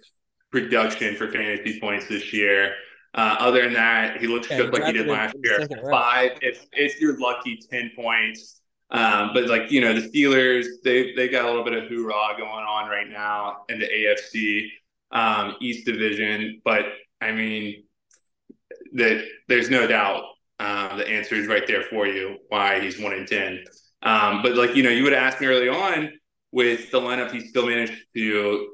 production 0.51 1.15
for 1.17 1.31
fantasy 1.31 1.79
points 1.79 2.09
this 2.09 2.33
year. 2.33 2.75
Uh, 3.17 3.37
other 3.41 3.63
than 3.63 3.73
that, 3.73 4.21
he 4.21 4.27
looks 4.27 4.49
Yeah, 4.51 4.59
just 4.59 4.73
like 4.73 4.85
he 4.85 4.93
did 4.93 5.07
last 5.07 5.35
year. 5.43 5.61
second. 5.61 5.91
Five, 5.91 6.33
if 6.43 6.67
if 6.73 7.01
you're 7.01 7.19
lucky, 7.19 7.59
10 7.71 7.93
points. 7.97 8.61
Um, 8.91 9.31
but 9.35 9.49
like 9.49 9.73
you 9.73 9.81
know, 9.81 9.99
the 9.99 10.07
Steelers, 10.09 10.67
they 10.85 11.13
they 11.15 11.29
got 11.29 11.45
a 11.45 11.49
little 11.49 11.65
bit 11.65 11.73
of 11.73 11.89
hoorah 11.89 12.37
going 12.37 12.51
on 12.51 12.89
right 12.89 13.09
now 13.09 13.65
in 13.69 13.79
the 13.81 13.87
AFC 13.87 14.69
um, 15.13 15.57
East 15.61 15.87
Division. 15.87 16.61
But 16.65 16.85
I 17.21 17.33
mean, 17.33 17.85
that 18.95 19.25
there's 19.49 19.71
no 19.71 19.87
doubt 19.87 20.25
um, 20.59 20.99
the 20.99 21.09
answer 21.09 21.35
is 21.35 21.47
right 21.47 21.67
there 21.67 21.83
for 21.83 22.07
you 22.07 22.37
why 22.49 22.81
he's 22.81 23.01
one 23.01 23.13
in 23.15 23.27
ten. 23.27 23.65
Um, 24.03 24.43
but 24.43 24.55
like 24.57 24.77
you 24.77 24.83
know, 24.83 24.91
you 24.91 25.03
would 25.05 25.15
ask 25.15 25.41
me 25.41 25.47
early 25.47 25.69
on 25.69 26.13
with 26.53 26.91
the 26.91 27.01
lineup 27.01 27.33
he 27.33 27.41
still 27.41 27.67
managed 27.67 27.95
to 28.15 28.69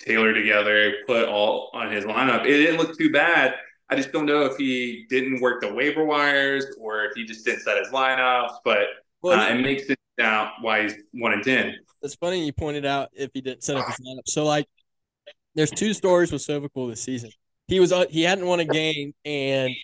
tailor 0.00 0.34
together, 0.34 0.94
put 1.06 1.28
all 1.28 1.70
on 1.72 1.92
his 1.92 2.04
lineup. 2.04 2.44
It 2.44 2.58
didn't 2.58 2.78
look 2.78 2.98
too 2.98 3.12
bad. 3.12 3.54
I 3.92 3.94
just 3.94 4.10
don't 4.10 4.24
know 4.24 4.44
if 4.46 4.56
he 4.56 5.04
didn't 5.10 5.42
work 5.42 5.60
the 5.60 5.72
waiver 5.72 6.02
wires 6.02 6.64
or 6.80 7.04
if 7.04 7.12
he 7.14 7.24
just 7.24 7.44
didn't 7.44 7.60
set 7.60 7.76
his 7.76 7.88
lineups. 7.88 8.54
But 8.64 8.86
Well, 9.20 9.38
uh, 9.38 9.50
it 9.54 9.60
makes 9.60 9.82
it 9.90 9.98
now 10.16 10.52
why 10.62 10.84
he's 10.84 10.94
one 11.12 11.34
in 11.34 11.42
ten. 11.42 11.76
it's 12.00 12.14
funny 12.14 12.46
you 12.46 12.54
pointed 12.54 12.86
out 12.86 13.10
if 13.12 13.30
he 13.34 13.42
didn't 13.42 13.62
set 13.64 13.76
up 13.76 13.86
his 13.86 13.96
lineup. 13.96 14.22
So 14.26 14.46
like, 14.46 14.66
there's 15.54 15.70
two 15.70 15.92
stories 15.92 16.32
with 16.32 16.40
Sovacool 16.40 16.88
this 16.88 17.02
season. 17.02 17.30
He 17.68 17.80
was 17.80 17.92
uh, 17.92 18.06
he 18.08 18.22
hadn't 18.22 18.46
won 18.46 18.60
a 18.60 18.64
game 18.64 19.12
and 19.26 19.74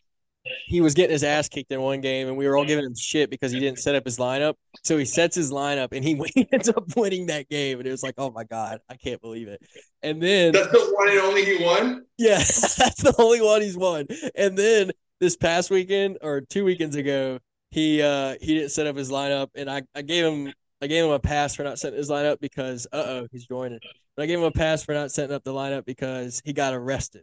he 0.66 0.80
was 0.80 0.94
getting 0.94 1.12
his 1.12 1.24
ass 1.24 1.49
kicked 1.49 1.70
in 1.72 1.80
one 1.80 2.01
game, 2.01 2.28
and 2.28 2.36
we 2.36 2.46
were 2.46 2.57
all 2.57 2.64
giving 2.64 2.84
him 2.84 2.94
shit 2.96 3.30
because 3.30 3.53
he 3.53 3.61
didn't 3.61 3.78
set 3.78 3.94
up 3.94 4.05
his 4.05 4.18
lineup. 4.18 4.55
So 4.84 4.96
he 4.96 5.05
sets 5.05 5.36
his 5.36 5.51
lineup 5.53 5.88
and 5.92 6.05
he 6.34 6.49
ends 6.53 6.68
up 6.68 6.84
winning 6.96 7.26
that 7.26 7.49
game, 7.49 7.78
and 7.78 7.86
it 7.86 7.90
was 7.90 8.03
like, 8.03 8.14
oh 8.18 8.30
my 8.30 8.44
god, 8.44 8.80
I 8.88 8.96
can't 8.96 9.20
believe 9.20 9.49
it. 9.49 9.61
And 10.03 10.22
then 10.22 10.53
That's 10.53 10.70
the 10.70 10.92
one 10.96 11.09
and 11.09 11.18
only 11.18 11.44
he 11.44 11.64
won. 11.64 12.05
yeah, 12.18 12.36
that's 12.38 13.03
the 13.03 13.14
only 13.18 13.40
one 13.40 13.62
he's 13.62 13.76
won. 13.76 14.07
And 14.34 14.57
then 14.57 14.92
this 15.20 15.36
past 15.36 15.70
weekend 15.70 16.18
or 16.22 16.40
two 16.42 16.64
weekends 16.64 16.94
ago, 16.96 17.38
he 17.70 18.01
uh 18.03 18.36
he 18.40 18.55
didn't 18.55 18.70
set 18.70 18.86
up 18.86 18.96
his 18.96 19.11
lineup, 19.11 19.49
and 19.55 19.70
I, 19.70 19.82
I 19.94 20.03
gave 20.03 20.24
him 20.24 20.53
I 20.80 20.86
gave 20.86 21.05
him 21.05 21.11
a 21.11 21.18
pass 21.18 21.55
for 21.57 21.64
not 21.64 21.78
setting 21.78 21.99
his 21.99 22.09
lineup 22.09 22.38
because 22.40 22.86
uh 22.92 23.05
oh 23.07 23.26
he's 23.32 23.46
joining. 23.46 23.80
But 24.16 24.22
I 24.22 24.26
gave 24.26 24.38
him 24.38 24.44
a 24.44 24.51
pass 24.53 24.82
for 24.84 24.94
not 24.94 25.11
setting 25.12 25.34
up 25.34 25.44
the 25.44 25.53
lineup 25.53 25.84
because 25.84 26.40
he 26.44 26.53
got 26.53 26.72
arrested. 26.74 27.22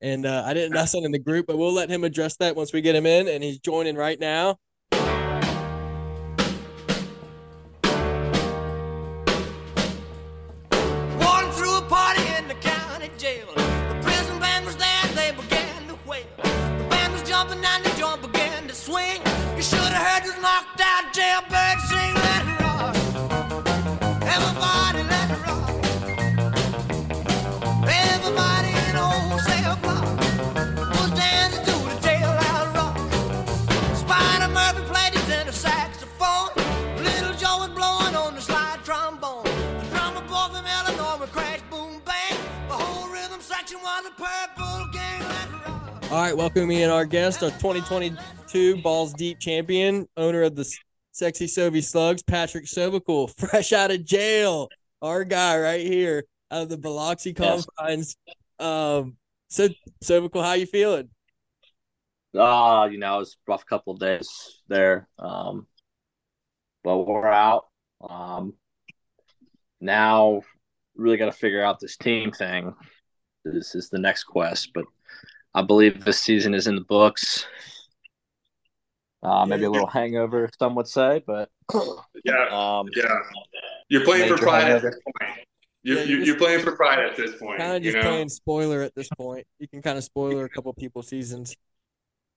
And 0.00 0.26
uh, 0.26 0.42
I 0.44 0.54
didn't 0.54 0.72
not 0.72 0.88
send 0.88 1.04
in 1.04 1.12
the 1.12 1.18
group, 1.18 1.46
but 1.46 1.56
we'll 1.58 1.72
let 1.72 1.90
him 1.90 2.04
address 2.04 2.36
that 2.36 2.54
once 2.54 2.72
we 2.72 2.80
get 2.80 2.94
him 2.94 3.06
in, 3.06 3.28
and 3.28 3.42
he's 3.42 3.58
joining 3.58 3.96
right 3.96 4.20
now. 4.20 4.58
Swing. 18.86 19.20
You 19.56 19.62
should 19.62 19.80
have 19.80 20.06
heard 20.06 20.22
this 20.22 20.40
knocked 20.40 20.80
out 20.80 21.12
jailbird 21.12 21.65
All 46.10 46.22
right, 46.22 46.36
welcoming 46.36 46.80
in 46.80 46.90
our 46.90 47.06
guest, 47.06 47.42
our 47.42 47.48
2022 47.52 48.76
Balls 48.82 49.14
Deep 49.14 49.38
champion, 49.40 50.06
owner 50.18 50.42
of 50.42 50.54
the 50.54 50.70
Sexy 51.12 51.46
Sovi 51.46 51.82
Slugs, 51.82 52.22
Patrick 52.22 52.66
Sovacool, 52.66 53.34
fresh 53.38 53.72
out 53.72 53.90
of 53.90 54.04
jail. 54.04 54.68
Our 55.00 55.24
guy 55.24 55.58
right 55.58 55.80
here 55.80 56.24
out 56.50 56.64
of 56.64 56.68
the 56.68 56.76
Biloxi 56.76 57.34
Yes. 57.38 57.66
confines. 57.78 58.16
Um, 58.58 59.16
so 59.48 59.68
Sovacool, 60.04 60.44
how 60.44 60.52
you 60.52 60.66
feeling? 60.66 61.08
Uh, 62.38 62.88
you 62.92 62.98
know, 62.98 63.16
it 63.16 63.20
was 63.20 63.36
a 63.48 63.50
rough 63.50 63.64
couple 63.64 63.94
of 63.94 63.98
days 63.98 64.60
there. 64.68 65.08
Um, 65.18 65.66
but 66.84 66.98
we're 66.98 67.26
out. 67.26 67.64
Um, 68.06 68.52
now 69.80 70.42
really 70.94 71.16
got 71.16 71.26
to 71.26 71.32
figure 71.32 71.62
out 71.64 71.80
this 71.80 71.96
team 71.96 72.30
thing. 72.30 72.74
This 73.52 73.74
is 73.74 73.88
the 73.88 73.98
next 73.98 74.24
quest, 74.24 74.72
but 74.74 74.84
I 75.54 75.62
believe 75.62 76.04
this 76.04 76.20
season 76.20 76.54
is 76.54 76.66
in 76.66 76.74
the 76.74 76.80
books. 76.82 77.46
Uh, 79.22 79.44
maybe 79.46 79.64
a 79.64 79.70
little 79.70 79.86
hangover, 79.88 80.48
some 80.58 80.74
would 80.74 80.86
say, 80.86 81.22
but 81.26 81.48
Yeah, 82.24 82.46
um, 82.50 82.86
yeah. 82.94 83.14
You're 83.88 84.04
playing 84.04 84.28
for 84.28 84.34
Major 84.34 84.42
pride 84.46 84.70
at 84.70 84.82
this 84.82 84.94
point. 84.94 85.38
You're, 85.82 85.98
Yeah, 85.98 86.04
you 86.04 86.16
you're, 86.16 86.26
just- 86.26 86.38
playing 86.38 86.60
for 86.60 86.76
pride 86.76 86.98
at 86.98 87.16
this 87.16 87.36
point. 87.36 87.58
Kind 87.58 87.76
of 87.76 87.84
you 87.84 87.92
just 87.92 88.04
know? 88.04 88.10
playing 88.10 88.28
spoiler 88.28 88.82
at 88.82 88.94
this 88.94 89.08
point. 89.16 89.46
You 89.58 89.68
can 89.68 89.82
kind 89.82 89.96
of 89.98 90.04
spoiler 90.04 90.44
a 90.44 90.48
couple 90.48 90.72
people's 90.74 91.08
seasons. 91.08 91.56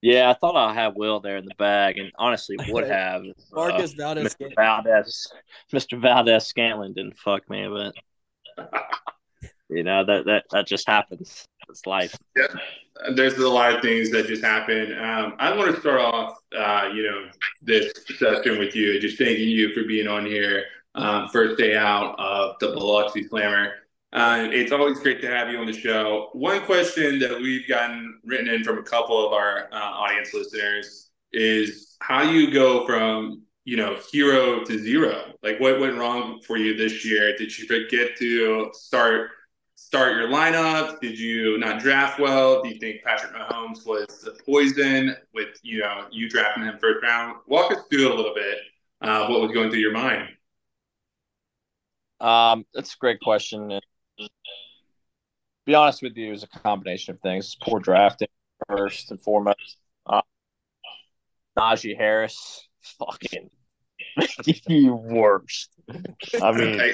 yeah, 0.01 0.29
I 0.29 0.33
thought 0.33 0.55
I 0.55 0.73
had 0.73 0.93
Will 0.95 1.19
there 1.19 1.37
in 1.37 1.45
the 1.45 1.55
bag, 1.57 1.97
and 1.97 2.11
honestly 2.17 2.55
would 2.69 2.87
have. 2.87 3.23
if, 3.23 3.35
uh, 3.51 3.55
Marquez 3.55 3.93
Valdes. 3.93 4.35
Mr. 4.35 4.55
Valdes, 4.55 5.31
Mr. 5.73 6.01
Valdes-Scantling 6.01 6.93
didn't 6.93 7.17
fuck 7.17 7.47
me, 7.49 7.67
but 7.67 8.65
you 9.69 9.83
know 9.83 10.03
that 10.05 10.25
that 10.25 10.45
that 10.51 10.67
just 10.67 10.87
happens. 10.87 11.45
It's 11.69 11.85
life. 11.85 12.17
Yeah, 12.35 12.47
There's 13.13 13.37
a 13.37 13.47
lot 13.47 13.75
of 13.75 13.81
things 13.81 14.09
that 14.11 14.27
just 14.27 14.43
happen. 14.43 14.93
Um, 14.97 15.35
I 15.37 15.55
want 15.55 15.73
to 15.73 15.79
start 15.79 16.01
off, 16.01 16.37
uh, 16.57 16.89
you 16.93 17.03
know, 17.03 17.29
this 17.61 17.93
session 18.17 18.57
with 18.57 18.75
you, 18.75 18.99
just 18.99 19.19
thanking 19.19 19.49
you 19.49 19.71
for 19.73 19.83
being 19.83 20.07
on 20.07 20.25
here. 20.25 20.63
Um, 20.95 21.27
first 21.29 21.57
day 21.57 21.77
out 21.77 22.15
of 22.17 22.55
the 22.59 22.69
Biloxi 22.69 23.27
Slammer. 23.27 23.73
Uh, 24.11 24.47
it's 24.51 24.71
always 24.71 24.99
great 24.99 25.21
to 25.21 25.27
have 25.27 25.49
you 25.49 25.59
on 25.59 25.67
the 25.67 25.73
show. 25.73 26.29
One 26.33 26.61
question 26.61 27.19
that 27.19 27.39
we've 27.39 27.67
gotten 27.67 28.19
written 28.25 28.47
in 28.47 28.63
from 28.63 28.79
a 28.79 28.83
couple 28.83 29.23
of 29.23 29.31
our 29.31 29.69
uh, 29.71 29.75
audience 29.75 30.33
listeners 30.33 31.11
is 31.31 31.95
how 32.01 32.23
you 32.23 32.51
go 32.51 32.87
from 32.87 33.43
you 33.65 33.77
know 33.77 33.99
hero 34.11 34.63
to 34.63 34.79
zero. 34.79 35.33
Like 35.43 35.59
what 35.59 35.79
went 35.79 35.97
wrong 35.97 36.41
for 36.41 36.57
you 36.57 36.75
this 36.75 37.05
year? 37.05 37.37
Did 37.37 37.55
you 37.55 37.67
forget 37.67 38.17
to 38.17 38.71
start 38.73 39.29
start 39.89 40.15
your 40.15 40.27
lineup? 40.27 40.99
Did 40.99 41.17
you 41.17 41.57
not 41.57 41.79
draft 41.79 42.19
well? 42.19 42.61
Do 42.61 42.69
you 42.69 42.79
think 42.79 43.01
Patrick 43.03 43.33
Mahomes 43.33 43.87
was 43.87 44.21
the 44.23 44.37
poison 44.45 45.15
with 45.33 45.47
you 45.63 45.79
know 45.79 46.05
you 46.11 46.29
drafting 46.29 46.63
him 46.63 46.77
first 46.77 47.01
round? 47.01 47.37
Walk 47.47 47.71
us 47.71 47.79
through 47.89 48.13
a 48.13 48.13
little 48.13 48.35
bit. 48.35 48.59
Uh, 49.01 49.25
what 49.25 49.41
was 49.41 49.51
going 49.51 49.71
through 49.71 49.79
your 49.79 49.91
mind? 49.91 50.29
Um, 52.19 52.65
that's 52.71 52.93
a 52.93 52.97
great 52.99 53.19
question. 53.19 53.79
Be 55.65 55.73
honest 55.73 56.03
with 56.03 56.15
you, 56.15 56.27
it 56.27 56.31
was 56.31 56.43
a 56.43 56.59
combination 56.59 57.15
of 57.15 57.21
things. 57.21 57.55
Poor 57.59 57.79
drafting 57.79 58.27
first 58.67 59.09
and 59.09 59.19
foremost. 59.19 59.77
Uh, 60.05 60.21
Najee 61.57 61.97
Harris, 61.97 62.67
fucking 62.99 63.49
the 64.67 64.89
worst. 64.91 65.71
I 66.43 66.51
mean, 66.51 66.93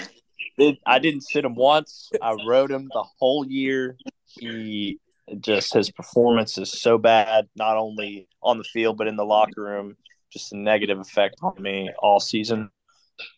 I 0.85 0.99
didn't 0.99 1.21
sit 1.21 1.45
him 1.45 1.55
once. 1.55 2.09
I 2.21 2.35
rode 2.45 2.71
him 2.71 2.89
the 2.93 3.03
whole 3.19 3.45
year. 3.45 3.97
He 4.25 4.99
just 5.39 5.73
his 5.73 5.91
performance 5.91 6.57
is 6.57 6.71
so 6.81 6.97
bad, 6.97 7.47
not 7.55 7.77
only 7.77 8.27
on 8.41 8.57
the 8.57 8.63
field 8.63 8.97
but 8.97 9.07
in 9.07 9.15
the 9.15 9.25
locker 9.25 9.63
room. 9.63 9.97
Just 10.31 10.53
a 10.53 10.57
negative 10.57 10.99
effect 10.99 11.37
on 11.41 11.61
me 11.61 11.89
all 11.99 12.19
season. 12.19 12.69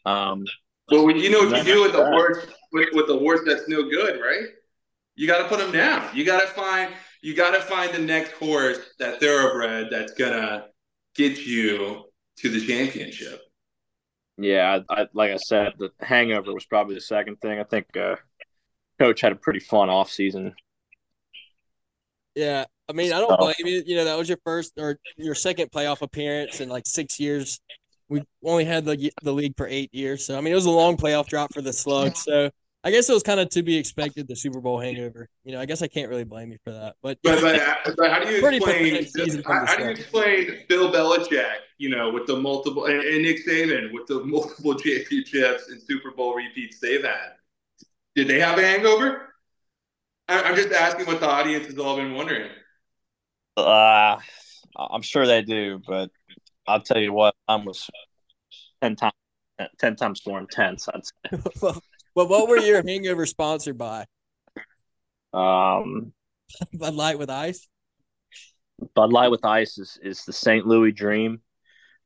Um, 0.06 0.46
Well, 0.90 1.10
you 1.12 1.30
know 1.30 1.46
what 1.46 1.58
you 1.58 1.64
do 1.64 1.82
with 1.84 1.94
the 1.94 2.06
horse 2.06 2.48
with, 2.72 2.90
with 2.94 3.08
the 3.08 3.18
horse 3.18 3.42
that's 3.46 3.68
no 3.68 3.84
good, 3.84 4.20
right? 4.22 4.48
You 5.16 5.28
got 5.28 5.40
to 5.40 5.48
put 5.48 5.60
him 5.60 5.72
down. 5.72 6.16
You 6.16 6.26
got 6.26 6.42
to 6.42 6.48
find 6.48 6.94
you 7.22 7.36
got 7.36 7.52
to 7.52 7.62
find 7.62 7.94
the 7.94 8.00
next 8.00 8.34
horse, 8.34 8.80
that 9.00 9.20
thoroughbred 9.20 9.88
that's 9.90 10.14
gonna 10.14 10.66
get 11.16 11.46
you 11.46 12.06
to 12.38 12.50
the 12.50 12.66
championship. 12.66 13.42
Yeah, 14.38 14.80
I, 14.90 15.02
I, 15.02 15.08
like 15.14 15.32
I 15.32 15.38
said, 15.38 15.74
the 15.80 15.92
hangover 16.00 16.54
was 16.54 16.66
probably 16.66 16.96
the 16.96 17.02
second 17.02 17.42
thing. 17.42 17.60
I 17.60 17.64
think 17.64 17.98
uh, 17.98 18.18
coach 19.00 19.22
had 19.22 19.32
a 19.32 19.36
pretty 19.36 19.60
fun 19.60 19.90
off 19.90 20.12
season. 20.12 20.54
Yeah, 22.36 22.66
I 22.88 22.94
mean, 22.94 23.14
I 23.14 23.20
don't 23.20 23.40
blame 23.40 23.56
you. 23.66 23.84
You 23.86 23.96
know, 23.96 24.06
that 24.06 24.18
was 24.18 24.30
your 24.30 24.38
first 24.44 24.74
or 24.78 25.00
your 25.16 25.34
second 25.34 25.72
playoff 25.72 26.02
appearance 26.02 26.62
in 26.62 26.70
like 26.70 26.86
six 26.86 27.20
years. 27.20 27.60
We 28.10 28.22
only 28.44 28.64
had 28.64 28.86
the 28.86 29.12
the 29.24 29.34
league 29.34 29.58
for 29.58 29.68
eight 29.68 29.94
years, 29.94 30.26
so 30.26 30.38
I 30.38 30.42
mean, 30.42 30.54
it 30.54 30.56
was 30.56 30.66
a 30.66 30.72
long 30.72 30.98
playoff 30.98 31.28
drop 31.28 31.54
for 31.54 31.62
the 31.62 31.74
Slugs. 31.74 32.24
So 32.24 32.52
I 32.88 32.90
guess 32.90 33.10
it 33.10 33.14
was 33.14 33.22
kind 33.22 33.42
of 33.42 33.50
to 33.50 33.64
be 33.64 33.76
expected. 33.76 34.30
The 34.30 34.36
Super 34.38 34.62
Bowl 34.62 34.80
hangover. 34.80 35.28
You 35.44 35.52
know, 35.52 35.60
I 35.60 35.66
guess 35.66 35.82
I 35.82 35.88
can't 35.88 36.10
really 36.10 36.24
blame 36.24 36.54
you 36.54 36.58
for 36.64 36.72
that. 36.72 36.96
But 37.04 37.18
But, 37.22 37.42
but, 37.42 37.98
but 37.98 38.10
how 38.10 38.22
do 38.22 38.30
you 38.30 38.38
explain 38.38 39.04
pathetic 39.04 39.46
how, 39.46 39.66
how 39.66 39.76
do 39.76 39.84
you 39.84 39.90
explain 39.90 40.60
Bill 40.70 40.90
Belichick? 40.90 41.58
You 41.80 41.90
know, 41.90 42.10
with 42.12 42.28
the 42.28 42.38
multiple 42.38 42.86
and, 42.86 43.02
and 43.02 43.24
Nick 43.24 43.46
Saban 43.46 43.92
with 43.92 44.08
the 44.08 44.24
multiple 44.24 44.74
championships 44.80 45.68
and 45.68 45.82
Super 45.82 46.12
Bowl 46.12 46.34
repeats 46.34 46.80
they've 46.80 47.04
had. 47.04 47.32
Did 48.16 48.30
they 48.30 48.40
have 48.40 48.58
a 48.58 48.62
hangover? 48.62 49.34
I, 50.30 50.44
I'm 50.44 50.56
just 50.56 50.72
asking 50.72 51.08
what 51.08 51.20
the 51.20 51.28
audience 51.28 51.66
has 51.66 51.78
all 51.78 51.98
been 51.98 52.14
wondering. 52.14 52.50
Uh, 53.58 54.18
I'm 54.78 55.02
sure 55.02 55.28
they 55.28 55.42
do, 55.42 55.82
but 55.86 56.10
I'll 56.66 56.82
tell 56.82 57.00
you 57.00 57.12
what, 57.12 57.36
mine 57.50 57.66
was 57.66 57.90
ten 58.82 58.96
times 58.96 59.12
ten 59.78 59.98
times 59.98 60.22
more 60.26 60.40
intense. 60.40 60.88
I'd 60.88 61.06
say. 61.06 61.52
well, 61.62 61.82
what 62.26 62.50
were 62.50 62.58
your 62.58 62.82
hangover 62.86 63.26
sponsored 63.26 63.78
by? 63.78 64.06
Um, 65.34 66.14
Bud 66.74 66.96
Light 66.96 67.20
with 67.20 67.30
ice. 67.30 67.68
Bud 68.96 69.12
Light 69.12 69.30
with 69.30 69.46
ice 69.46 69.78
is, 69.78 70.00
is 70.02 70.26
the 70.26 70.34
St. 70.34 70.66
Louis 70.66 70.92
dream. 70.92 71.42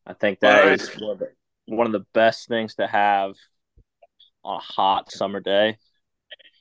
I 0.06 0.14
think 0.14 0.40
that 0.42 0.66
Right. 0.66 0.82
is 0.82 0.90
one 1.00 1.12
of, 1.12 1.20
the, 1.20 1.28
one 1.66 1.86
of 1.88 1.94
the 1.94 2.06
best 2.14 2.48
things 2.48 2.76
to 2.76 2.88
have 2.88 3.36
on 4.44 4.58
a 4.58 4.60
hot 4.60 5.12
summer 5.12 5.40
day. 5.40 5.78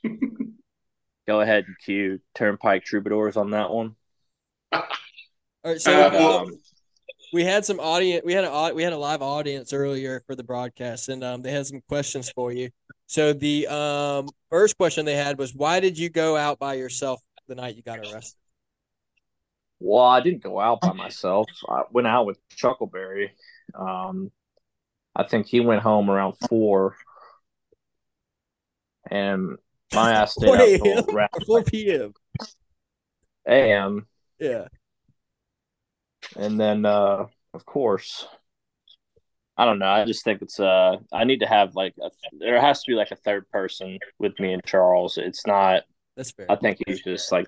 Go 1.26 1.40
ahead 1.40 1.64
and 1.66 1.76
cue 1.84 2.20
Turnpike 2.34 2.84
Troubadours 2.84 3.36
on 3.36 3.51
that 3.51 3.70
one. 3.70 3.96
All 4.72 4.82
right, 5.64 5.80
so 5.80 5.92
Uh, 5.92 6.42
um, 6.42 6.59
we 7.32 7.44
had 7.44 7.64
some 7.64 7.78
audience. 7.80 8.22
We 8.24 8.32
had 8.32 8.44
a 8.44 8.72
we 8.74 8.82
had 8.82 8.92
a 8.92 8.98
live 8.98 9.22
audience 9.22 9.72
earlier 9.72 10.22
for 10.26 10.34
the 10.34 10.44
broadcast, 10.44 11.08
and 11.08 11.22
um, 11.22 11.42
they 11.42 11.52
had 11.52 11.66
some 11.66 11.80
questions 11.88 12.30
for 12.30 12.52
you. 12.52 12.70
So 13.06 13.32
the 13.32 13.66
um 13.68 14.28
first 14.50 14.76
question 14.76 15.04
they 15.04 15.16
had 15.16 15.38
was, 15.38 15.54
"Why 15.54 15.80
did 15.80 15.98
you 15.98 16.08
go 16.08 16.36
out 16.36 16.58
by 16.58 16.74
yourself 16.74 17.20
the 17.48 17.54
night 17.54 17.76
you 17.76 17.82
got 17.82 17.98
arrested?" 17.98 18.36
Well, 19.78 20.04
I 20.04 20.20
didn't 20.20 20.42
go 20.42 20.60
out 20.60 20.80
by 20.80 20.92
myself. 20.92 21.48
I 21.68 21.82
went 21.90 22.06
out 22.06 22.26
with 22.26 22.38
Chuckleberry. 22.54 23.30
Um, 23.74 24.30
I 25.16 25.24
think 25.24 25.46
he 25.46 25.60
went 25.60 25.82
home 25.82 26.10
around 26.10 26.34
four, 26.48 26.96
and 29.10 29.56
my 29.94 30.12
ass 30.12 30.32
stayed 30.32 30.46
4 30.80 30.96
up 30.96 31.06
till 31.06 31.16
around 31.16 31.30
4 31.46 31.62
p.m. 31.64 32.12
a.m. 33.48 34.06
Yeah, 34.38 34.68
And 36.36 36.60
then, 36.60 36.84
uh, 36.84 37.26
of 37.54 37.64
course, 37.66 38.26
I 39.56 39.66
don't 39.66 39.78
know. 39.78 39.90
I 39.90 40.04
just 40.06 40.24
think 40.24 40.40
it's 40.40 40.58
uh, 40.58 40.96
I 41.12 41.24
need 41.24 41.40
to 41.40 41.46
have 41.46 41.74
like 41.74 41.94
a, 42.02 42.10
there 42.38 42.60
has 42.60 42.82
to 42.82 42.90
be 42.90 42.94
like 42.94 43.10
a 43.10 43.16
third 43.16 43.48
person 43.50 43.98
with 44.18 44.38
me 44.40 44.54
and 44.54 44.64
Charles. 44.64 45.18
It's 45.18 45.46
not. 45.46 45.82
that's 46.16 46.30
fair. 46.30 46.46
I 46.48 46.56
think 46.56 46.78
he's 46.86 47.02
just 47.02 47.30
like 47.30 47.46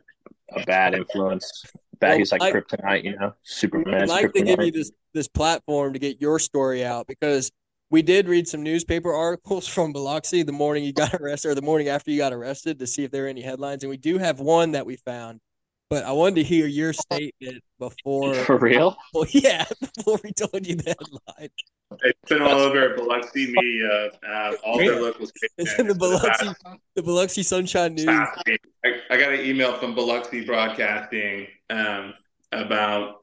a 0.55 0.63
bad 0.65 0.95
influence. 0.95 1.65
Bad. 2.01 2.09
Well, 2.11 2.19
he's 2.19 2.33
like 2.33 2.43
I- 2.43 2.53
kryptonite, 2.53 3.05
you 3.05 3.17
know. 3.17 3.33
Superman. 3.45 4.03
I'd 4.03 4.09
like 4.09 4.33
to 4.35 4.43
give 4.43 4.61
you 4.61 4.73
this 4.73 4.93
this 5.15 5.29
platform 5.29 5.95
to 5.95 5.99
get 5.99 6.21
your 6.21 6.39
story 6.39 6.85
out 6.85 7.07
because 7.07 7.51
we 7.89 8.03
did 8.03 8.29
read 8.29 8.47
some 8.47 8.63
newspaper 8.63 9.13
articles 9.15 9.67
from 9.67 9.93
Biloxi 9.93 10.43
the 10.43 10.53
morning 10.53 10.85
you 10.85 10.93
got 10.93 11.15
arrested 11.21 11.49
or 11.51 11.55
the 11.55 11.63
morning 11.63 11.89
after 11.89 12.11
you 12.11 12.19
got 12.19 12.33
arrested 12.33 12.79
to 12.81 12.87
see 12.87 13.05
if 13.05 13.11
there 13.11 13.23
were 13.23 13.29
any 13.29 13.43
headlines, 13.43 13.85
and 13.85 13.91
we 13.91 13.97
do 13.97 14.19
have 14.19 14.41
one 14.41 14.73
that 14.73 14.85
we 14.85 14.97
found. 14.97 15.41
But 15.93 16.07
I 16.07 16.13
wanted 16.13 16.37
to 16.37 16.43
hear 16.43 16.67
your 16.67 16.95
statement 16.95 17.63
before. 17.79 18.33
for 18.33 18.57
real. 18.57 18.97
Well, 19.13 19.27
yeah, 19.29 19.67
before 19.79 20.19
we 20.25 20.33
told 20.33 20.67
you 20.67 20.77
the 20.77 20.97
headline. 20.99 21.51
It's 22.01 22.29
been 22.31 22.41
all 22.41 22.61
over 22.61 22.97
Biloxi 22.97 23.53
media, 23.53 24.11
uh, 24.27 24.53
all 24.65 24.79
their 24.79 24.99
local 24.99 25.27
It's 25.59 25.79
in 25.79 25.89
the 25.89 25.95
Biloxi, 25.95 26.49
the 26.95 27.03
Biloxi 27.03 27.43
Sunshine 27.43 27.95
News. 27.95 28.09
I, 28.09 28.59
I 29.11 29.19
got 29.19 29.35
an 29.35 29.41
email 29.41 29.77
from 29.77 29.95
Biloxi 29.95 30.47
Broadcasting 30.47 31.49
um, 31.69 32.15
about 32.53 33.17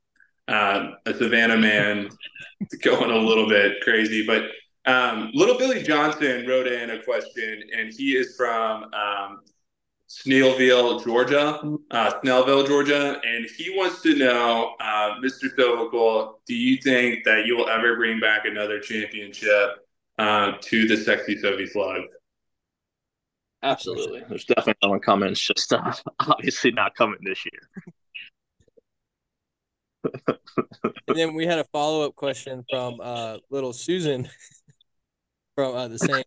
um, 0.47 0.97
a 1.07 1.15
Savannah 1.15 1.57
man 1.57 2.09
going 2.83 3.09
a 3.09 3.17
little 3.17 3.49
bit 3.49 3.81
crazy. 3.81 4.27
But 4.27 4.43
um, 4.85 5.31
Little 5.33 5.57
Billy 5.57 5.81
Johnson 5.81 6.45
wrote 6.47 6.67
in 6.67 6.91
a 6.91 7.01
question, 7.01 7.63
and 7.75 7.91
he 7.91 8.15
is 8.15 8.35
from 8.37 8.83
um, 8.93 9.39
Snellville, 10.09 11.03
Georgia, 11.03 11.61
uh, 11.91 12.11
Snellville, 12.19 12.65
Georgia, 12.65 13.21
and 13.23 13.47
he 13.57 13.69
wants 13.77 14.01
to 14.01 14.15
know, 14.15 14.73
uh, 14.79 15.15
Mr. 15.23 15.53
Sovacool, 15.55 16.33
do 16.47 16.55
you 16.55 16.77
think 16.77 17.23
that 17.25 17.45
you 17.45 17.55
will 17.55 17.69
ever 17.69 17.95
bring 17.95 18.19
back 18.19 18.45
another 18.45 18.79
championship 18.79 19.85
uh, 20.17 20.53
to 20.61 20.87
the 20.87 20.97
Sexy 20.97 21.37
Sophie 21.37 21.67
Slug? 21.67 22.01
Absolutely. 23.61 24.23
There's 24.27 24.45
definitely 24.45 24.79
no 24.81 24.89
one 24.89 24.99
coming. 24.99 25.29
It's 25.29 25.45
just 25.45 25.71
uh, 25.73 25.93
obviously 26.19 26.71
not 26.71 26.95
coming 26.95 27.19
this 27.21 27.43
year. 27.45 27.83
And 31.07 31.17
then 31.17 31.33
we 31.35 31.45
had 31.45 31.59
a 31.59 31.65
follow 31.65 32.07
up 32.07 32.15
question 32.15 32.63
from 32.69 32.99
uh, 33.01 33.37
little 33.51 33.73
Susan 33.73 34.27
from 35.55 35.75
uh, 35.75 35.87
the 35.87 35.99
same 35.99 36.23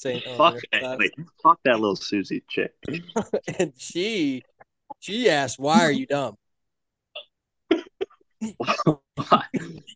same 0.00 0.22
Fuck, 0.36 0.56
that, 0.72 0.98
like, 0.98 1.12
fuck 1.42 1.60
that 1.64 1.78
little 1.78 1.94
Susie 1.94 2.42
chick. 2.48 2.72
and 3.58 3.72
she 3.76 4.42
she 4.98 5.28
asked, 5.28 5.58
"Why 5.58 5.80
are 5.80 5.92
you 5.92 6.06
dumb?" 6.06 6.36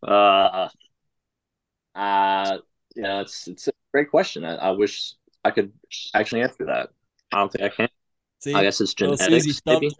uh, 0.06 0.68
uh, 1.94 2.58
yeah, 2.94 3.20
it's 3.22 3.48
it's 3.48 3.68
a 3.68 3.72
great 3.92 4.10
question. 4.10 4.44
I, 4.44 4.56
I 4.56 4.70
wish 4.72 5.14
I 5.42 5.50
could 5.50 5.72
actually 6.12 6.42
answer 6.42 6.66
that. 6.66 6.90
I 7.32 7.38
don't 7.38 7.50
think 7.50 7.64
I 7.64 7.68
can. 7.74 7.88
See, 8.40 8.52
I 8.52 8.62
guess 8.62 8.82
it's 8.82 9.00
little 9.00 9.16
genetics, 9.16 9.62
maybe. 9.64 9.90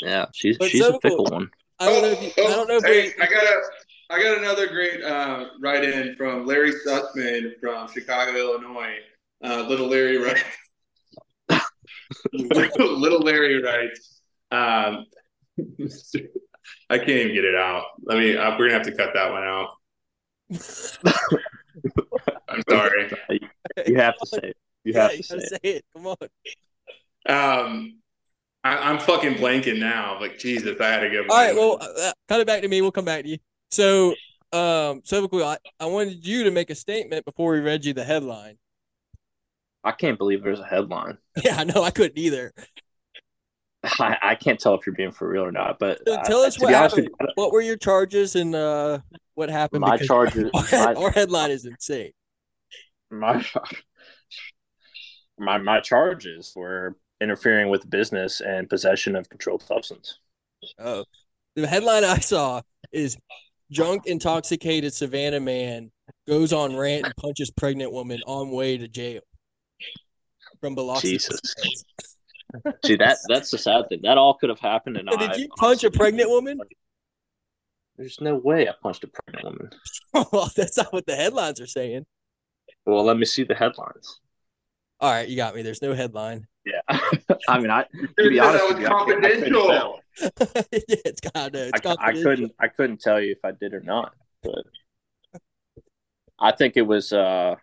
Yeah, 0.00 0.26
she's 0.32 0.58
But 0.58 0.70
she's 0.70 0.80
so 0.80 0.96
a 0.96 1.00
fickle 1.00 1.24
cool. 1.26 1.34
one. 1.34 1.50
I 1.80 1.86
don't 1.86 2.02
know. 2.02 2.08
If 2.10 2.36
you, 2.36 2.44
I 2.44 2.48
don't 2.50 2.68
know. 2.68 2.76
If 2.76 2.84
Hey, 2.84 3.12
we- 3.16 3.22
I 3.24 3.26
got 3.26 3.42
a, 3.42 3.62
I 4.10 4.22
got 4.22 4.38
another 4.38 4.68
great 4.68 5.02
uh, 5.02 5.46
write-in 5.60 6.14
from 6.14 6.46
Larry 6.46 6.72
Sussman 6.86 7.58
from 7.60 7.88
Chicago, 7.88 8.36
Illinois. 8.36 8.98
Uh, 9.44 9.62
little 9.68 9.88
Larry 9.88 10.16
writes. 10.16 10.42
little, 12.32 12.98
little 12.98 13.20
Larry 13.20 13.62
writes. 13.62 14.22
Um, 14.50 15.04
I 16.88 16.98
can't 16.98 17.10
even 17.10 17.34
get 17.34 17.44
it 17.44 17.54
out. 17.54 17.84
Let 18.04 18.18
me. 18.18 18.36
Uh, 18.36 18.56
we're 18.58 18.70
gonna 18.70 18.72
have 18.72 18.86
to 18.86 18.96
cut 18.96 19.10
that 19.12 19.30
one 19.30 19.42
out. 19.44 19.68
I'm 22.48 22.62
sorry. 22.70 23.10
You 23.86 23.96
have 23.96 24.16
to 24.16 24.26
say 24.26 24.38
it. 24.38 24.56
You 24.84 24.92
yeah, 24.94 25.02
have 25.02 25.12
you 25.12 25.18
to 25.18 25.24
say 25.24 25.38
gotta 25.40 25.58
it. 25.62 25.76
it. 25.76 25.84
Come 25.94 26.06
on. 26.06 26.16
Um, 27.26 27.98
I, 28.62 28.90
I'm 28.90 28.98
fucking 28.98 29.34
blanking 29.34 29.78
now. 29.78 30.18
Like 30.20 30.38
Jesus, 30.38 30.80
I 30.80 30.88
had 30.88 31.00
to 31.00 31.10
give. 31.10 31.26
All 31.28 31.36
right. 31.36 31.54
Well, 31.54 31.78
uh, 31.80 32.12
cut 32.28 32.40
it 32.40 32.46
back 32.46 32.62
to 32.62 32.68
me. 32.68 32.80
We'll 32.80 32.92
come 32.92 33.04
back 33.04 33.24
to 33.24 33.28
you. 33.28 33.38
So, 33.70 34.14
um, 34.52 35.02
so 35.04 35.28
cool. 35.28 35.44
I, 35.44 35.58
I 35.78 35.86
wanted 35.86 36.26
you 36.26 36.44
to 36.44 36.50
make 36.50 36.70
a 36.70 36.74
statement 36.74 37.26
before 37.26 37.52
we 37.52 37.60
read 37.60 37.84
you 37.84 37.92
the 37.92 38.04
headline. 38.04 38.56
I 39.84 39.92
can't 39.92 40.16
believe 40.18 40.42
there's 40.42 40.60
a 40.60 40.66
headline. 40.66 41.18
Yeah, 41.44 41.56
I 41.58 41.64
know. 41.64 41.82
I 41.82 41.90
couldn't 41.90 42.16
either. 42.18 42.52
I, 44.00 44.16
I 44.22 44.34
can't 44.34 44.58
tell 44.58 44.74
if 44.74 44.86
you're 44.86 44.94
being 44.94 45.12
for 45.12 45.28
real 45.28 45.42
or 45.44 45.52
not. 45.52 45.78
But 45.78 46.00
So 46.06 46.14
uh, 46.14 46.22
tell 46.24 46.40
us 46.40 46.58
what 46.58 46.72
happened. 46.72 47.10
you, 47.20 47.26
What 47.34 47.52
were 47.52 47.60
your 47.60 47.76
charges 47.76 48.34
and 48.34 48.54
uh, 48.54 49.00
what 49.34 49.50
happened? 49.50 49.82
My 49.82 49.98
charges- 49.98 50.50
Our, 50.72 50.96
our 50.96 51.10
headline 51.10 51.50
is 51.50 51.66
insane. 51.66 52.12
my 53.10 53.44
my 55.38 55.58
my 55.58 55.80
charges 55.80 56.52
were 56.56 56.96
interfering 57.20 57.68
with 57.68 57.88
business 57.90 58.40
and 58.40 58.68
possession 58.68 59.16
of 59.16 59.28
controlled 59.28 59.62
substance. 59.62 60.18
Oh, 60.78 61.04
the 61.56 61.66
headline 61.66 62.04
I 62.04 62.18
saw 62.18 62.62
is 62.92 63.16
drunk, 63.70 64.06
intoxicated 64.06 64.94
Savannah 64.94 65.40
man 65.40 65.90
goes 66.26 66.52
on 66.52 66.74
rant 66.76 67.04
and 67.06 67.16
punches 67.16 67.50
pregnant 67.50 67.92
woman 67.92 68.20
on 68.26 68.50
way 68.50 68.78
to 68.78 68.88
jail. 68.88 69.20
From 70.64 70.74
Biloxi. 70.74 71.10
Jesus. 71.18 71.38
See 72.86 72.96
that 72.96 73.18
that's 73.28 73.50
the 73.50 73.58
sad 73.58 73.86
thing. 73.90 74.00
That 74.02 74.16
all 74.16 74.32
could 74.32 74.48
have 74.48 74.60
happened, 74.60 74.96
and 74.96 75.06
So 75.12 75.18
did 75.18 75.32
I 75.32 75.34
you 75.34 75.48
punch 75.58 75.84
a 75.84 75.90
pregnant 75.90 76.30
woman? 76.30 76.58
There's 77.98 78.18
no 78.22 78.36
way 78.36 78.66
I 78.66 78.72
punched 78.82 79.04
a 79.04 79.08
pregnant 79.08 79.44
woman. 79.44 79.70
well, 80.32 80.50
that's 80.56 80.78
not 80.78 80.90
what 80.90 81.04
the 81.04 81.16
headlines 81.16 81.60
are 81.60 81.66
saying. 81.66 82.06
Well, 82.86 83.04
let 83.04 83.18
me 83.18 83.26
see 83.26 83.44
the 83.44 83.54
headlines. 83.54 84.20
All 85.00 85.10
right, 85.12 85.28
you 85.28 85.36
got 85.36 85.54
me. 85.54 85.60
There's 85.60 85.82
no 85.82 85.92
headline. 85.92 86.46
Yeah, 86.64 86.80
I 87.46 87.58
mean, 87.58 87.70
I 87.70 87.82
to 87.82 87.88
Dude, 88.16 88.30
be 88.30 88.38
that 88.38 88.62
was 88.62 88.72
with 88.72 88.80
you, 88.80 88.86
I 88.86 89.04
couldn't- 89.04 89.24
I 89.26 89.28
couldn't 89.28 89.52
confidential. 89.52 89.66
tell. 89.68 90.00
yeah, 90.72 90.96
it's 91.04 91.20
got 91.20 91.52
no. 91.52 91.60
It's 91.74 91.86
I, 91.86 91.96
I 91.98 92.12
couldn't 92.14 92.52
I 92.58 92.68
couldn't 92.68 93.02
tell 93.02 93.20
you 93.20 93.32
if 93.32 93.44
I 93.44 93.50
did 93.52 93.74
or 93.74 93.80
not, 93.80 94.14
but 94.42 94.64
I 96.40 96.52
think 96.52 96.78
it 96.78 96.82
was 96.86 97.12
uh 97.12 97.56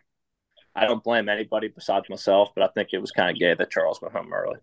I 0.74 0.86
don't 0.86 1.04
blame 1.04 1.28
anybody 1.28 1.68
besides 1.68 2.08
myself, 2.08 2.50
but 2.54 2.64
I 2.64 2.68
think 2.68 2.90
it 2.92 2.98
was 2.98 3.10
kind 3.10 3.30
of 3.30 3.38
gay 3.38 3.54
that 3.54 3.70
Charles 3.70 4.00
went 4.00 4.14
home 4.14 4.32
early. 4.32 4.58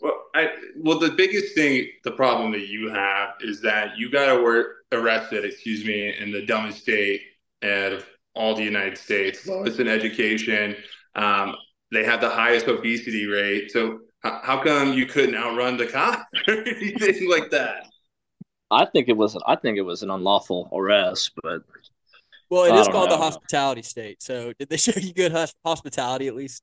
Well, 0.00 0.20
I 0.34 0.48
well 0.76 0.98
the 0.98 1.12
biggest 1.12 1.54
thing, 1.54 1.88
the 2.04 2.10
problem 2.10 2.52
that 2.52 2.68
you 2.68 2.90
have 2.90 3.34
is 3.40 3.60
that 3.62 3.96
you 3.96 4.10
got 4.10 4.28
arrested, 4.92 5.44
excuse 5.44 5.84
me, 5.84 6.14
in 6.18 6.32
the 6.32 6.44
dumbest 6.44 6.80
state 6.80 7.22
of 7.62 8.04
all 8.34 8.54
the 8.54 8.64
United 8.64 8.98
States, 8.98 9.46
lowest 9.46 9.78
in 9.78 9.88
education. 9.88 10.76
Um, 11.14 11.54
they 11.92 12.04
have 12.04 12.20
the 12.20 12.30
highest 12.30 12.66
obesity 12.68 13.26
rate. 13.26 13.70
So 13.70 14.00
h- 14.24 14.40
how 14.42 14.62
come 14.62 14.94
you 14.94 15.06
couldn't 15.06 15.36
outrun 15.36 15.76
the 15.76 15.86
cop 15.86 16.26
or 16.48 16.66
anything 16.66 17.30
like 17.30 17.50
that? 17.50 17.86
I 18.70 18.86
think 18.86 19.08
it 19.08 19.16
was 19.16 19.36
I 19.46 19.56
think 19.56 19.76
it 19.76 19.82
was 19.82 20.02
an 20.02 20.10
unlawful 20.10 20.68
arrest, 20.72 21.32
but 21.42 21.62
Well, 22.52 22.64
it 22.64 22.72
I 22.72 22.80
is 22.80 22.86
don't 22.86 22.92
called 22.92 23.10
the 23.10 23.16
hospitality 23.16 23.80
state. 23.80 24.22
So, 24.22 24.52
did 24.58 24.68
they 24.68 24.76
show 24.86 24.92
you 25.00 25.14
good 25.14 25.32
hus- 25.32 25.54
hospitality 25.64 26.28
at 26.28 26.34
least? 26.34 26.62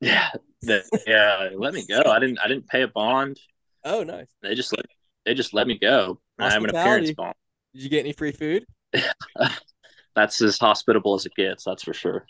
yeah, 0.00 0.30
the, 0.62 0.82
yeah, 1.06 1.50
let 1.56 1.74
me 1.74 1.86
go. 1.86 2.02
I 2.04 2.18
didn't 2.18 2.38
I 2.40 2.48
didn't 2.48 2.66
pay 2.66 2.82
a 2.82 2.88
bond. 2.88 3.38
Oh, 3.84 4.02
nice. 4.02 4.26
They 4.42 4.56
just 4.56 4.76
let 4.76 4.84
they 5.24 5.34
just 5.34 5.54
let 5.54 5.68
me 5.68 5.78
go. 5.78 6.18
I 6.40 6.50
have 6.50 6.64
an 6.64 6.70
appearance 6.70 7.12
bond. 7.12 7.34
Did 7.72 7.84
you 7.84 7.88
get 7.88 8.00
any 8.00 8.12
free 8.12 8.32
food? 8.32 8.64
That's 10.16 10.42
as 10.42 10.58
hospitable 10.58 11.14
as 11.14 11.24
it 11.24 11.34
gets. 11.36 11.62
That's 11.62 11.84
for 11.84 11.94
sure. 11.94 12.26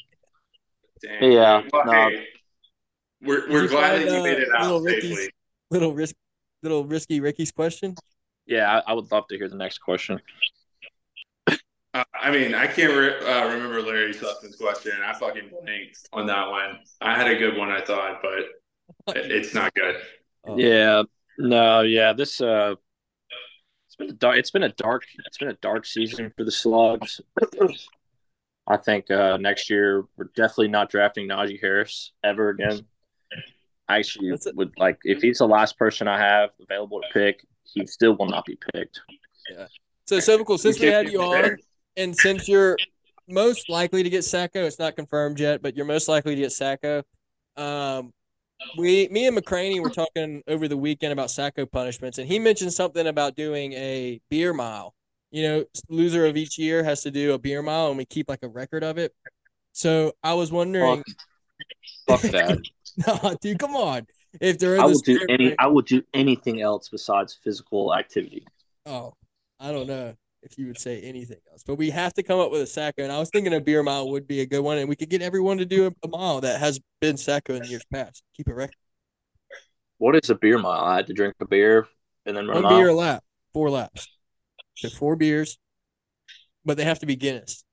Dang. 1.03 1.33
Yeah, 1.33 1.63
Well, 1.73 1.87
no. 1.87 1.93
hey, 2.11 2.27
we're 3.23 3.49
we're 3.51 3.69
glad 3.69 4.03
that 4.03 4.13
you 4.13 4.21
uh, 4.21 4.23
made 4.23 4.39
it 4.39 4.49
little 4.49 4.77
out 4.77 4.83
Ricky's- 4.83 5.17
safely. 5.17 5.31
Little 5.71 5.95
risk, 5.95 6.15
little 6.63 6.85
risky 6.85 7.21
Ricky's 7.21 7.53
question. 7.53 7.95
Yeah, 8.47 8.71
I, 8.87 8.91
I 8.91 8.93
would 8.95 9.11
love 9.13 9.27
to 9.29 9.37
hear 9.39 9.49
the 9.49 9.57
next 9.57 9.79
question. 9.79 10.21
Uh, 11.99 12.05
I 12.15 12.31
mean, 12.31 12.55
I 12.55 12.67
can't 12.67 12.93
re- 12.93 13.19
uh, 13.27 13.49
remember 13.49 13.83
Larry 13.83 14.15
Sussman's 14.15 14.55
question. 14.57 14.93
I 15.05 15.13
fucking 15.15 15.51
blanked 15.51 16.09
on 16.13 16.27
that 16.27 16.49
one. 16.49 16.79
I 17.01 17.17
had 17.17 17.29
a 17.29 17.37
good 17.37 17.57
one, 17.57 17.71
I 17.71 17.81
thought, 17.81 18.21
but 18.23 19.17
it- 19.17 19.33
it's 19.33 19.53
not 19.55 19.75
good. 19.75 19.97
Oh. 20.47 20.57
Yeah, 20.57 21.03
no, 21.39 21.81
yeah. 21.81 22.13
This 22.13 22.41
uh, 22.41 22.77
it's 23.87 23.97
been 23.97 24.11
a 24.11 24.13
dark. 24.13 24.37
It's 24.39 24.51
been 24.53 24.63
a 24.63 24.69
dark. 24.73 25.03
It's 25.27 25.39
been 25.39 25.49
a 25.49 25.55
dark 25.55 25.87
season 25.87 26.33
for 26.37 26.45
the 26.45 26.53
Slugs. 26.53 27.21
I 28.69 28.77
think 28.77 29.11
uh, 29.11 29.37
next 29.39 29.69
year 29.71 30.05
we're 30.17 30.31
definitely 30.37 30.69
not 30.69 30.91
drafting 30.91 31.27
Najee 31.29 31.61
Harris 31.61 32.13
ever 32.23 32.51
again. 32.51 32.81
I 33.89 33.99
actually 33.99 34.31
a- 34.31 34.39
would 34.55 34.73
like 34.79 34.99
if 35.03 35.21
he's 35.23 35.39
the 35.39 35.49
last 35.49 35.77
person 35.79 36.07
I 36.07 36.19
have 36.19 36.51
available 36.63 37.01
to 37.01 37.09
pick, 37.13 37.45
he 37.65 37.87
still 37.87 38.17
will 38.17 38.29
not 38.29 38.45
be 38.45 38.57
picked. 38.73 39.01
Yeah. 39.51 39.67
So, 40.07 40.17
Sovacool, 40.19 40.59
since 40.59 40.79
we 40.81 40.87
can't 40.87 41.07
had 41.07 41.13
you 41.13 41.21
on, 41.21 41.43
fair. 41.43 41.59
And 41.99 42.17
since 42.17 42.49
you're 42.49 42.77
most 43.29 43.69
likely 43.69 44.05
to 44.05 44.09
get 44.09 44.21
Sacko, 44.21 44.65
it's 44.65 44.79
not 44.79 44.95
confirmed 44.95 45.41
yet, 45.41 45.61
but 45.61 45.77
you're 45.77 45.85
most 45.85 46.09
likely 46.09 46.37
to 46.37 46.41
get 46.41 46.51
Sacko. 46.51 47.03
Um, 47.57 48.13
we, 48.77 49.09
me 49.09 49.27
and 49.27 49.37
McCraney 49.37 49.83
were 49.83 49.91
talking 49.91 50.43
over 50.47 50.69
the 50.69 50.77
weekend 50.77 51.13
about 51.13 51.29
Sacko 51.29 51.71
punishments, 51.71 52.19
and 52.19 52.29
he 52.29 52.39
mentioned 52.39 52.73
something 52.73 53.09
about 53.09 53.35
doing 53.35 53.73
a 53.73 54.21
beer 54.31 54.55
mile. 54.55 54.95
You 55.33 55.43
know, 55.43 55.65
loser 55.89 56.25
of 56.25 56.37
each 56.37 56.57
year 56.57 56.85
has 56.85 57.03
to 57.03 57.11
do 57.11 57.35
a 57.35 57.39
beer 57.39 57.63
mile, 57.63 57.89
and 57.89 57.99
we 57.99 58.05
keep 58.05 58.29
like 58.29 58.43
a 58.43 58.49
record 58.49 58.85
of 58.85 58.97
it. 58.97 59.13
So 59.73 60.13
I 60.23 60.35
was 60.35 60.53
wondering, 60.53 61.03
Fuck 62.07 62.23
that. 62.23 62.59
no, 63.07 63.37
dude, 63.41 63.59
come 63.59 63.75
on. 63.75 64.07
If 64.41 64.59
they're 64.59 64.81
I 64.81 64.85
will 64.85 64.99
do 65.01 65.21
any. 65.29 65.49
break- 65.49 65.57
I 65.59 65.67
will 65.67 65.83
do 65.83 66.03
anything 66.15 66.63
else 66.63 66.89
besides 66.89 67.39
physical 67.43 67.95
activity. 67.95 68.47
Oh, 68.87 69.15
I 69.59 69.73
don't 69.73 69.89
know 69.89 70.15
if 70.51 70.59
you 70.59 70.67
would 70.67 70.79
say 70.79 71.01
anything 71.01 71.39
else, 71.51 71.63
but 71.67 71.77
we 71.77 71.91
have 71.91 72.15
to 72.15 72.23
come 72.23 72.39
up 72.41 72.51
with 72.51 72.63
a 72.63 72.65
Sacko. 72.65 73.03
And 73.03 73.13
I 73.13 73.19
was 73.19 73.31
thinking 73.31 73.53
a 73.55 73.61
beer 73.61 73.83
mile 73.83 74.11
would 74.11 74.27
be 74.27 74.41
a 74.41 74.47
good 74.47 74.61
one, 74.61 74.79
and 74.79 74.89
we 74.89 74.97
could 74.97 75.11
get 75.11 75.23
everyone 75.23 75.59
to 75.59 75.67
do 75.67 75.87
a, 75.87 75.93
a 76.05 76.09
mile 76.09 76.41
that 76.41 76.61
has 76.61 76.81
been 77.01 77.17
Sacko 77.17 77.57
in 77.57 77.65
years 77.65 77.85
past. 77.93 78.23
Keep 78.37 78.49
it 78.49 78.55
record. 78.55 78.75
What 79.99 80.15
is 80.17 80.31
a 80.31 80.35
beer 80.35 80.59
mile? 80.59 80.85
I 80.85 80.97
had 80.97 81.07
to 81.09 81.13
drink 81.13 81.35
a 81.41 81.47
beer 81.47 81.87
and 82.25 82.37
then 82.37 82.47
run 82.47 82.63
One 82.63 82.73
a 82.73 82.77
beer 82.77 82.89
a 82.89 82.95
lap, 82.95 83.25
four 83.53 83.69
laps. 83.71 84.09
So 84.77 84.89
four 84.89 85.17
beers, 85.17 85.59
but 86.65 86.77
they 86.77 86.85
have 86.85 87.01
to 87.01 87.07
be 87.07 87.17
Guinness. 87.17 87.65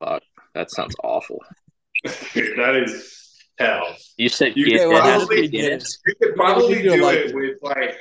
Fuck, 0.00 0.22
That 0.54 0.70
sounds 0.70 0.96
awful. 1.04 1.38
that 2.04 2.82
is 2.84 3.38
hell. 3.58 3.94
You 4.16 4.28
said 4.28 4.54
You 4.56 4.66
get, 4.66 4.80
could 4.80 4.96
it 4.96 5.02
has 5.02 5.20
to 5.20 5.26
probably 5.26 5.48
Guinness. 5.48 5.98
You 6.06 6.14
could 6.20 6.34
probably 6.34 6.74
need 6.74 6.82
to 6.82 6.90
do 6.96 7.08
it 7.08 7.26
it. 7.26 7.34
with 7.34 7.58
like 7.62 7.96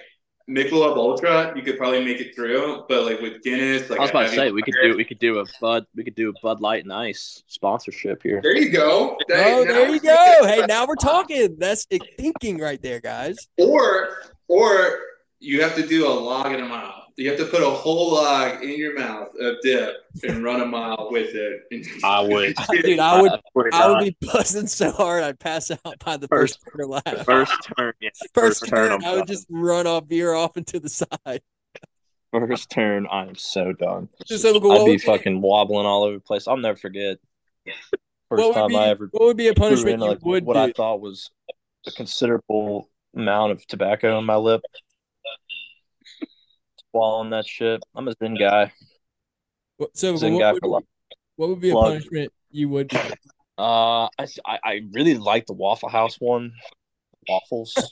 Michelob 0.50 0.97
Ultra, 0.97 1.54
you 1.56 1.62
could 1.62 1.78
probably 1.78 2.04
make 2.04 2.20
it 2.20 2.36
through, 2.36 2.86
but 2.89 3.06
like 3.06 3.22
with 3.22 3.43
Guinness, 3.43 3.89
like 3.89 4.00
I 4.00 4.02
was 4.02 4.10
about 4.10 4.22
to 4.22 4.26
heavy 4.26 4.38
say 4.38 4.52
we 4.52 4.64
could 4.64 4.74
do 4.82 4.97
we 4.97 5.06
could 5.06 5.20
do 5.20 5.39
a 5.39 5.45
Bud 5.62 5.86
we 5.95 6.04
could 6.04 6.16
do 6.16 6.30
a 6.30 6.34
Bud 6.41 6.60
Light 6.60 6.84
and 6.84 6.91
Ice 6.91 7.43
sponsorship 7.47 8.24
here. 8.24 8.41
There 8.41 8.58
you 8.58 8.70
go. 8.70 9.16
Oh, 9.32 9.66
there 9.66 9.89
you 9.89 10.00
go. 10.00 10.38
Hey, 10.43 10.66
now 10.68 10.88
we're 10.88 10.95
talking. 10.95 11.56
That's 11.60 11.86
thinking 12.18 12.58
right 12.58 12.82
there, 12.82 13.00
guys. 13.00 13.38
Or 13.60 14.10
or 14.47 15.00
you 15.39 15.62
have 15.62 15.76
to 15.76 15.86
do 15.86 16.08
a 16.08 16.10
log 16.10 16.47
and 16.47 16.64
a 16.64 16.68
mile. 16.68 16.99
You 17.20 17.30
have 17.32 17.39
to 17.39 17.45
put 17.45 17.61
a 17.61 17.70
whole 17.70 18.13
log 18.13 18.63
in 18.63 18.78
your 18.78 18.97
mouth 18.97 19.30
of 19.41 19.57
dip 19.61 19.93
and 20.24 20.41
run 20.43 20.61
a 20.61 20.65
mile 20.65 21.09
with 21.11 21.32
it. 21.36 21.63
I 22.03 22.22
would. 22.22 22.55
Dude, 22.82 22.97
I 22.99 23.22
would 23.22 23.32
swear 23.51 23.70
to 23.72 23.76
I 23.76 23.89
would 23.91 24.03
be 24.05 24.15
buzzing 24.22 24.67
so 24.67 24.91
hard 24.91 25.24
I'd 25.24 25.38
pass 25.39 25.70
out 25.70 25.99
by 26.03 26.15
the 26.17 26.28
first 26.30 26.59
First- 26.59 26.65
quarter 26.65 26.88
lap. 26.88 27.26
first 27.26 27.51
turn. 27.78 27.93
Yeah, 27.99 28.09
First 28.34 28.65
turn. 28.67 28.89
turn, 28.89 29.03
I'm 29.03 29.11
would 29.11 29.17
done. 29.20 29.28
just 29.28 29.47
run 29.49 29.86
off 29.86 30.05
veer 30.07 30.34
off 30.34 30.55
into 30.55 30.80
the 30.80 30.88
side. 30.89 31.41
First 32.32 32.70
turn, 32.70 33.05
I 33.11 33.26
am 33.26 33.36
so 33.36 33.74
done. 33.74 34.07
Just 34.26 34.43
so 34.43 34.55
I'd 34.55 34.61
be 34.61 34.67
would 34.67 34.86
be- 34.86 34.97
fucking 34.99 35.41
wobbling 35.41 35.86
all 35.86 36.03
over 36.03 36.15
the 36.15 36.22
place. 36.22 36.47
I'll 36.47 36.57
never 36.57 36.78
forget. 36.78 37.17
First 38.30 38.43
What 38.43 38.53
time 38.53 38.70
be, 38.70 38.78
I 38.78 38.88
ever 38.89 39.09
what 39.11 39.26
would 39.26 39.38
be 39.38 39.47
a 39.47 39.53
punishment 39.53 39.95
in 39.95 39.99
you 39.99 40.05
like 40.07 40.24
would 40.24 40.45
what 40.45 40.53
do? 40.53 40.59
I 40.59 40.72
thought 40.72 41.01
was 41.01 41.32
a 41.86 41.91
considerable 41.91 42.89
amount 43.15 43.51
of 43.51 43.65
tobacco 43.67 44.15
on 44.17 44.26
my 44.26 44.36
lip. 44.38 44.61
Swallowing 46.92 47.30
that 47.32 47.46
shit. 47.46 47.82
I'm 47.96 48.08
a 48.08 48.16
Zyn 48.16 48.38
guy. 48.40 48.72
What, 49.78 49.96
so 49.98 50.14
Zyn 50.16 50.34
what 50.34 50.40
guy 50.40 50.52
would, 50.54 50.62
for 50.62 50.70
life. 50.70 50.84
what 51.36 51.50
would 51.50 51.62
be 51.62 51.70
a 51.70 51.74
Plug. 51.74 51.86
punishment 51.94 52.34
you 52.52 52.70
would? 52.70 52.92
Uh, 53.58 54.06
I, 54.08 54.10
I 54.46 54.60
I 54.64 54.82
really 54.92 55.16
like 55.18 55.46
the 55.46 55.54
Waffle 55.54 55.90
House 55.90 56.16
one, 56.20 56.52
waffles. 57.28 57.76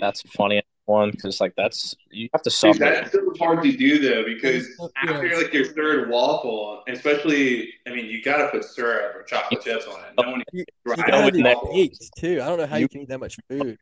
That's 0.00 0.24
a 0.24 0.28
funny 0.28 0.62
one 0.84 1.10
because 1.10 1.40
like 1.40 1.54
that's 1.56 1.94
you 2.10 2.28
have 2.32 2.42
to 2.42 2.50
Dude, 2.50 2.54
suffer. 2.54 2.78
that's 2.78 3.12
so 3.12 3.32
hard 3.38 3.62
to 3.64 3.72
do 3.72 3.98
though 4.00 4.24
because 4.24 4.68
Yeah. 4.78 4.86
after 5.14 5.36
like 5.36 5.52
your 5.52 5.64
third 5.64 6.08
waffle, 6.08 6.84
especially, 6.88 7.72
I 7.86 7.90
mean, 7.90 8.06
you 8.06 8.22
got 8.22 8.36
to 8.38 8.48
put 8.48 8.64
syrup 8.64 9.16
or 9.16 9.22
chocolate 9.24 9.62
chips 9.62 9.86
on 9.86 10.00
it. 10.04 10.12
No 10.22 10.30
one 10.30 10.42
You, 10.52 10.64
can 10.64 10.94
you 10.98 11.02
try 11.02 11.06
gotta 11.10 11.24
with 11.24 11.42
that- 11.42 11.56
waffles. 11.56 12.10
too. 12.16 12.40
I 12.42 12.46
don't 12.46 12.58
know 12.58 12.66
how 12.66 12.76
you, 12.76 12.82
You- 12.82 12.88
can 12.88 13.00
eat 13.02 13.08
that 13.08 13.18
much 13.20 13.36
food. 13.48 13.76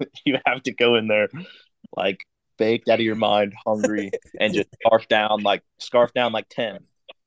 you 0.24 0.38
have 0.44 0.62
to 0.64 0.72
go 0.72 0.96
in 0.96 1.06
there 1.06 1.28
like 1.96 2.18
baked 2.58 2.88
out 2.88 2.98
of 2.98 3.04
your 3.04 3.14
mind, 3.16 3.54
hungry, 3.64 4.10
and 4.40 4.52
just 4.52 4.68
scarf 4.84 5.08
down 5.08 5.42
like 5.42 5.62
scarf 5.78 6.12
down 6.12 6.32
like 6.32 6.48
ten. 6.48 6.80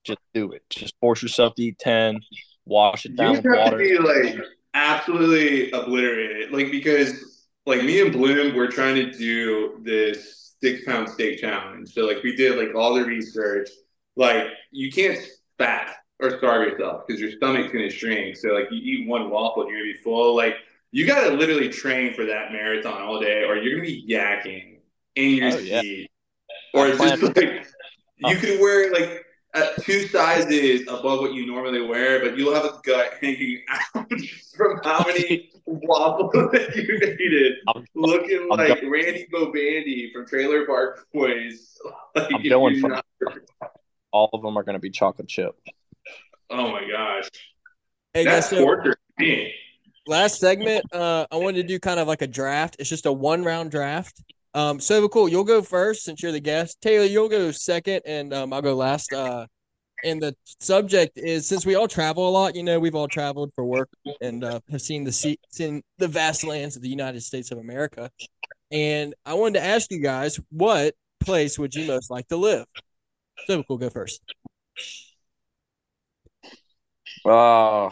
Just 0.04 0.20
do 0.34 0.52
it. 0.52 0.64
Just 0.70 0.96
force 1.00 1.22
yourself 1.22 1.56
to 1.56 1.64
eat 1.64 1.80
ten. 1.80 2.20
Wash 2.66 3.06
it 3.06 3.12
You 3.12 3.18
down 3.18 3.36
have 3.36 3.44
with 3.44 3.72
to 3.72 3.78
be 3.78 3.98
like 3.98 4.36
absolutely 4.74 5.72
obliterated, 5.72 6.52
like 6.52 6.72
because 6.72 7.48
like 7.66 7.84
me 7.84 8.02
and 8.02 8.12
Bloom, 8.12 8.56
we're 8.56 8.70
trying 8.70 8.96
to 8.96 9.12
do 9.12 9.80
this 9.84 10.56
six 10.62 10.86
pound 10.86 11.10
steak 11.10 11.40
challenge. 11.40 11.94
So 11.94 12.06
like 12.06 12.24
we 12.24 12.36
did 12.36 12.58
like 12.58 12.76
all 12.76 12.94
the 12.94 13.06
research. 13.06 13.70
Like 14.16 14.48
you 14.72 14.92
can't 14.92 15.20
fast 15.58 15.96
or 16.20 16.38
starve 16.38 16.68
yourself 16.68 17.04
because 17.08 17.20
your 17.22 17.32
stomach's 17.32 17.72
gonna 17.72 17.90
shrink. 17.90 18.36
So 18.38 18.50
like 18.50 18.68
you 18.72 18.80
eat 18.80 19.08
one 19.08 19.30
waffle, 19.30 19.68
you're 19.68 19.80
gonna 19.80 19.94
be 19.94 20.00
full. 20.00 20.36
Like 20.36 20.56
you 20.92 21.08
gotta 21.08 21.34
literally 21.34 21.70
train 21.70 22.14
for 22.14 22.26
that 22.26 22.52
marathon 22.52 23.02
all 23.02 23.20
day, 23.20 23.44
or 23.44 23.58
you're 23.58 23.76
gonna 23.76 23.88
be 23.88 24.06
yakking 24.08 24.71
in 25.16 25.32
your 25.38 25.52
Oh, 25.54 25.58
yeah. 25.60 25.82
seat. 25.82 26.12
Or 26.74 26.86
I 26.86 26.90
it's 26.90 26.98
just 27.20 27.34
plan- 27.34 27.58
like 27.58 27.68
you 28.34 28.38
could 28.38 28.60
wear 28.62 28.92
like 28.94 29.26
uh, 29.54 29.68
two 29.82 30.08
sizes 30.08 30.82
above 30.88 31.20
what 31.20 31.34
you 31.34 31.46
normally 31.46 31.82
wear, 31.82 32.20
but 32.22 32.38
you'll 32.38 32.54
have 32.54 32.66
a 32.66 32.80
gut 32.84 33.14
hanging 33.22 33.62
out 33.70 34.10
from 34.56 34.80
how 34.84 35.04
many 35.06 35.50
waffles 35.66 36.32
that 36.52 36.76
you 36.76 37.00
ate. 37.02 37.58
I'm, 37.68 37.86
Looking 37.96 38.48
I'm 38.52 38.58
like 38.58 38.82
Randy 38.84 39.28
Bobandy 39.34 40.12
from 40.14 40.26
Trailer 40.28 40.66
Park 40.66 41.08
Boys. 41.14 41.78
Like, 42.16 42.28
I'm 42.34 42.44
going 42.48 42.80
for- 42.80 42.90
not- 42.90 43.06
all 44.14 44.30
of 44.34 44.42
them 44.42 44.58
are 44.58 44.64
going 44.64 44.74
to 44.76 44.80
be 44.80 44.90
chocolate 44.90 45.28
chip. 45.30 45.56
oh 46.50 46.72
my 46.72 46.82
gosh, 46.90 47.30
Hey 48.14 48.26
guys, 48.26 48.34
that's 48.34 48.50
so 48.50 48.58
torture 48.64 48.98
to 49.20 49.50
last 50.06 50.40
segment, 50.40 50.84
uh, 50.94 51.26
I 51.32 51.38
wanted 51.38 51.62
to 51.62 51.68
do 51.68 51.80
kind 51.80 51.98
of 52.00 52.08
like 52.10 52.22
a 52.22 52.28
draft. 52.28 52.76
It's 52.80 52.90
just 52.90 53.06
a 53.06 53.12
one 53.12 53.44
round 53.44 53.72
draft. 53.72 54.22
Um, 54.54 54.80
so 54.80 55.08
cool. 55.08 55.30
You'll 55.30 55.44
go 55.44 55.62
first 55.62 56.04
since 56.04 56.22
you're 56.22 56.32
the 56.32 56.40
guest. 56.40 56.82
Taylor, 56.82 57.06
you'll 57.06 57.30
go 57.30 57.52
second, 57.52 58.02
and 58.06 58.34
um, 58.34 58.54
I'll 58.54 58.62
go 58.62 58.76
last. 58.76 59.14
Uh, 59.14 59.48
and 60.04 60.22
the 60.22 60.36
subject 60.60 61.18
is 61.18 61.48
since 61.48 61.66
we 61.66 61.76
all 61.76 61.88
travel 61.88 62.28
a 62.28 62.32
lot, 62.32 62.56
you 62.56 62.64
know, 62.64 62.80
we've 62.80 62.96
all 62.96 63.08
traveled 63.08 63.52
for 63.54 63.64
work 63.64 63.90
and 64.20 64.44
uh, 64.44 64.60
have 64.72 64.82
seen 64.82 65.04
the 65.04 65.12
sea, 65.12 65.38
seen 65.52 65.84
the 66.00 66.08
vast 66.08 66.44
lands 66.44 66.76
of 66.76 66.82
the 66.82 66.90
United 66.90 67.22
States 67.22 67.52
of 67.52 67.60
America. 67.60 68.10
And 68.72 69.14
I 69.26 69.36
wanted 69.36 69.60
to 69.60 69.66
ask 69.66 69.92
you 69.92 70.00
guys, 70.00 70.40
what 70.50 70.96
place 71.20 71.60
would 71.60 71.76
you 71.76 71.86
most 71.86 72.10
like 72.10 72.28
to 72.30 72.38
live? 72.38 72.66
So 73.46 73.64
cool. 73.64 73.78
Go 73.78 73.90
first. 73.90 74.22
Oh, 77.26 77.92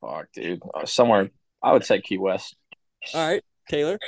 fuck, 0.00 0.26
dude. 0.34 0.60
Uh, 0.74 0.84
somewhere, 0.84 1.30
I 1.62 1.72
would 1.72 1.84
say 1.84 2.00
Key 2.00 2.18
West. 2.18 2.56
All 3.14 3.26
right, 3.26 3.42
Taylor. 3.70 3.98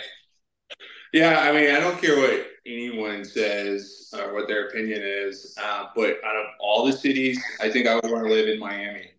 Yeah, 1.12 1.40
I 1.40 1.52
mean, 1.52 1.74
I 1.74 1.80
don't 1.80 2.00
care 2.00 2.16
what 2.18 2.46
anyone 2.66 3.24
says 3.24 4.12
or 4.16 4.32
what 4.32 4.46
their 4.46 4.68
opinion 4.68 5.02
is, 5.02 5.56
uh, 5.60 5.86
but 5.96 6.22
out 6.24 6.36
of 6.36 6.46
all 6.60 6.86
the 6.86 6.92
cities, 6.92 7.42
I 7.60 7.70
think 7.70 7.88
I 7.88 7.96
would 7.96 8.04
want 8.04 8.24
to 8.26 8.32
live 8.32 8.48
in 8.48 8.60
Miami. 8.60 9.10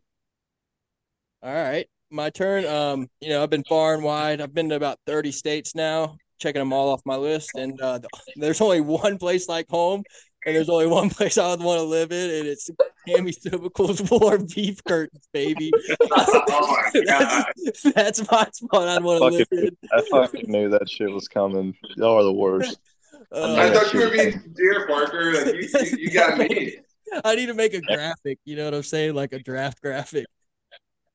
All 1.44 1.54
right, 1.54 1.88
my 2.10 2.30
turn. 2.30 2.66
Um, 2.66 3.10
you 3.20 3.30
know, 3.30 3.44
I've 3.44 3.50
been 3.50 3.64
far 3.64 3.94
and 3.94 4.04
wide. 4.04 4.39
I've 4.42 4.54
been 4.54 4.70
to 4.70 4.76
about 4.76 5.00
30 5.06 5.32
states 5.32 5.76
now, 5.76 6.18
checking 6.39 6.62
them 6.62 6.72
all 6.72 6.89
off 6.89 7.02
my 7.06 7.16
list. 7.16 7.52
And 7.56 7.80
uh, 7.82 8.00
there's 8.36 8.62
only 8.62 8.80
one 8.82 9.18
place 9.18 9.50
like 9.50 9.68
home, 9.70 10.04
and 10.46 10.56
there's 10.56 10.70
only 10.70 10.88
one 10.88 11.10
place 11.12 11.38
I 11.38 11.50
would 11.50 11.62
want 11.62 11.80
to 11.80 11.84
live 11.84 12.12
in, 12.12 12.30
and 12.30 12.48
it's 12.48 12.70
Tammy 13.08 13.32
Sovacool's 13.32 14.10
War 14.12 14.38
Beef 14.38 14.84
Curtains, 14.84 15.28
baby. 15.34 15.72
oh 16.12 16.89
my 16.93 17.02
god! 17.06 17.45
that's, 17.64 17.82
that's 17.82 18.32
my 18.32 18.47
spot 18.52 18.88
I'd 18.88 19.04
want 19.04 19.34
to 19.34 19.47
live. 19.52 19.74
I 19.91 20.02
fucking 20.10 20.49
knew 20.49 20.70
that 20.70 20.89
shit 20.89 21.12
was 21.12 21.28
coming. 21.28 21.76
Y'all 21.95 22.20
are 22.20 22.24
the 22.24 22.34
worst. 22.34 22.80
Uh, 23.34 23.56
I 23.58 23.70
thought 23.70 23.93
you 23.93 24.02
were 24.02 24.10
being 24.10 24.32
sincere, 24.41 24.88
Parker. 24.88 25.32
Like 25.32 25.56
you, 25.56 25.62
you, 25.62 25.97
you 25.99 26.12
got 26.12 26.38
me. 26.38 26.80
I 27.24 27.36
need 27.36 27.45
to 27.45 27.54
make 27.54 27.74
a 27.74 27.80
graphic. 27.80 28.39
You 28.43 28.58
know 28.58 28.66
what 28.66 28.74
I'm 28.74 28.84
saying? 28.84 29.14
Like 29.14 29.32
a 29.32 29.39
draft 29.39 29.82
graphic. 29.82 30.26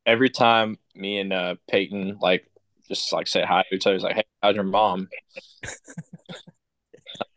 Every 0.07 0.31
time 0.31 0.79
me 0.95 1.19
and 1.19 1.31
uh, 1.35 1.57
Peyton 1.69 2.17
like 2.23 2.51
just 2.89 3.13
like 3.13 3.27
say 3.27 3.43
hi 3.43 3.65
to 3.69 3.75
each 3.75 3.87
other, 3.87 3.97
he's 3.97 4.03
like, 4.03 4.17
"Hey, 4.17 4.25
how's 4.43 4.55
your 4.55 4.65
mom?" 4.65 5.09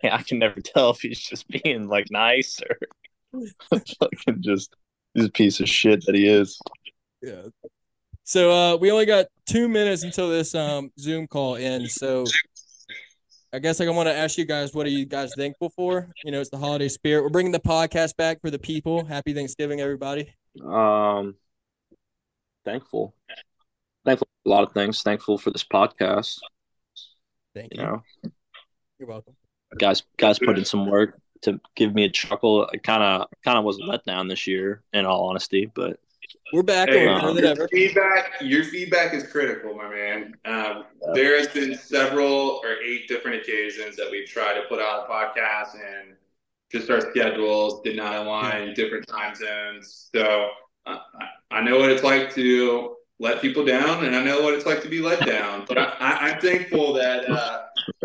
I 0.04 0.24
can 0.24 0.39
never 0.39 0.62
tell 0.62 0.91
if 0.91 1.02
he's 1.02 1.20
just 1.20 1.47
being 1.50 1.88
like 1.89 2.08
nice 2.10 2.62
or 2.62 2.78
fucking 4.00 4.42
just 4.42 4.76
a 5.18 5.30
piece 5.30 5.60
of 5.60 5.68
shit 5.70 6.06
that 6.06 6.16
he 6.16 6.28
is. 6.28 6.60
Yeah. 7.22 7.44
So 8.24 8.52
uh 8.52 8.78
we 8.78 8.92
only 8.92 9.06
got 9.06 9.26
two 9.48 9.68
minutes 9.68 10.04
until 10.04 10.30
this 10.30 10.54
um 10.56 10.92
Zoom 11.00 11.28
call 11.28 11.56
ends. 11.56 11.96
So 11.96 12.26
I 13.52 13.58
guess 13.60 13.80
like 13.80 13.90
I 13.90 13.92
want 13.92 14.08
to 14.08 14.16
ask 14.16 14.38
you 14.38 14.46
guys, 14.46 14.74
what 14.76 14.86
are 14.86 14.92
you 14.92 15.06
guys 15.06 15.32
thankful 15.36 15.70
for? 15.76 16.08
You 16.24 16.32
know, 16.32 16.40
it's 16.40 16.52
the 16.52 16.58
holiday 16.60 16.88
spirit. 16.88 17.24
We're 17.24 17.30
bringing 17.30 17.52
the 17.52 17.60
podcast 17.60 18.16
back 18.16 18.40
for 18.42 18.52
the 18.52 18.60
people. 18.60 19.04
Happy 19.06 19.34
Thanksgiving, 19.34 19.82
everybody. 19.82 20.32
Um, 20.64 21.36
thankful, 22.64 23.16
thankful 24.06 24.28
for 24.44 24.50
a 24.50 24.54
lot 24.54 24.64
of 24.64 24.74
things. 24.74 25.02
Thankful 25.02 25.40
for 25.40 25.50
this 25.50 25.64
podcast. 25.64 26.38
Thank 27.56 27.74
You 27.74 27.82
you. 27.82 27.88
know, 27.88 28.04
You're 29.00 29.10
welcome. 29.10 29.36
guys, 29.80 30.04
guys 30.18 30.38
put 30.38 30.60
in 30.60 30.66
some 30.66 30.88
work 30.88 31.20
to 31.42 31.60
give 31.76 31.94
me 31.94 32.06
a 32.06 32.10
chuckle. 32.10 32.68
It 32.68 32.84
kind 32.84 33.04
of, 33.04 33.28
kind 33.44 33.58
of 33.58 33.64
was 33.64 33.78
a 33.78 33.82
letdown 33.82 34.30
this 34.30 34.48
year, 34.48 34.84
in 34.94 35.06
all 35.06 35.30
honesty. 35.30 35.72
But 35.74 36.00
We're 36.54 36.64
back 36.64 36.90
Hey, 36.90 37.08
and 37.08 37.24
we're 37.24 37.34
better 37.34 37.48
than 37.48 37.58
your 37.58 37.68
feedback, 37.68 38.32
your 38.42 38.64
feedback 38.66 39.14
is 39.14 39.28
critical, 39.28 39.74
my 39.76 39.90
man. 39.90 40.36
Um, 40.46 40.86
there 41.14 41.38
has 41.38 41.48
been 41.48 41.76
several 41.76 42.62
or 42.64 42.76
eight 42.86 43.08
different 43.08 43.42
occasions 43.42 43.96
that 43.96 44.10
we've 44.12 44.28
tried 44.28 44.56
to 44.56 44.62
put 44.68 44.80
out 44.80 45.08
a 45.08 45.12
podcast 45.12 45.76
and 45.76 46.16
just 46.72 46.90
our 46.90 47.02
schedules 47.02 47.82
did 47.82 47.96
not 47.96 48.16
align, 48.16 48.74
different 48.74 49.08
time 49.08 49.36
zones. 49.36 50.10
So 50.14 50.50
uh, 50.86 50.98
I, 51.52 51.58
I 51.58 51.62
know 51.62 51.80
what 51.80 51.90
it's 51.92 52.04
like 52.04 52.34
to 52.36 52.96
let 53.20 53.42
people 53.42 53.66
down, 53.66 54.06
and 54.06 54.16
I 54.16 54.24
know 54.24 54.42
what 54.42 54.54
it's 54.54 54.66
like 54.66 54.82
to 54.84 54.90
be 54.90 55.02
let 55.02 55.26
down. 55.26 55.66
But 55.68 55.78
I, 55.78 55.84
I, 56.00 56.12
I'm 56.30 56.40
thankful 56.40 56.94
that 56.94 57.30
uh, 57.30 57.64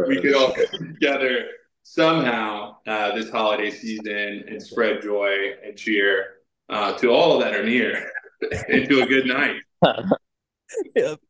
we 0.08 0.20
could 0.20 0.34
all 0.34 0.52
come 0.52 0.94
together 0.94 1.46
somehow 1.84 2.76
uh, 2.86 3.14
this 3.14 3.30
holiday 3.30 3.70
season 3.70 4.44
and 4.48 4.60
spread 4.60 5.02
joy 5.02 5.52
and 5.64 5.76
cheer 5.76 6.38
uh, 6.68 6.92
to 6.94 7.10
all 7.10 7.38
that 7.38 7.54
are 7.54 7.62
near 7.62 8.10
into 8.68 9.02
a 9.02 9.06
good 9.06 9.26
night. 9.26 9.56
Yep. 10.96 11.20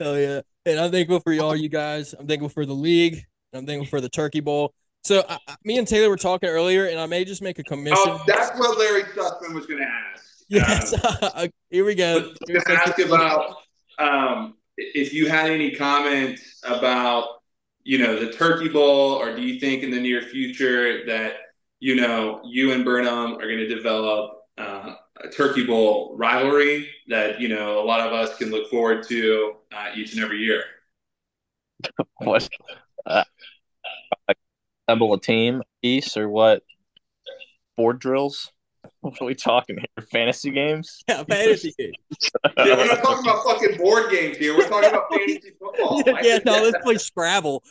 Hell 0.00 0.18
yeah. 0.18 0.40
And 0.66 0.80
I'm 0.80 0.90
thankful 0.90 1.20
for 1.20 1.32
y'all, 1.32 1.54
you 1.54 1.68
guys. 1.68 2.14
I'm 2.18 2.26
thankful 2.26 2.48
for 2.48 2.66
the 2.66 2.72
league. 2.72 3.22
I'm 3.52 3.64
thankful 3.64 3.86
for 3.86 4.00
the 4.00 4.08
Turkey 4.08 4.40
Bowl. 4.40 4.72
So 5.04 5.22
I, 5.28 5.38
me 5.64 5.78
and 5.78 5.86
Taylor 5.86 6.08
were 6.08 6.16
talking 6.16 6.48
earlier, 6.48 6.86
and 6.86 6.98
I 6.98 7.06
may 7.06 7.24
just 7.24 7.42
make 7.42 7.58
a 7.58 7.62
commission. 7.62 7.96
Oh, 7.98 8.24
that's 8.26 8.58
what 8.58 8.76
Larry 8.78 9.04
Sussman 9.04 9.54
was 9.54 9.66
going 9.66 9.80
to 9.80 9.86
ask. 9.86 10.24
yes. 10.48 11.32
Um, 11.34 11.48
Here 11.70 11.84
we 11.84 11.94
go. 11.94 12.32
to 12.32 12.62
ask 12.68 12.98
about 12.98 13.56
um, 13.98 14.54
if 14.76 15.12
you 15.12 15.28
had 15.28 15.50
any 15.50 15.70
comments 15.70 16.60
about 16.64 17.37
you 17.88 17.96
know, 17.96 18.22
the 18.22 18.30
Turkey 18.30 18.68
Bowl, 18.68 19.14
or 19.14 19.34
do 19.34 19.40
you 19.40 19.58
think 19.58 19.82
in 19.82 19.90
the 19.90 19.98
near 19.98 20.20
future 20.20 21.06
that 21.06 21.36
you 21.80 21.94
know 21.94 22.42
you 22.44 22.72
and 22.72 22.84
Burnham 22.84 23.36
are 23.36 23.46
going 23.46 23.56
to 23.56 23.66
develop 23.66 24.42
uh, 24.58 24.94
a 25.24 25.28
Turkey 25.30 25.64
Bowl 25.64 26.14
rivalry 26.14 26.90
that 27.08 27.40
you 27.40 27.48
know 27.48 27.82
a 27.82 27.84
lot 27.86 28.06
of 28.06 28.12
us 28.12 28.36
can 28.36 28.50
look 28.50 28.68
forward 28.68 29.08
to 29.08 29.54
uh, 29.74 29.86
each 29.96 30.12
and 30.12 30.22
every 30.22 30.36
year? 30.40 30.64
What? 32.18 32.46
Uh, 33.06 33.24
assemble 34.86 35.14
a 35.14 35.18
team 35.18 35.62
piece 35.80 36.14
or 36.14 36.28
what? 36.28 36.64
Board 37.78 38.00
drills? 38.00 38.52
What 39.02 39.22
are 39.22 39.26
we 39.26 39.34
talking 39.34 39.78
here? 39.78 40.04
Fantasy 40.10 40.50
games? 40.50 41.04
Yeah, 41.08 41.22
fantasy 41.22 41.72
games. 41.78 41.94
Yeah, 42.56 42.76
we're 42.76 42.86
not 42.86 43.02
talking 43.02 43.24
about 43.24 43.44
fucking 43.44 43.78
board 43.78 44.10
games 44.10 44.36
here. 44.36 44.56
We're 44.56 44.68
talking 44.68 44.90
about 44.90 45.08
fantasy 45.10 45.52
football. 45.58 46.02
yeah, 46.22 46.38
no, 46.44 46.62
let's 46.62 46.78
play 46.82 46.98
Scrabble. 46.98 47.62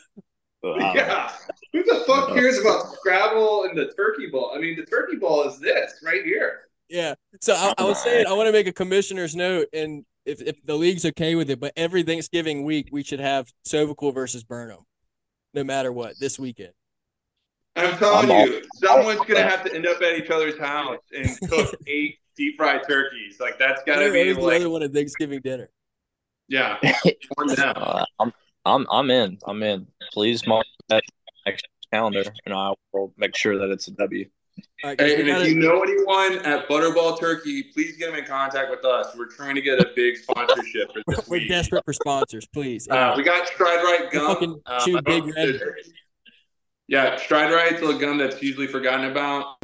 Wow. 0.64 0.94
Yeah. 0.96 1.32
Who 1.74 1.84
the 1.84 2.04
fuck 2.08 2.30
cares 2.30 2.60
about 2.60 2.94
Scrabble 2.94 3.66
and 3.66 3.78
the 3.78 3.92
Turkey 3.98 4.28
Bowl? 4.32 4.54
I 4.56 4.60
mean, 4.60 4.78
the 4.78 4.86
Turkey 4.86 5.18
Bowl 5.18 5.44
is 5.44 5.60
this 5.60 6.00
right 6.04 6.24
here. 6.24 6.62
Yeah. 6.90 7.16
So 7.42 7.54
I, 7.54 7.74
I 7.78 7.84
was 7.84 8.02
saying 8.02 8.26
I 8.26 8.34
want 8.34 8.48
to 8.48 8.54
make 8.54 8.68
a 8.68 8.74
commissioner's 8.74 9.36
note, 9.36 9.68
and 9.74 10.06
if, 10.26 10.42
if 10.42 10.66
the 10.66 10.76
league's 10.76 11.06
okay 11.06 11.36
with 11.36 11.50
it, 11.50 11.60
but 11.60 11.74
every 11.76 12.04
Thanksgiving 12.04 12.64
week 12.64 12.88
we 12.92 13.04
should 13.04 13.20
have 13.20 13.52
Sovacool 13.68 14.14
versus 14.14 14.44
Burnham, 14.44 14.86
no 15.54 15.64
matter 15.64 15.92
what, 15.92 16.16
this 16.20 16.40
weekend. 16.40 16.72
I'm 17.78 17.98
telling 17.98 18.32
I'm 18.32 18.48
you, 18.48 18.62
someone's 18.76 19.20
gonna 19.22 19.44
have 19.48 19.64
to 19.66 19.74
end 19.74 19.86
up 19.88 20.02
at 20.02 20.18
each 20.18 20.30
other's 20.30 20.58
house 20.60 21.00
and 21.16 21.30
cook 21.50 21.74
eight 21.88 22.18
deep 22.36 22.58
fried 22.58 22.82
turkeys. 22.88 23.40
Like 23.40 23.58
that's 23.60 23.82
gotta 23.86 24.12
be 24.12 24.20
is 24.22 24.38
the 24.38 24.42
like, 24.44 24.56
other 24.62 24.70
one 24.70 24.84
at 24.84 24.94
Thanksgiving 24.94 25.42
dinner? 25.42 25.70
yeah. 26.48 26.78
Uh, 27.40 28.06
I'm 28.20 28.34
I'm 28.66 28.86
I'm 28.90 29.10
in. 29.12 29.38
I'm 29.46 29.62
in. 29.64 29.88
Please 30.12 30.46
mark 30.48 30.66
that 30.90 31.04
next 31.46 31.68
calendar, 31.94 32.24
and 32.46 32.54
I 32.54 32.74
will 32.94 33.14
make 33.18 33.36
sure 33.36 33.58
that 33.60 33.70
it's 33.72 33.88
a 33.88 33.92
W. 33.92 34.26
All 34.84 34.90
right, 34.90 34.98
guys, 34.98 35.12
Hey, 35.12 35.16
we 35.16 35.22
and 35.22 35.30
if 35.30 35.36
gotta- 35.38 35.50
you 35.52 35.56
know 35.60 35.84
anyone 35.84 36.46
at 36.46 36.68
Butterball 36.68 37.20
Turkey, 37.20 37.64
please 37.64 37.96
get 37.98 38.08
them 38.10 38.16
in 38.20 38.26
contact 38.26 38.72
with 38.72 38.84
us. 38.86 39.16
We're 39.16 39.28
trying 39.30 39.56
to 39.56 39.62
get 39.62 39.80
a 39.80 39.92
big 39.96 40.18
sponsorship 40.18 40.92
for 40.94 41.02
this 41.16 41.28
we're 41.28 41.38
week. 41.40 41.48
desperate 41.50 41.86
for 41.86 41.94
sponsors, 41.94 42.48
please. 42.48 42.88
Uh, 42.90 43.14
we 43.16 43.24
got 43.24 43.48
Stride 43.48 43.84
Right 43.84 44.10
gum. 44.12 44.34
Fucking 44.34 44.62
Um, 44.66 44.80
chew 44.84 45.02
big 45.04 45.24
don't- 45.26 45.36
red. 45.36 45.62
Yeah, 46.90 47.18
Stride 47.18 47.52
Right's 47.52 47.82
a 47.82 47.94
gun 47.96 48.18
that's 48.18 48.42
usually 48.42 48.68
forgotten 48.68 49.12
about. 49.12 49.58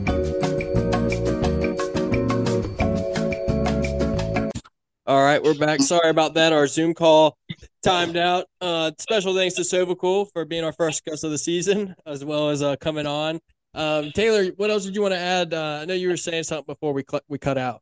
All 5.05 5.23
right, 5.23 5.41
we're 5.41 5.53
back. 5.53 5.79
Sorry 5.81 6.09
about 6.09 6.33
that. 6.33 6.51
Our 6.51 6.67
Zoom 6.67 6.93
call 6.93 7.37
timed 7.81 8.17
out. 8.17 8.47
Uh, 8.59 8.91
special 8.99 9.33
thanks 9.33 9.55
to 9.55 9.61
Sovacool 9.61 10.29
for 10.33 10.43
being 10.43 10.65
our 10.65 10.73
first 10.73 11.05
guest 11.05 11.23
of 11.23 11.31
the 11.31 11.37
season, 11.37 11.95
as 12.05 12.25
well 12.25 12.49
as 12.49 12.61
uh, 12.61 12.75
coming 12.77 13.07
on. 13.07 13.39
Um, 13.73 14.11
Taylor, 14.11 14.51
what 14.57 14.69
else 14.69 14.83
did 14.83 14.93
you 14.93 15.01
want 15.01 15.13
to 15.13 15.19
add? 15.19 15.53
Uh, 15.53 15.79
I 15.81 15.85
know 15.85 15.93
you 15.93 16.09
were 16.09 16.17
saying 16.17 16.43
something 16.43 16.65
before 16.65 16.91
we 16.91 17.03
cl- 17.09 17.23
we 17.29 17.37
cut 17.37 17.57
out. 17.57 17.81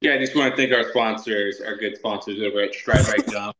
Yeah, 0.00 0.14
I 0.14 0.18
just 0.18 0.34
want 0.34 0.50
to 0.50 0.56
thank 0.56 0.72
our 0.72 0.88
sponsors, 0.90 1.60
our 1.60 1.76
good 1.76 1.96
sponsors 1.96 2.40
over 2.42 2.60
at 2.60 2.74
Stride 2.74 3.06
Right 3.06 3.26
Gum. 3.26 3.52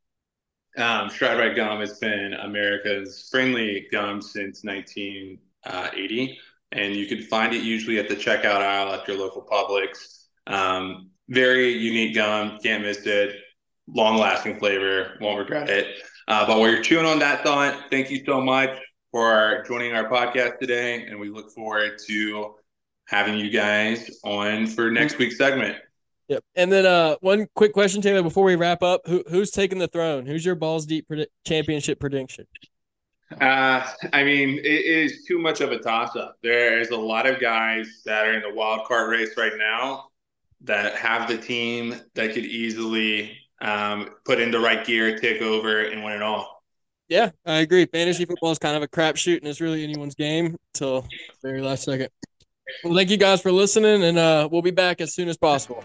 Um, 0.79 1.11
Stride 1.11 1.39
Right 1.39 1.57
Gum 1.57 1.81
has 1.81 1.99
been 1.99 2.35
America's 2.35 3.29
friendly 3.31 3.89
gum 3.91 4.23
since 4.23 4.63
1980, 4.63 6.39
and 6.71 6.95
you 6.95 7.07
can 7.07 7.23
find 7.23 7.53
it 7.53 7.65
usually 7.65 7.99
at 7.99 8.09
the 8.09 8.15
checkout 8.15 8.63
aisle 8.63 8.95
at 8.95 9.09
your 9.09 9.19
local 9.19 9.43
Publix. 9.43 10.27
Um, 10.47 11.11
very 11.29 11.73
unique 11.73 12.15
gum, 12.15 12.59
can't 12.63 12.85
miss 12.85 13.05
it. 13.07 13.37
Long 13.89 14.19
lasting 14.19 14.61
flavor, 14.61 15.19
won't 15.21 15.39
regret 15.39 15.69
it. 15.69 15.97
Uh, 16.29 16.47
but 16.47 16.59
while 16.59 16.71
you're 16.71 16.83
chewing 16.83 17.07
on 17.07 17.19
that 17.19 17.43
thought, 17.43 17.91
thank 17.91 18.09
you 18.09 18.23
so 18.25 18.41
much 18.41 18.79
for 19.11 19.65
joining 19.67 19.95
our 19.95 20.09
podcast 20.09 20.59
today, 20.59 21.07
and 21.07 21.19
we 21.19 21.29
look 21.29 21.51
forward 21.51 21.99
to 22.07 22.55
having 23.07 23.37
you 23.37 23.51
guys 23.51 24.21
on 24.23 24.69
for 24.69 24.91
next 24.93 25.19
week's 25.19 25.39
segment. 25.39 25.77
Yep. 26.29 26.45
And 26.57 26.71
then 26.71 26.85
uh, 26.85 27.17
one 27.21 27.47
quick 27.55 27.73
question, 27.73 28.03
Taylor, 28.03 28.23
before 28.23 28.45
we 28.45 28.55
wrap 28.55 28.83
up: 28.83 29.03
Who 29.07 29.25
who's 29.29 29.51
taking 29.51 29.79
the 29.79 29.89
throne? 29.89 30.27
Who's 30.27 30.45
your 30.45 30.55
balls 30.55 30.87
deep 30.87 31.09
predi- 31.09 31.27
championship 31.47 31.99
prediction? 31.99 32.47
Uh, 33.41 33.87
I 34.13 34.25
mean, 34.25 34.59
it 34.59 34.85
is 34.85 35.25
too 35.27 35.39
much 35.39 35.61
of 35.61 35.71
a 35.73 35.79
toss 35.79 36.17
up. 36.17 36.37
There's 36.43 36.91
a 36.91 36.97
lot 36.97 37.27
of 37.27 37.41
guys 37.41 38.03
that 38.07 38.27
are 38.27 38.33
in 38.33 38.43
the 38.43 38.55
wild 38.55 38.87
card 38.87 39.11
race 39.11 39.37
right 39.37 39.53
now 39.57 40.09
that 40.63 40.97
have 40.97 41.29
the 41.29 41.37
team 41.37 41.95
that 42.15 42.33
could 42.33 42.45
easily 42.45 43.37
um, 43.61 44.11
put 44.25 44.37
the 44.37 44.59
right 44.59 44.85
gear, 44.85 45.19
take 45.19 45.43
over, 45.43 45.83
and 45.83 46.03
win 46.03 46.15
it 46.15 46.23
all. 46.23 46.63
Yeah, 47.09 47.31
I 47.47 47.59
agree. 47.61 47.87
Fantasy 47.87 48.25
football 48.25 48.51
is 48.51 48.59
kind 48.59 48.77
of 48.77 48.83
a 48.83 48.89
crapshoot, 48.89 49.39
and 49.39 49.47
it's 49.47 49.61
really 49.61 49.83
anyone's 49.83 50.15
game 50.15 50.57
till 50.75 51.03
the 51.03 51.09
very 51.43 51.63
last 51.63 51.85
second. 51.85 52.09
Well, 52.85 52.95
thank 52.95 53.11
you 53.11 53.17
guys 53.17 53.41
for 53.41 53.51
listening, 53.51 54.05
and 54.05 54.19
uh, 54.19 54.49
we'll 54.51 54.63
be 54.63 54.71
back 54.71 55.01
as 55.01 55.15
soon 55.15 55.29
as 55.29 55.39
possible. 55.39 55.83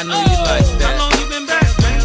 I 0.00 0.02
know 0.02 0.16
you 0.16 0.40
like 0.48 0.64
oh, 0.64 0.72
How 0.72 0.78
that. 0.80 0.96
long 0.96 1.12
you 1.20 1.28
been 1.28 1.44
back, 1.44 1.68
man? 1.84 2.00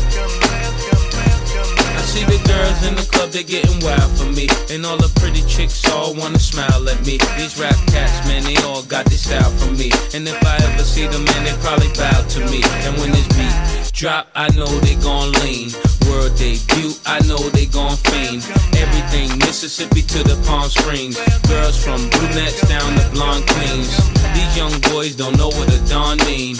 I 1.96 2.04
see 2.04 2.28
the 2.28 2.44
girls 2.44 2.84
in 2.84 2.92
the 3.00 3.08
club, 3.08 3.32
they 3.32 3.48
getting 3.48 3.80
wild 3.80 4.12
for 4.20 4.28
me. 4.36 4.52
And 4.68 4.86
all 4.86 5.00
the 5.00 5.08
pretty 5.16 5.48
chicks 5.48 5.80
all 5.88 6.14
wanna 6.14 6.44
smile 6.44 6.84
at 6.92 7.00
me. 7.08 7.24
These 7.40 7.56
rap 7.56 7.80
cats, 7.88 8.28
man, 8.28 8.44
they 8.44 8.60
all 8.68 8.84
got 8.84 9.06
this 9.06 9.24
style 9.24 9.48
from 9.64 9.80
me. 9.80 9.96
And 10.12 10.28
if 10.28 10.36
I 10.44 10.60
ever 10.60 10.84
see 10.84 11.08
them, 11.08 11.24
man, 11.24 11.48
they 11.48 11.56
probably 11.64 11.88
bow 11.96 12.20
to 12.36 12.40
me. 12.52 12.60
And 12.84 13.00
when 13.00 13.16
this 13.16 13.32
beat 13.32 13.56
drop, 13.96 14.28
I 14.36 14.52
know 14.60 14.68
they 14.84 15.00
gon' 15.00 15.32
lean. 15.40 15.72
World 16.12 16.36
debut, 16.36 16.92
I 17.08 17.24
know 17.32 17.40
they 17.56 17.66
gon' 17.66 17.96
fiend. 18.12 18.44
Everything 18.76 19.40
Mississippi 19.40 20.04
to 20.04 20.20
the 20.20 20.36
Palm 20.44 20.68
Springs. 20.68 21.16
Girls 21.48 21.80
from 21.80 22.04
brunettes 22.12 22.60
down 22.68 22.92
to 23.00 23.08
blonde 23.16 23.48
queens. 23.48 23.96
These 24.36 24.52
young 24.60 24.76
boys 24.92 25.16
don't 25.16 25.38
know 25.40 25.48
what 25.48 25.72
a 25.72 25.80
dawn 25.88 26.20
mean. 26.28 26.60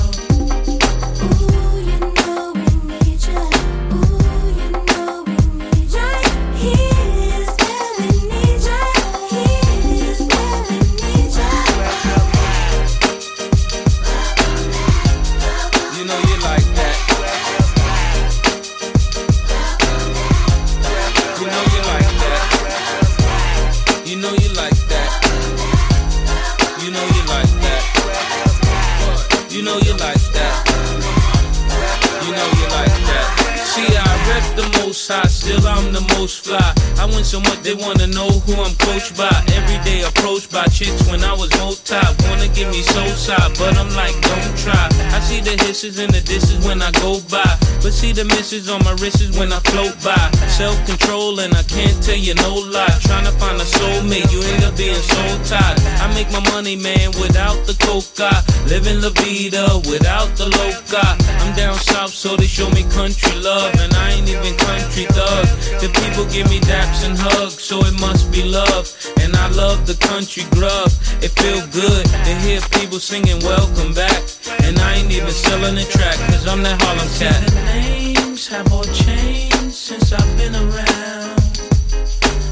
so 37.23 37.39
much 37.39 37.61
they 37.61 37.73
wanna 37.75 38.07
know 38.07 38.29
who 38.45 38.53
I'm 38.61 38.75
coached 38.75 39.17
by. 39.17 39.31
Everyday 39.53 40.03
approached 40.03 40.51
by 40.51 40.65
chicks 40.65 41.07
when 41.09 41.23
I 41.23 41.33
was 41.33 41.49
bow 41.49 41.73
top. 41.85 42.15
Wanna 42.27 42.47
give 42.49 42.69
me 42.69 42.81
so 42.81 43.05
side, 43.15 43.51
but 43.57 43.77
I'm 43.77 43.89
like, 43.95 44.15
don't 44.21 44.57
try. 44.57 44.87
I 45.13 45.19
see 45.19 45.41
the 45.41 45.55
hisses 45.63 45.99
and 45.99 46.11
the 46.13 46.21
disses 46.21 46.65
when 46.65 46.81
I 46.81 46.91
go 47.03 47.19
by. 47.29 47.45
But 47.81 47.93
see 47.93 48.11
the 48.11 48.25
misses 48.25 48.69
on 48.69 48.83
my 48.83 48.93
wrists 49.01 49.37
when 49.37 49.51
I 49.51 49.59
float 49.71 49.95
by. 50.03 50.21
Self 50.47 50.77
control 50.85 51.39
and 51.39 51.53
I 51.53 51.63
can't 51.63 51.97
tell 52.03 52.17
you 52.17 52.33
no 52.35 52.53
lie. 52.55 52.97
Trying 53.01 53.25
to 53.25 53.33
find 53.41 53.57
a 53.57 53.65
soulmate, 53.65 54.31
you 54.31 54.41
end 54.53 54.63
up 54.63 54.77
being 54.77 55.01
so 55.01 55.21
tired. 55.49 55.81
I 56.01 56.05
make 56.13 56.29
my 56.31 56.43
money, 56.53 56.75
man, 56.75 57.09
without 57.21 57.57
the 57.65 57.73
coca. 57.81 58.31
Living 58.69 59.01
La 59.01 59.09
Vida 59.09 59.81
without 59.89 60.29
the 60.37 60.45
loca. 60.45 61.05
I'm 61.41 61.55
down 61.55 61.75
south, 61.75 62.13
so 62.13 62.35
they 62.37 62.47
show 62.47 62.69
me 62.69 62.83
country 62.93 63.33
love. 63.41 63.73
And 63.81 63.93
I 63.93 64.11
ain't 64.13 64.29
even 64.29 64.55
country 64.57 65.05
thug. 65.09 65.45
The 65.81 65.89
people 66.05 66.25
give 66.29 66.49
me 66.49 66.59
daps 66.61 67.01
and 67.05 67.10
and 67.11 67.51
so 67.51 67.79
it 67.79 67.99
must 67.99 68.31
be 68.31 68.43
love. 68.43 68.85
And 69.19 69.35
I 69.35 69.49
love 69.49 69.85
the 69.85 69.95
country 69.95 70.43
grub. 70.51 70.89
It 71.21 71.31
feel 71.39 71.65
good 71.67 72.05
to 72.05 72.35
hear 72.43 72.61
people 72.79 72.99
singing 72.99 73.39
welcome 73.39 73.93
back. 73.93 74.23
And 74.63 74.79
I 74.79 74.95
ain't 74.95 75.11
even 75.11 75.31
selling 75.31 75.75
the 75.75 75.83
track, 75.83 76.15
cause 76.29 76.47
I'm 76.47 76.63
that 76.63 76.81
Harlem 76.81 77.07
cat. 77.19 77.39
The 77.49 77.61
names 77.77 78.47
have 78.47 78.71
all 78.71 78.83
changed 78.83 79.73
since 79.73 80.13
I've 80.13 80.37
been 80.37 80.55
around. 80.55 81.41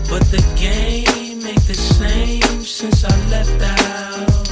But 0.09 0.23
the 0.33 0.43
game 0.57 1.45
ain't 1.45 1.67
the 1.67 1.75
same 1.75 2.63
since 2.63 3.03
I 3.03 3.15
left 3.29 3.61
out. 3.61 4.48